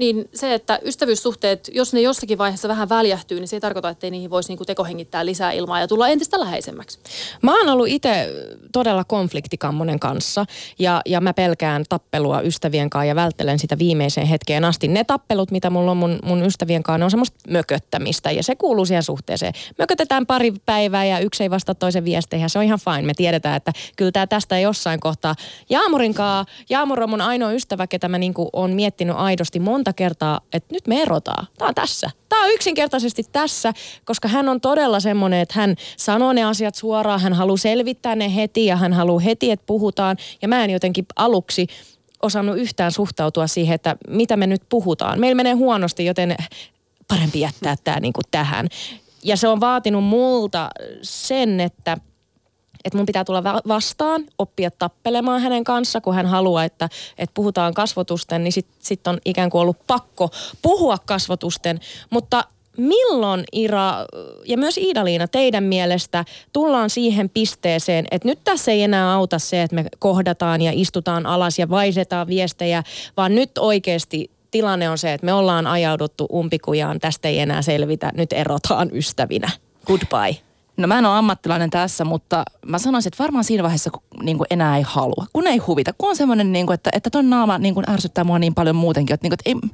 niin 0.00 0.28
se, 0.34 0.54
että 0.54 0.78
ystävyyssuhteet, 0.84 1.70
jos 1.72 1.92
ne 1.92 2.00
jossakin 2.00 2.38
vaiheessa 2.38 2.68
vähän 2.68 2.88
väljähtyy, 2.88 3.40
niin 3.40 3.48
se 3.48 3.56
ei 3.56 3.60
tarkoita, 3.60 3.88
että 3.88 4.10
niihin 4.10 4.30
voisi 4.30 4.48
niinku 4.48 4.64
tekohengittää 4.64 5.26
lisää 5.26 5.52
ilmaa 5.52 5.80
ja 5.80 5.88
tulla 5.88 6.08
entistä 6.08 6.40
läheisemmäksi. 6.40 6.98
Mä 7.42 7.58
oon 7.58 7.68
ollut 7.68 7.88
itse 7.88 8.28
todella 8.72 9.04
konfliktikammonen 9.04 10.00
kanssa 10.00 10.44
ja, 10.78 11.00
ja 11.06 11.20
mä 11.20 11.34
pelkään 11.34 11.84
tappelua 11.88 12.40
ystävien 12.40 12.90
kanssa 12.90 13.04
ja 13.04 13.14
välttelen 13.14 13.58
sitä 13.58 13.78
viimeiseen 13.78 14.26
hetkeen 14.26 14.64
asti. 14.64 14.88
Ne 14.88 15.04
tappelut, 15.04 15.50
mitä 15.50 15.70
mulla 15.70 15.90
on 15.90 15.96
mun, 15.96 16.18
mun 16.24 16.42
ystävien 16.42 16.82
kanssa, 16.82 17.04
on 17.04 17.10
semmoista 17.10 17.38
mököttämistä 17.48 18.30
ja 18.30 18.42
se 18.42 18.56
kuuluu 18.56 18.86
siihen 18.86 19.02
suhteeseen. 19.02 19.52
Mökötetään 19.78 20.26
pari 20.26 20.52
päivää 20.66 21.04
ja 21.04 21.18
yksi 21.18 21.42
ei 21.42 21.50
vastaa 21.50 21.74
toisen 21.74 22.04
viesteihin 22.04 22.44
ja 22.44 22.48
se 22.48 22.58
on 22.58 22.64
ihan 22.64 22.78
fine. 22.78 23.02
Me 23.02 23.14
tiedetään, 23.16 23.56
että 23.56 23.72
kyllä 23.96 24.12
tämä 24.12 24.26
tästä 24.26 24.58
jossain 24.58 25.00
kohtaa. 25.00 25.34
Jaamurin 25.70 26.14
kanssa, 26.14 26.52
Jaamur 26.70 27.02
on 27.02 27.10
mun 27.10 27.20
ainoa 27.20 27.52
ystävä, 27.52 27.86
ketä 27.86 28.08
mä 28.08 28.18
niinku 28.18 28.50
on 28.52 28.70
miettinyt 28.70 29.16
aidosti 29.18 29.60
monta 29.60 29.89
monta 29.90 29.96
kertaa, 29.96 30.40
että 30.52 30.74
nyt 30.74 30.86
me 30.86 31.02
erotaan. 31.02 31.46
Tämä 31.58 31.68
on 31.68 31.74
tässä. 31.74 32.10
Tämä 32.28 32.44
on 32.44 32.50
yksinkertaisesti 32.50 33.22
tässä, 33.32 33.72
koska 34.04 34.28
hän 34.28 34.48
on 34.48 34.60
todella 34.60 35.00
semmoinen, 35.00 35.40
että 35.40 35.54
hän 35.60 35.76
sanoo 35.96 36.32
ne 36.32 36.44
asiat 36.44 36.74
suoraan, 36.74 37.20
hän 37.20 37.32
haluaa 37.32 37.56
selvittää 37.56 38.16
ne 38.16 38.34
heti 38.34 38.66
ja 38.66 38.76
hän 38.76 38.92
haluaa 38.92 39.20
heti, 39.20 39.50
että 39.50 39.66
puhutaan. 39.66 40.16
Ja 40.42 40.48
mä 40.48 40.64
en 40.64 40.70
jotenkin 40.70 41.06
aluksi 41.16 41.66
osannut 42.22 42.58
yhtään 42.58 42.92
suhtautua 42.92 43.46
siihen, 43.46 43.74
että 43.74 43.96
mitä 44.08 44.36
me 44.36 44.46
nyt 44.46 44.62
puhutaan. 44.68 45.20
Meillä 45.20 45.34
menee 45.34 45.52
huonosti, 45.52 46.04
joten 46.04 46.36
parempi 47.08 47.40
jättää 47.40 47.76
tämä 47.84 48.00
niin 48.00 48.12
tähän. 48.30 48.68
Ja 49.24 49.36
se 49.36 49.48
on 49.48 49.60
vaatinut 49.60 50.04
multa 50.04 50.70
sen, 51.02 51.60
että– 51.60 51.96
että 52.84 52.96
mun 52.96 53.06
pitää 53.06 53.24
tulla 53.24 53.44
vastaan, 53.68 54.24
oppia 54.38 54.70
tappelemaan 54.70 55.40
hänen 55.40 55.64
kanssa, 55.64 56.00
kun 56.00 56.14
hän 56.14 56.26
haluaa, 56.26 56.64
että, 56.64 56.88
että 57.18 57.34
puhutaan 57.34 57.74
kasvotusten, 57.74 58.44
niin 58.44 58.52
sitten 58.52 58.76
sit 58.80 59.06
on 59.06 59.18
ikään 59.24 59.50
kuin 59.50 59.62
ollut 59.62 59.86
pakko 59.86 60.30
puhua 60.62 60.98
kasvotusten. 61.06 61.80
Mutta 62.10 62.44
milloin 62.76 63.44
Ira 63.52 63.92
ja 64.46 64.58
myös 64.58 64.78
Iidaliina 64.78 65.28
teidän 65.28 65.64
mielestä 65.64 66.24
tullaan 66.52 66.90
siihen 66.90 67.30
pisteeseen, 67.30 68.06
että 68.10 68.28
nyt 68.28 68.38
tässä 68.44 68.72
ei 68.72 68.82
enää 68.82 69.12
auta 69.12 69.38
se, 69.38 69.62
että 69.62 69.74
me 69.74 69.84
kohdataan 69.98 70.62
ja 70.62 70.72
istutaan 70.74 71.26
alas 71.26 71.58
ja 71.58 71.68
vaihdetaan 71.68 72.26
viestejä, 72.26 72.82
vaan 73.16 73.34
nyt 73.34 73.50
oikeasti 73.58 74.30
tilanne 74.50 74.90
on 74.90 74.98
se, 74.98 75.12
että 75.12 75.24
me 75.24 75.32
ollaan 75.32 75.66
ajauduttu 75.66 76.26
umpikujaan, 76.32 77.00
tästä 77.00 77.28
ei 77.28 77.38
enää 77.38 77.62
selvitä, 77.62 78.12
nyt 78.14 78.32
erotaan 78.32 78.90
ystävinä. 78.92 79.50
Goodbye. 79.86 80.49
No 80.76 80.86
mä 80.86 80.98
en 80.98 81.06
ole 81.06 81.18
ammattilainen 81.18 81.70
tässä, 81.70 82.04
mutta 82.04 82.44
mä 82.66 82.78
sanoisin, 82.78 83.08
että 83.08 83.22
varmaan 83.22 83.44
siinä 83.44 83.62
vaiheessa 83.62 83.90
kun 83.90 84.02
niin 84.22 84.38
kuin 84.38 84.46
enää 84.50 84.76
ei 84.76 84.82
halua, 84.82 85.26
kun 85.32 85.46
ei 85.46 85.58
huvita, 85.58 85.92
kun 85.98 86.08
on 86.08 86.16
semmoinen, 86.16 86.52
niin 86.52 86.66
kuin, 86.66 86.74
että, 86.74 86.90
että 86.92 87.10
ton 87.10 87.30
naama 87.30 87.58
niin 87.58 87.74
kuin 87.74 87.90
ärsyttää 87.90 88.24
mua 88.24 88.38
niin 88.38 88.54
paljon 88.54 88.76
muutenkin, 88.76 89.14
että, 89.14 89.24
niin 89.24 89.30
kuin, 89.30 89.52
että 89.54 89.66
ei, 89.66 89.70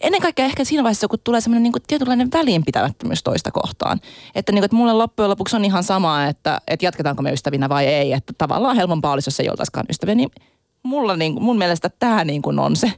ennen 0.00 0.20
kaikkea 0.20 0.44
ehkä 0.44 0.64
siinä 0.64 0.82
vaiheessa, 0.82 1.08
kun 1.08 1.18
tulee 1.24 1.40
semmoinen 1.40 1.62
niin 1.62 1.82
tietynlainen 1.86 2.28
väliinpitämättömyys 2.32 3.22
toista 3.22 3.50
kohtaan. 3.50 4.00
Että, 4.34 4.52
niin 4.52 4.60
kuin, 4.60 4.64
että 4.64 4.76
mulle 4.76 4.92
loppujen 4.92 5.30
lopuksi 5.30 5.56
on 5.56 5.64
ihan 5.64 5.84
sama, 5.84 6.24
että, 6.24 6.60
että 6.68 6.86
jatketaanko 6.86 7.22
me 7.22 7.32
ystävinä 7.32 7.68
vai 7.68 7.86
ei. 7.86 8.12
Että 8.12 8.32
tavallaan 8.38 8.76
helpompaa 8.76 9.12
olisi, 9.12 9.28
jos 9.28 9.40
ei 9.40 9.50
oltaisikaan 9.50 9.86
ystäviä. 9.90 10.14
Niin 10.14 10.30
mulla, 10.82 11.16
niin 11.16 11.32
kuin, 11.32 11.44
mun 11.44 11.58
mielestä 11.58 11.90
tämä 11.98 12.24
niin 12.24 12.42
kuin 12.42 12.58
on 12.58 12.76
se 12.76 12.92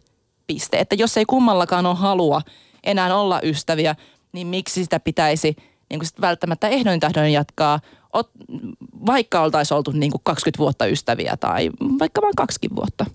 piste. 0.47 0.79
Että 0.79 0.95
jos 0.95 1.17
ei 1.17 1.25
kummallakaan 1.25 1.87
ole 1.87 1.95
halua 1.95 2.43
enää 2.85 3.17
olla 3.17 3.41
ystäviä, 3.43 3.97
niin 4.33 4.47
miksi 4.47 4.85
sitä 4.85 5.01
pitäisi– 5.01 5.57
niin 5.91 6.01
kuin 6.01 6.07
sit 6.07 6.21
välttämättä 6.21 6.69
ehdoin 6.69 7.01
tahdoin 7.01 7.33
jatkaa, 7.33 7.81
ot, 8.13 8.31
vaikka 9.07 9.41
oltaisiin 9.41 9.77
oltu 9.77 9.91
niin 9.91 10.13
kuin 10.13 10.21
20 10.25 10.59
vuotta 10.59 10.87
ystäviä 10.87 11.37
tai 11.41 11.71
vaikka 11.99 12.23
vain 12.23 12.35
kaksikin 12.37 12.77
vuotta. 12.77 13.07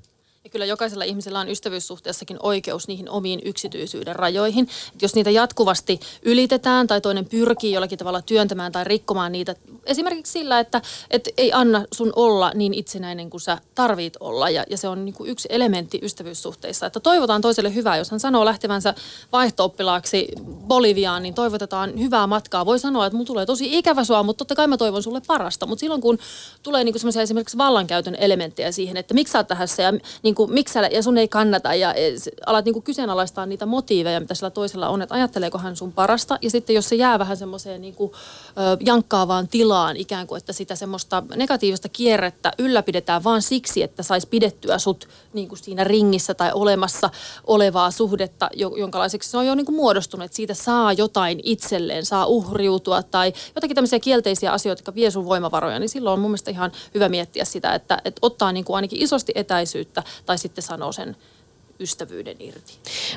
Ja 0.50 0.52
kyllä 0.52 0.66
jokaisella 0.66 1.04
ihmisellä 1.04 1.40
on 1.40 1.50
ystävyyssuhteessakin 1.50 2.38
oikeus 2.44 2.88
niihin 2.88 3.10
omiin 3.10 3.42
yksityisyyden 3.46 4.16
rajoihin. 4.16 4.70
Et 4.96 5.02
jos 5.02 5.16
niitä 5.16 5.30
jatkuvasti 5.30 6.00
ylitetään 6.22 6.88
tai 6.88 7.02
toinen 7.02 7.26
pyrkii 7.26 7.72
jollakin 7.72 7.98
tavalla 7.98 8.22
työntämään 8.22 8.72
tai 8.72 8.84
rikkomaan 8.84 9.32
niitä, 9.32 9.56
esimerkiksi 9.86 10.32
sillä, 10.32 10.60
että 10.60 10.82
et 11.12 11.30
ei 11.38 11.54
anna 11.54 11.86
sun 11.94 12.14
olla 12.16 12.52
niin 12.56 12.74
itsenäinen 12.74 13.30
kuin 13.30 13.42
sä 13.42 13.58
tarvit 13.76 14.14
olla. 14.20 14.50
Ja, 14.50 14.64
ja 14.70 14.78
se 14.78 14.88
on 14.88 15.06
niin 15.06 15.16
yksi 15.26 15.48
elementti 15.52 16.00
ystävyyssuhteissa, 16.02 16.86
että 16.86 17.00
toivotaan 17.00 17.42
toiselle 17.42 17.74
hyvää. 17.76 17.98
Jos 17.98 18.12
hän 18.12 18.20
sanoo 18.20 18.46
lähtevänsä 18.46 18.94
vaihtooppilaaksi 19.32 20.28
Boliviaan, 20.68 21.24
niin 21.24 21.34
toivotetaan 21.34 22.00
hyvää 22.00 22.28
matkaa. 22.28 22.66
Voi 22.66 22.80
sanoa, 22.80 23.06
että 23.06 23.18
mun 23.18 23.26
tulee 23.26 23.46
tosi 23.46 23.78
ikävä 23.78 24.04
sua, 24.04 24.24
mutta 24.24 24.38
totta 24.38 24.56
kai 24.56 24.68
mä 24.68 24.78
toivon 24.78 25.04
sulle 25.04 25.22
parasta. 25.28 25.66
Mutta 25.66 25.80
silloin 25.80 26.02
kun 26.02 26.20
tulee 26.64 26.84
niin 26.84 26.94
kuin 26.94 27.22
esimerkiksi 27.22 27.58
vallankäytön 27.58 28.16
elementtejä 28.16 28.72
siihen, 28.72 28.98
että 28.98 29.14
miksi 29.14 29.32
sä 29.32 29.40
oot 29.40 29.48
tässä 29.48 29.84
ja 29.84 29.94
niin 30.24 30.36
kuin, 30.40 30.54
miksi 30.54 30.74
sä, 30.74 30.90
ja 30.92 31.04
sun 31.04 31.18
ei 31.18 31.28
kannata 31.28 31.76
ja 31.76 31.94
e, 31.94 32.12
alat 32.46 32.66
niin 32.66 32.74
kuin 32.74 32.84
kyseenalaistaa 32.84 33.46
niitä 33.46 33.66
motiiveja, 33.66 34.20
mitä 34.20 34.36
sillä 34.36 34.50
toisella 34.50 34.90
on, 34.90 35.02
että 35.02 35.16
ajatteleeko 35.16 35.58
hän 35.58 35.76
sun 35.76 35.94
parasta. 35.94 36.38
Ja 36.42 36.50
sitten 36.50 36.76
jos 36.76 36.90
se 36.90 36.96
jää 36.96 37.20
vähän 37.20 37.38
semmoiseen 37.38 37.82
niin 37.82 37.96
kuin, 37.96 38.12
jankkaavaan 38.80 39.48
tilaan, 39.48 39.70
tilaan 39.70 39.98
ikään 39.98 40.28
kuin, 40.28 40.38
että 40.38 40.54
sitä 40.54 40.76
semmoista 40.76 41.24
negatiivista 41.36 41.90
kierrettä 41.90 42.52
ylläpidetään 42.60 43.24
vaan 43.24 43.42
siksi, 43.42 43.84
että 43.84 44.04
saisi 44.04 44.28
pidettyä 44.28 44.78
sut 44.78 45.08
niin 45.34 45.48
kuin 45.48 45.60
siinä 45.60 45.84
ringissä 45.84 46.34
tai 46.34 46.52
olemassa 46.54 47.10
olevaa 47.48 47.92
suhdetta, 47.92 48.50
jonkalaiseksi 48.56 49.30
se 49.30 49.38
on 49.38 49.46
jo 49.46 49.56
niin 49.56 49.66
kuin 49.66 49.76
muodostunut, 49.76 50.26
että 50.26 50.36
siitä 50.36 50.54
saa 50.54 50.94
jotain 50.94 51.40
itselleen, 51.44 52.06
saa 52.06 52.26
uhriutua 52.26 53.04
tai 53.04 53.34
jotakin 53.56 53.76
tämmöisiä 53.76 54.00
kielteisiä 54.00 54.52
asioita, 54.52 54.80
jotka 54.80 54.96
vie 54.96 55.12
sun 55.12 55.26
voimavaroja, 55.26 55.80
niin 55.80 55.90
silloin 55.90 56.14
on 56.14 56.20
mun 56.20 56.32
mielestä 56.32 56.52
ihan 56.52 56.72
hyvä 56.96 57.10
miettiä 57.10 57.46
sitä, 57.46 57.76
että, 57.76 58.02
että 58.06 58.20
ottaa 58.22 58.52
niin 58.52 58.66
kuin 58.66 58.76
ainakin 58.76 59.02
isosti 59.02 59.32
etäisyyttä 59.36 60.04
tai 60.30 60.38
sitten 60.38 60.64
sanoo 60.64 60.92
sen 60.92 61.16
ystävyyden 61.80 62.36
irti. 62.40 62.74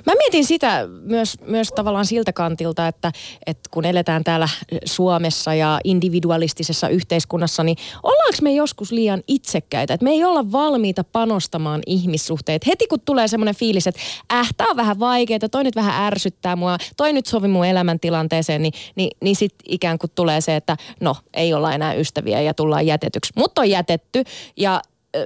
Mä 0.06 0.12
mietin 0.18 0.44
sitä 0.44 0.88
myös, 1.02 1.36
myös 1.46 1.68
tavallaan 1.68 2.06
siltä 2.06 2.32
kantilta, 2.32 2.88
että, 2.88 3.12
että 3.46 3.68
kun 3.70 3.84
eletään 3.84 4.24
täällä 4.24 4.48
Suomessa 4.84 5.54
ja 5.54 5.80
individualistisessa 5.84 6.88
yhteiskunnassa, 6.88 7.62
niin 7.62 7.76
ollaanko 8.02 8.38
me 8.42 8.52
joskus 8.52 8.92
liian 8.92 9.22
itsekkäitä? 9.28 9.94
Että 9.94 10.04
me 10.04 10.10
ei 10.10 10.24
olla 10.24 10.52
valmiita 10.52 11.04
panostamaan 11.04 11.80
ihmissuhteet. 11.86 12.66
Heti 12.66 12.86
kun 12.86 13.00
tulee 13.00 13.28
semmoinen 13.28 13.56
fiilis, 13.56 13.86
että 13.86 14.00
äh, 14.32 14.48
tää 14.56 14.66
on 14.70 14.76
vähän 14.76 14.98
vaikeaa, 14.98 15.48
toi 15.50 15.64
nyt 15.64 15.76
vähän 15.76 16.06
ärsyttää 16.06 16.56
mua, 16.56 16.78
toi 16.96 17.12
nyt 17.12 17.26
sovi 17.26 17.48
mun 17.48 17.66
elämäntilanteeseen, 17.66 18.62
niin, 18.62 18.72
niin, 18.96 19.10
niin 19.20 19.36
sitten 19.36 19.72
ikään 19.72 19.98
kuin 19.98 20.10
tulee 20.14 20.40
se, 20.40 20.56
että 20.56 20.76
no, 21.00 21.16
ei 21.34 21.54
olla 21.54 21.74
enää 21.74 21.94
ystäviä 21.94 22.40
ja 22.40 22.54
tullaan 22.54 22.86
jätetyksi. 22.86 23.32
Mutta 23.36 23.60
on 23.60 23.70
jätetty 23.70 24.24
ja 24.56 24.82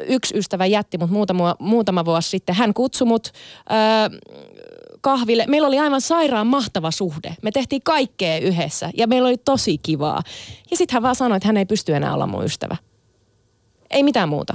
yksi 0.06 0.38
ystävä 0.38 0.66
jätti 0.66 0.98
mut 0.98 1.10
muutama, 1.10 1.56
muutama 1.58 2.04
vuosi 2.04 2.28
sitten. 2.28 2.54
Hän 2.54 2.74
kutsui 2.74 3.06
mut 3.06 3.32
öö, 3.70 4.18
kahville. 5.00 5.44
Meillä 5.48 5.68
oli 5.68 5.78
aivan 5.78 6.00
sairaan 6.00 6.46
mahtava 6.46 6.90
suhde. 6.90 7.36
Me 7.42 7.50
tehtiin 7.50 7.82
kaikkea 7.82 8.38
yhdessä 8.38 8.90
ja 8.96 9.06
meillä 9.06 9.28
oli 9.28 9.38
tosi 9.38 9.78
kivaa. 9.78 10.22
Ja 10.70 10.76
sitten 10.76 10.94
hän 10.94 11.02
vaan 11.02 11.14
sanoi, 11.14 11.36
että 11.36 11.48
hän 11.48 11.56
ei 11.56 11.66
pysty 11.66 11.94
enää 11.94 12.14
olla 12.14 12.26
mun 12.26 12.44
ystävä. 12.44 12.76
Ei 13.90 14.02
mitään 14.02 14.28
muuta. 14.28 14.54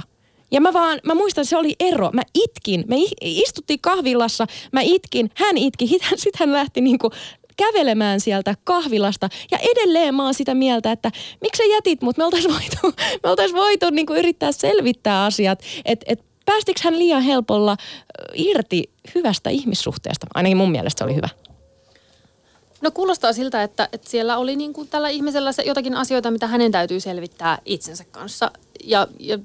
Ja 0.50 0.60
mä 0.60 0.72
vaan, 0.72 1.00
mä 1.04 1.14
muistan, 1.14 1.44
se 1.44 1.56
oli 1.56 1.76
ero. 1.80 2.10
Mä 2.12 2.22
itkin. 2.34 2.84
Me 2.88 2.96
istuttiin 3.20 3.80
kahvilassa, 3.80 4.46
mä 4.72 4.80
itkin, 4.80 5.30
hän 5.36 5.58
itki. 5.58 5.86
Sitten 6.16 6.38
hän 6.38 6.52
lähti 6.52 6.80
niinku 6.80 7.10
kävelemään 7.56 8.20
sieltä 8.20 8.54
kahvilasta. 8.64 9.28
Ja 9.50 9.58
edelleen 9.58 10.14
mä 10.14 10.24
oon 10.24 10.34
sitä 10.34 10.54
mieltä, 10.54 10.92
että 10.92 11.10
miksi 11.40 11.62
sä 11.62 11.74
jätit 11.74 12.02
mut? 12.02 12.16
Me 12.16 12.24
oltais 12.24 12.48
voitu, 12.48 12.96
me 13.22 13.30
oltais 13.30 13.52
voitu 13.52 13.90
niin 13.90 14.06
kuin 14.06 14.18
yrittää 14.18 14.52
selvittää 14.52 15.24
asiat. 15.24 15.62
Että 15.84 16.06
et, 16.08 16.24
päästikö 16.44 16.80
hän 16.84 16.98
liian 16.98 17.22
helpolla 17.22 17.76
irti 18.34 18.90
hyvästä 19.14 19.50
ihmissuhteesta? 19.50 20.26
Ainakin 20.34 20.56
mun 20.56 20.70
mielestä 20.70 20.98
se 20.98 21.04
oli 21.04 21.14
hyvä. 21.14 21.28
No 22.80 22.90
kuulostaa 22.90 23.32
siltä, 23.32 23.62
että, 23.62 23.88
että 23.92 24.10
siellä 24.10 24.38
oli 24.38 24.56
niin 24.56 24.72
kuin 24.72 24.88
tällä 24.88 25.08
ihmisellä 25.08 25.52
se 25.52 25.62
jotakin 25.62 25.94
asioita, 25.94 26.30
mitä 26.30 26.46
hänen 26.46 26.72
täytyy 26.72 27.00
selvittää 27.00 27.58
itsensä 27.64 28.04
kanssa. 28.04 28.50
Ja, 28.84 29.08
ja 29.18 29.38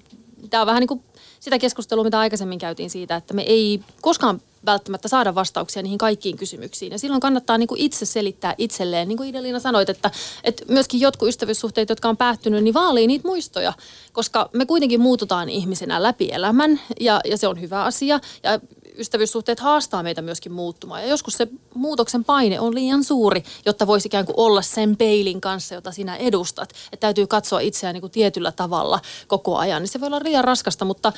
tämä 0.50 0.62
on 0.62 0.68
vähän 0.68 0.80
niin 0.80 0.88
kuin 0.88 1.04
sitä 1.40 1.60
keskustelua, 1.60 2.04
mitä 2.04 2.20
aikaisemmin 2.20 2.60
käytiin 2.60 2.90
siitä, 2.90 3.16
että 3.16 3.34
me 3.34 3.42
ei 3.42 3.80
koskaan 4.02 4.42
välttämättä 4.66 5.08
saada 5.08 5.36
vastauksia 5.36 5.84
niihin 5.84 5.98
kaikkiin 5.98 6.38
kysymyksiin. 6.38 6.92
Ja 6.92 7.00
silloin 7.00 7.22
kannattaa 7.22 7.58
niin 7.58 7.68
kuin 7.68 7.82
itse 7.82 8.06
selittää 8.06 8.56
itselleen, 8.58 9.08
niin 9.08 9.18
kuin 9.18 9.30
Idelina 9.30 9.60
sanoit, 9.60 9.90
että, 9.90 10.12
että 10.44 10.64
myöskin 10.68 11.00
jotkut 11.00 11.30
ystävyyssuhteet, 11.30 11.90
jotka 11.90 12.10
on 12.10 12.18
päättynyt, 12.18 12.64
niin 12.64 12.74
vaalii 12.74 13.08
niitä 13.08 13.28
muistoja, 13.28 13.74
koska 14.14 14.50
me 14.54 14.66
kuitenkin 14.66 15.02
muututaan 15.02 15.50
ihmisenä 15.50 16.04
läpi 16.04 16.30
elämän 16.32 16.80
ja, 17.00 17.22
ja 17.26 17.38
se 17.38 17.48
on 17.48 17.62
hyvä 17.62 17.84
asia. 17.84 18.20
Ja 18.44 18.60
ystävyyssuhteet 18.98 19.60
haastaa 19.60 20.04
meitä 20.04 20.22
myöskin 20.22 20.52
muuttumaan. 20.52 21.02
Ja 21.02 21.08
joskus 21.08 21.34
se 21.34 21.48
muutoksen 21.74 22.24
paine 22.24 22.60
on 22.60 22.76
liian 22.76 23.04
suuri, 23.04 23.44
jotta 23.66 23.88
voisi 23.88 24.08
ikään 24.08 24.26
kuin 24.26 24.40
olla 24.40 24.62
sen 24.62 24.98
peilin 24.98 25.42
kanssa, 25.42 25.76
jota 25.76 25.92
sinä 25.92 26.16
edustat. 26.16 26.70
Että 26.70 27.00
täytyy 27.00 27.28
katsoa 27.28 27.60
itseään 27.60 27.94
niin 27.94 28.02
kuin 28.02 28.12
tietyllä 28.12 28.52
tavalla 28.52 29.00
koko 29.28 29.58
ajan. 29.58 29.82
Niin 29.82 29.90
se 29.90 30.00
voi 30.00 30.08
olla 30.08 30.24
liian 30.24 30.44
raskasta, 30.44 30.86
mutta 30.86 31.14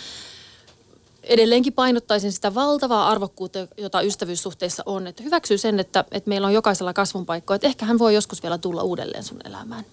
edelleenkin 1.23 1.73
painottaisin 1.73 2.31
sitä 2.31 2.55
valtavaa 2.55 3.07
arvokkuutta, 3.07 3.67
jota 3.77 4.01
ystävyyssuhteissa 4.01 4.83
on. 4.85 5.07
Että 5.07 5.23
hyväksyy 5.23 5.57
sen, 5.57 5.79
että, 5.79 6.05
että 6.11 6.29
meillä 6.29 6.47
on 6.47 6.53
jokaisella 6.53 6.93
kasvun 6.93 7.25
paikka, 7.25 7.55
että 7.55 7.67
ehkä 7.67 7.85
hän 7.85 7.99
voi 7.99 8.13
joskus 8.13 8.43
vielä 8.43 8.57
tulla 8.57 8.83
uudelleen 8.83 9.23
sun 9.23 9.41
elämään. 9.45 9.85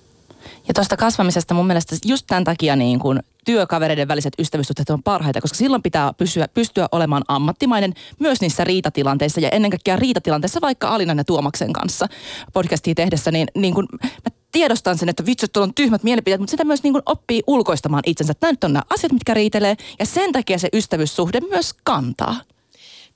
Ja 0.69 0.75
tuosta 0.75 0.97
kasvamisesta 0.97 1.55
mun 1.55 1.67
mielestä 1.67 1.97
just 2.05 2.27
tämän 2.27 2.45
takia 2.45 2.77
niin 2.77 2.99
kuin 2.99 3.21
työkavereiden 3.45 4.09
väliset 4.09 4.33
ystävyyssuhteet 4.39 4.91
on 4.91 5.03
parhaita, 5.03 5.41
koska 5.41 5.57
silloin 5.57 5.83
pitää 5.83 6.13
pysyä, 6.13 6.49
pystyä 6.55 6.89
olemaan 6.93 7.23
ammattimainen 7.29 7.95
myös 8.19 8.41
niissä 8.41 8.65
riitatilanteissa 8.65 9.41
ja 9.41 9.49
ennen 9.49 9.71
kaikkea 9.71 9.97
riitatilanteissa 9.97 10.61
vaikka 10.61 10.89
Alinan 10.89 11.19
ja 11.19 11.25
Tuomaksen 11.25 11.73
kanssa 11.73 12.07
podcastia 12.53 12.95
tehdessä, 12.95 13.31
niin, 13.31 13.49
niin 13.55 13.75
kuin 13.75 13.87
mä 13.93 14.37
tiedostan 14.53 14.99
sen, 14.99 15.09
että 15.09 15.27
vitsi, 15.27 15.49
tuolla 15.49 15.67
on 15.67 15.75
tyhmät 15.75 16.03
mielipiteet, 16.03 16.41
mutta 16.41 16.51
sitä 16.51 16.65
myös 16.65 16.83
niin 16.83 16.93
kuin 16.93 17.03
oppii 17.07 17.43
ulkoistamaan 17.47 18.03
itsensä. 18.07 18.33
Nämä 18.41 18.53
nyt 18.53 18.65
on 18.65 18.73
nämä 18.73 18.83
asiat, 18.95 19.13
mitkä 19.13 19.35
riitelee 19.35 19.77
ja 19.99 20.07
sen 20.07 20.33
takia 20.33 20.59
se 20.59 20.69
ystävyyssuhde 20.73 21.41
myös 21.41 21.75
kantaa. 21.85 22.37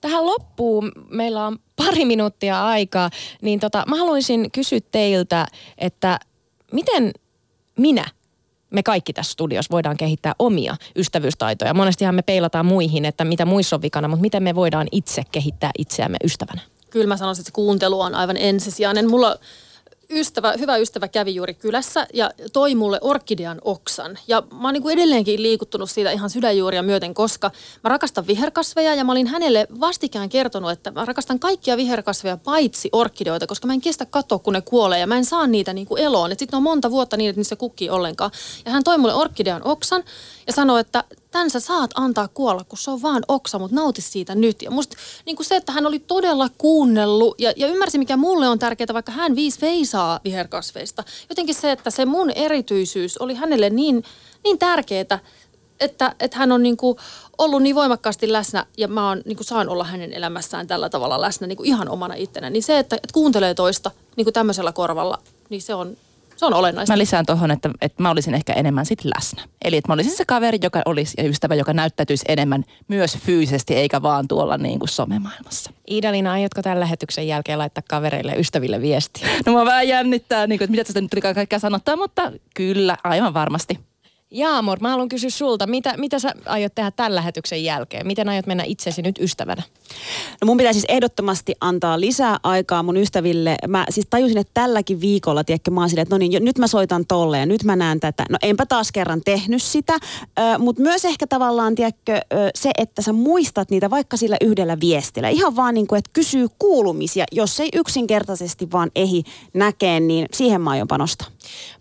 Tähän 0.01 0.27
loppuun 0.27 0.93
meillä 1.11 1.47
on 1.47 1.59
pari 1.77 2.05
minuuttia 2.05 2.67
aikaa, 2.67 3.11
niin 3.43 3.61
tota, 3.61 3.85
mä 3.89 3.97
haluaisin 3.97 4.51
kysyä 4.51 4.81
teiltä, 4.93 5.47
että 5.79 6.21
miten 6.73 7.13
minä 7.81 8.05
me 8.71 8.83
kaikki 8.83 9.13
tässä 9.13 9.33
studiossa 9.33 9.73
voidaan 9.73 9.97
kehittää 9.97 10.35
omia 10.39 10.77
ystävyystaitoja. 10.97 11.75
Monestihan 11.75 12.15
me 12.15 12.23
peilataan 12.23 12.67
muihin, 12.67 13.05
että 13.05 13.25
mitä 13.25 13.45
muissa 13.45 13.77
on 13.77 13.83
vikana, 13.83 14.09
mutta 14.09 14.23
miten 14.23 14.43
me 14.43 14.55
voidaan 14.55 14.89
itse 14.93 15.23
kehittää 15.33 15.71
itseämme 15.79 16.17
ystävänä? 16.25 16.61
Kyllä 16.91 17.07
mä 17.07 17.17
sanoisin, 17.17 17.43
että 17.43 17.49
se 17.49 17.55
kuuntelu 17.55 18.01
on 18.01 18.15
aivan 18.15 18.37
ensisijainen. 18.37 19.11
Mulla 19.11 19.37
ystävä, 20.11 20.55
hyvä 20.59 20.77
ystävä 20.77 21.09
kävi 21.09 21.35
juuri 21.35 21.55
kylässä 21.55 22.07
ja 22.15 22.31
toi 22.53 22.75
mulle 22.75 22.99
orkidean 23.01 23.59
oksan. 23.65 24.19
Ja 24.29 24.43
mä 24.61 24.69
oon 24.69 24.75
niin 24.75 24.83
kuin 24.83 24.93
edelleenkin 24.93 25.43
liikuttunut 25.43 25.91
siitä 25.91 26.11
ihan 26.11 26.31
sydänjuuria 26.31 26.83
myöten, 26.83 27.15
koska 27.15 27.51
mä 27.85 27.89
rakastan 27.89 28.27
viherkasveja 28.27 28.95
ja 28.95 29.05
mä 29.05 29.13
olin 29.13 29.27
hänelle 29.27 29.67
vastikään 29.81 30.29
kertonut, 30.29 30.71
että 30.71 30.91
mä 30.91 31.05
rakastan 31.05 31.39
kaikkia 31.39 31.77
viherkasveja 31.77 32.37
paitsi 32.37 32.89
orkideoita, 32.93 33.47
koska 33.47 33.67
mä 33.67 33.73
en 33.73 33.81
kestä 33.81 34.07
katsoa, 34.07 34.39
kun 34.39 34.53
ne 34.53 34.61
kuolee 34.61 34.99
ja 34.99 35.07
mä 35.07 35.17
en 35.17 35.25
saa 35.25 35.47
niitä 35.47 35.73
niin 35.73 35.87
kuin 35.87 36.03
eloon. 36.03 36.31
Sitten 36.39 36.57
on 36.57 36.63
monta 36.63 36.91
vuotta 36.91 37.17
niin, 37.17 37.31
että 37.31 37.41
niissä 37.41 37.57
kukkii 37.57 37.91
ollenkaan. 37.91 38.31
Ja 38.65 38.73
hän 38.73 38.85
toi 38.85 38.99
mulle 38.99 39.15
orkidean 39.15 39.63
oksan 39.65 40.05
ja 40.47 40.53
sanoi, 40.53 40.81
että 40.81 41.05
tämän 41.31 41.51
sä 41.51 41.61
saat 41.61 41.91
antaa 41.95 42.29
kuolla, 42.29 42.65
kun 42.65 42.79
se 42.79 42.91
on 42.91 43.03
vaan 43.03 43.23
oksa, 43.29 43.59
mutta 43.59 43.77
nauti 43.77 44.03
siitä 44.03 44.35
nyt. 44.35 44.63
Ja 44.63 44.71
musta 44.71 44.97
niin 45.27 45.37
kuin 45.37 45.47
se, 45.47 45.57
että 45.57 45.73
hän 45.73 45.87
oli 45.87 45.99
todella 45.99 46.49
kuunnellut 46.59 47.41
ja, 47.41 47.53
ja 47.57 47.67
ymmärsi, 47.67 47.99
mikä 47.99 48.17
mulle 48.17 48.49
on 48.49 48.59
tärkeää, 48.59 48.95
vaikka 48.95 49.13
hän 49.13 49.37
viisi 49.37 49.61
veisaa 49.61 50.21
viherkasveista. 50.25 51.05
Jotenkin 51.29 51.55
se, 51.55 51.73
että 51.73 51.91
se 51.91 52.05
mun 52.05 52.31
erityisyys 52.31 53.19
oli 53.19 53.35
hänelle 53.35 53.71
niin, 53.71 54.05
niin 54.45 54.59
tärkeää, 54.59 55.19
että, 55.81 56.15
että 56.21 56.39
hän 56.39 56.53
on 56.53 56.63
niin 56.63 56.77
kuin 56.77 56.97
ollut 57.39 57.63
niin 57.63 57.75
voimakkaasti 57.75 58.33
läsnä 58.33 58.67
ja 58.77 58.89
mä 58.89 59.09
oon, 59.09 59.23
niin 59.25 59.37
kuin 59.37 59.47
saan 59.47 59.69
olla 59.69 59.85
hänen 59.85 60.13
elämässään 60.13 60.67
tällä 60.67 60.89
tavalla 60.89 61.21
läsnä 61.21 61.47
niin 61.47 61.57
kuin 61.57 61.67
ihan 61.67 61.89
omana 61.89 62.15
ittenä. 62.15 62.51
Niin 62.51 62.63
se, 62.63 62.79
että, 62.79 62.97
että 62.97 63.13
kuuntelee 63.13 63.55
toista 63.55 63.91
niin 64.17 64.25
kuin 64.25 64.35
tämmöisellä 64.35 64.73
korvalla, 64.73 65.19
niin 65.51 65.63
se 65.63 65.75
on, 65.75 65.97
se 66.41 66.47
on 66.47 66.55
olennaista. 66.55 66.93
Mä 66.93 66.99
lisään 66.99 67.27
tuohon, 67.27 67.51
että, 67.51 67.71
että 67.81 68.03
mä 68.03 68.11
olisin 68.11 68.35
ehkä 68.35 68.53
enemmän 68.53 68.87
sit 68.87 69.05
läsnä. 69.05 69.43
Eli 69.65 69.77
että 69.77 69.89
mä 69.89 69.95
olisin 69.95 70.17
se 70.17 70.25
kaveri, 70.25 70.59
joka 70.63 70.83
olisi 70.85 71.15
ja 71.19 71.29
ystävä, 71.29 71.55
joka 71.55 71.73
näyttäytyisi 71.73 72.25
enemmän 72.29 72.65
myös 72.89 73.19
fyysisesti, 73.19 73.75
eikä 73.75 74.03
vaan 74.03 74.29
tuolla 74.29 74.59
niin 74.59 74.79
kuin 74.79 74.89
somemaailmassa. 74.89 75.71
Iidalina, 75.91 76.33
aiotko 76.33 76.63
tällä 76.63 76.81
lähetyksen 76.81 77.29
jälkeen 77.29 77.59
laittaa 77.59 77.83
kavereille 77.89 78.35
ystäville 78.37 78.81
viestiä? 78.81 79.29
No 79.47 79.53
mä 79.53 79.65
vähän 79.65 79.89
jännittää, 79.89 80.47
niin 80.47 80.59
kuin, 80.59 80.65
että 80.65 80.71
mitä 80.71 80.85
tästä 80.85 81.01
nyt 81.01 81.35
kaikkea 81.35 81.59
sanottaa, 81.59 81.97
mutta 81.97 82.33
kyllä, 82.55 82.97
aivan 83.05 83.35
varmasti. 83.35 83.90
Jaamor, 84.33 84.79
mä 84.81 84.91
haluan 84.91 85.09
kysyä 85.09 85.31
sulta, 85.31 85.67
mitä, 85.67 85.95
mitä 85.97 86.19
sä 86.19 86.35
aiot 86.47 86.75
tehdä 86.75 86.91
tämän 86.91 87.15
lähetyksen 87.15 87.65
jälkeen? 87.65 88.07
Miten 88.07 88.29
aiot 88.29 88.47
mennä 88.47 88.65
itsesi 88.67 89.03
nyt 89.03 89.19
ystävänä? 89.21 89.63
No 90.41 90.47
mun 90.47 90.57
pitää 90.57 90.73
siis 90.73 90.85
ehdottomasti 90.89 91.55
antaa 91.61 92.01
lisää 92.01 92.39
aikaa 92.43 92.83
mun 92.83 92.97
ystäville. 92.97 93.57
Mä 93.69 93.85
siis 93.91 94.07
tajusin, 94.11 94.39
että 94.39 94.51
tälläkin 94.55 95.01
viikolla, 95.01 95.45
tiedätkö, 95.45 95.71
mä 95.71 95.81
oon 95.81 95.89
silleen, 95.89 96.03
että 96.03 96.15
no 96.15 96.19
niin, 96.19 96.45
nyt 96.45 96.59
mä 96.59 96.67
soitan 96.67 97.07
tolle 97.07 97.39
ja 97.39 97.47
nyt 97.47 97.65
mä 97.65 97.77
näen 97.77 98.01
tätä. 98.01 98.25
No 98.31 98.39
enpä 98.43 98.67
taas 98.67 98.93
kerran 98.93 99.21
tehnyt 99.25 99.63
sitä, 99.63 99.99
mutta 100.59 100.83
myös 100.83 101.05
ehkä 101.05 101.27
tavallaan, 101.27 101.75
tiedätkö, 101.75 102.21
se, 102.55 102.71
että 102.79 103.03
sä 103.03 103.13
muistat 103.13 103.71
niitä 103.71 103.91
vaikka 103.91 104.17
sillä 104.17 104.37
yhdellä 104.41 104.81
viestillä. 104.81 105.29
Ihan 105.29 105.57
vaan 105.57 105.75
niin 105.75 105.87
kuin, 105.87 105.99
että 105.99 106.11
kysyy 106.13 106.47
kuulumisia. 106.59 107.25
Jos 107.33 107.61
ei 107.61 107.69
yksinkertaisesti 107.75 108.71
vaan 108.73 108.91
ehi 108.95 109.23
näkee, 109.55 110.01
niin 110.01 110.27
siihen 110.35 110.61
mä 110.61 110.71
aion 110.71 110.89
panostaa. 110.89 111.29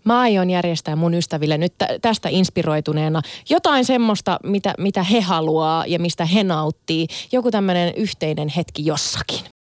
Mä 0.04 0.20
aion 0.20 0.50
järjestää 0.50 0.96
mun 0.96 1.14
ystäville 1.14 1.58
nyt 1.58 1.74
tästä 2.02 2.28
inspiroituneena 2.40 3.22
jotain 3.50 3.84
semmoista, 3.84 4.38
mitä, 4.44 4.74
mitä 4.78 5.02
he 5.02 5.20
haluaa 5.20 5.84
ja 5.86 5.98
mistä 5.98 6.24
he 6.24 6.44
nauttii. 6.44 7.06
Joku 7.32 7.50
tämmöinen 7.50 7.94
yhteinen 7.96 8.48
hetki 8.48 8.86
jossakin. 8.86 9.59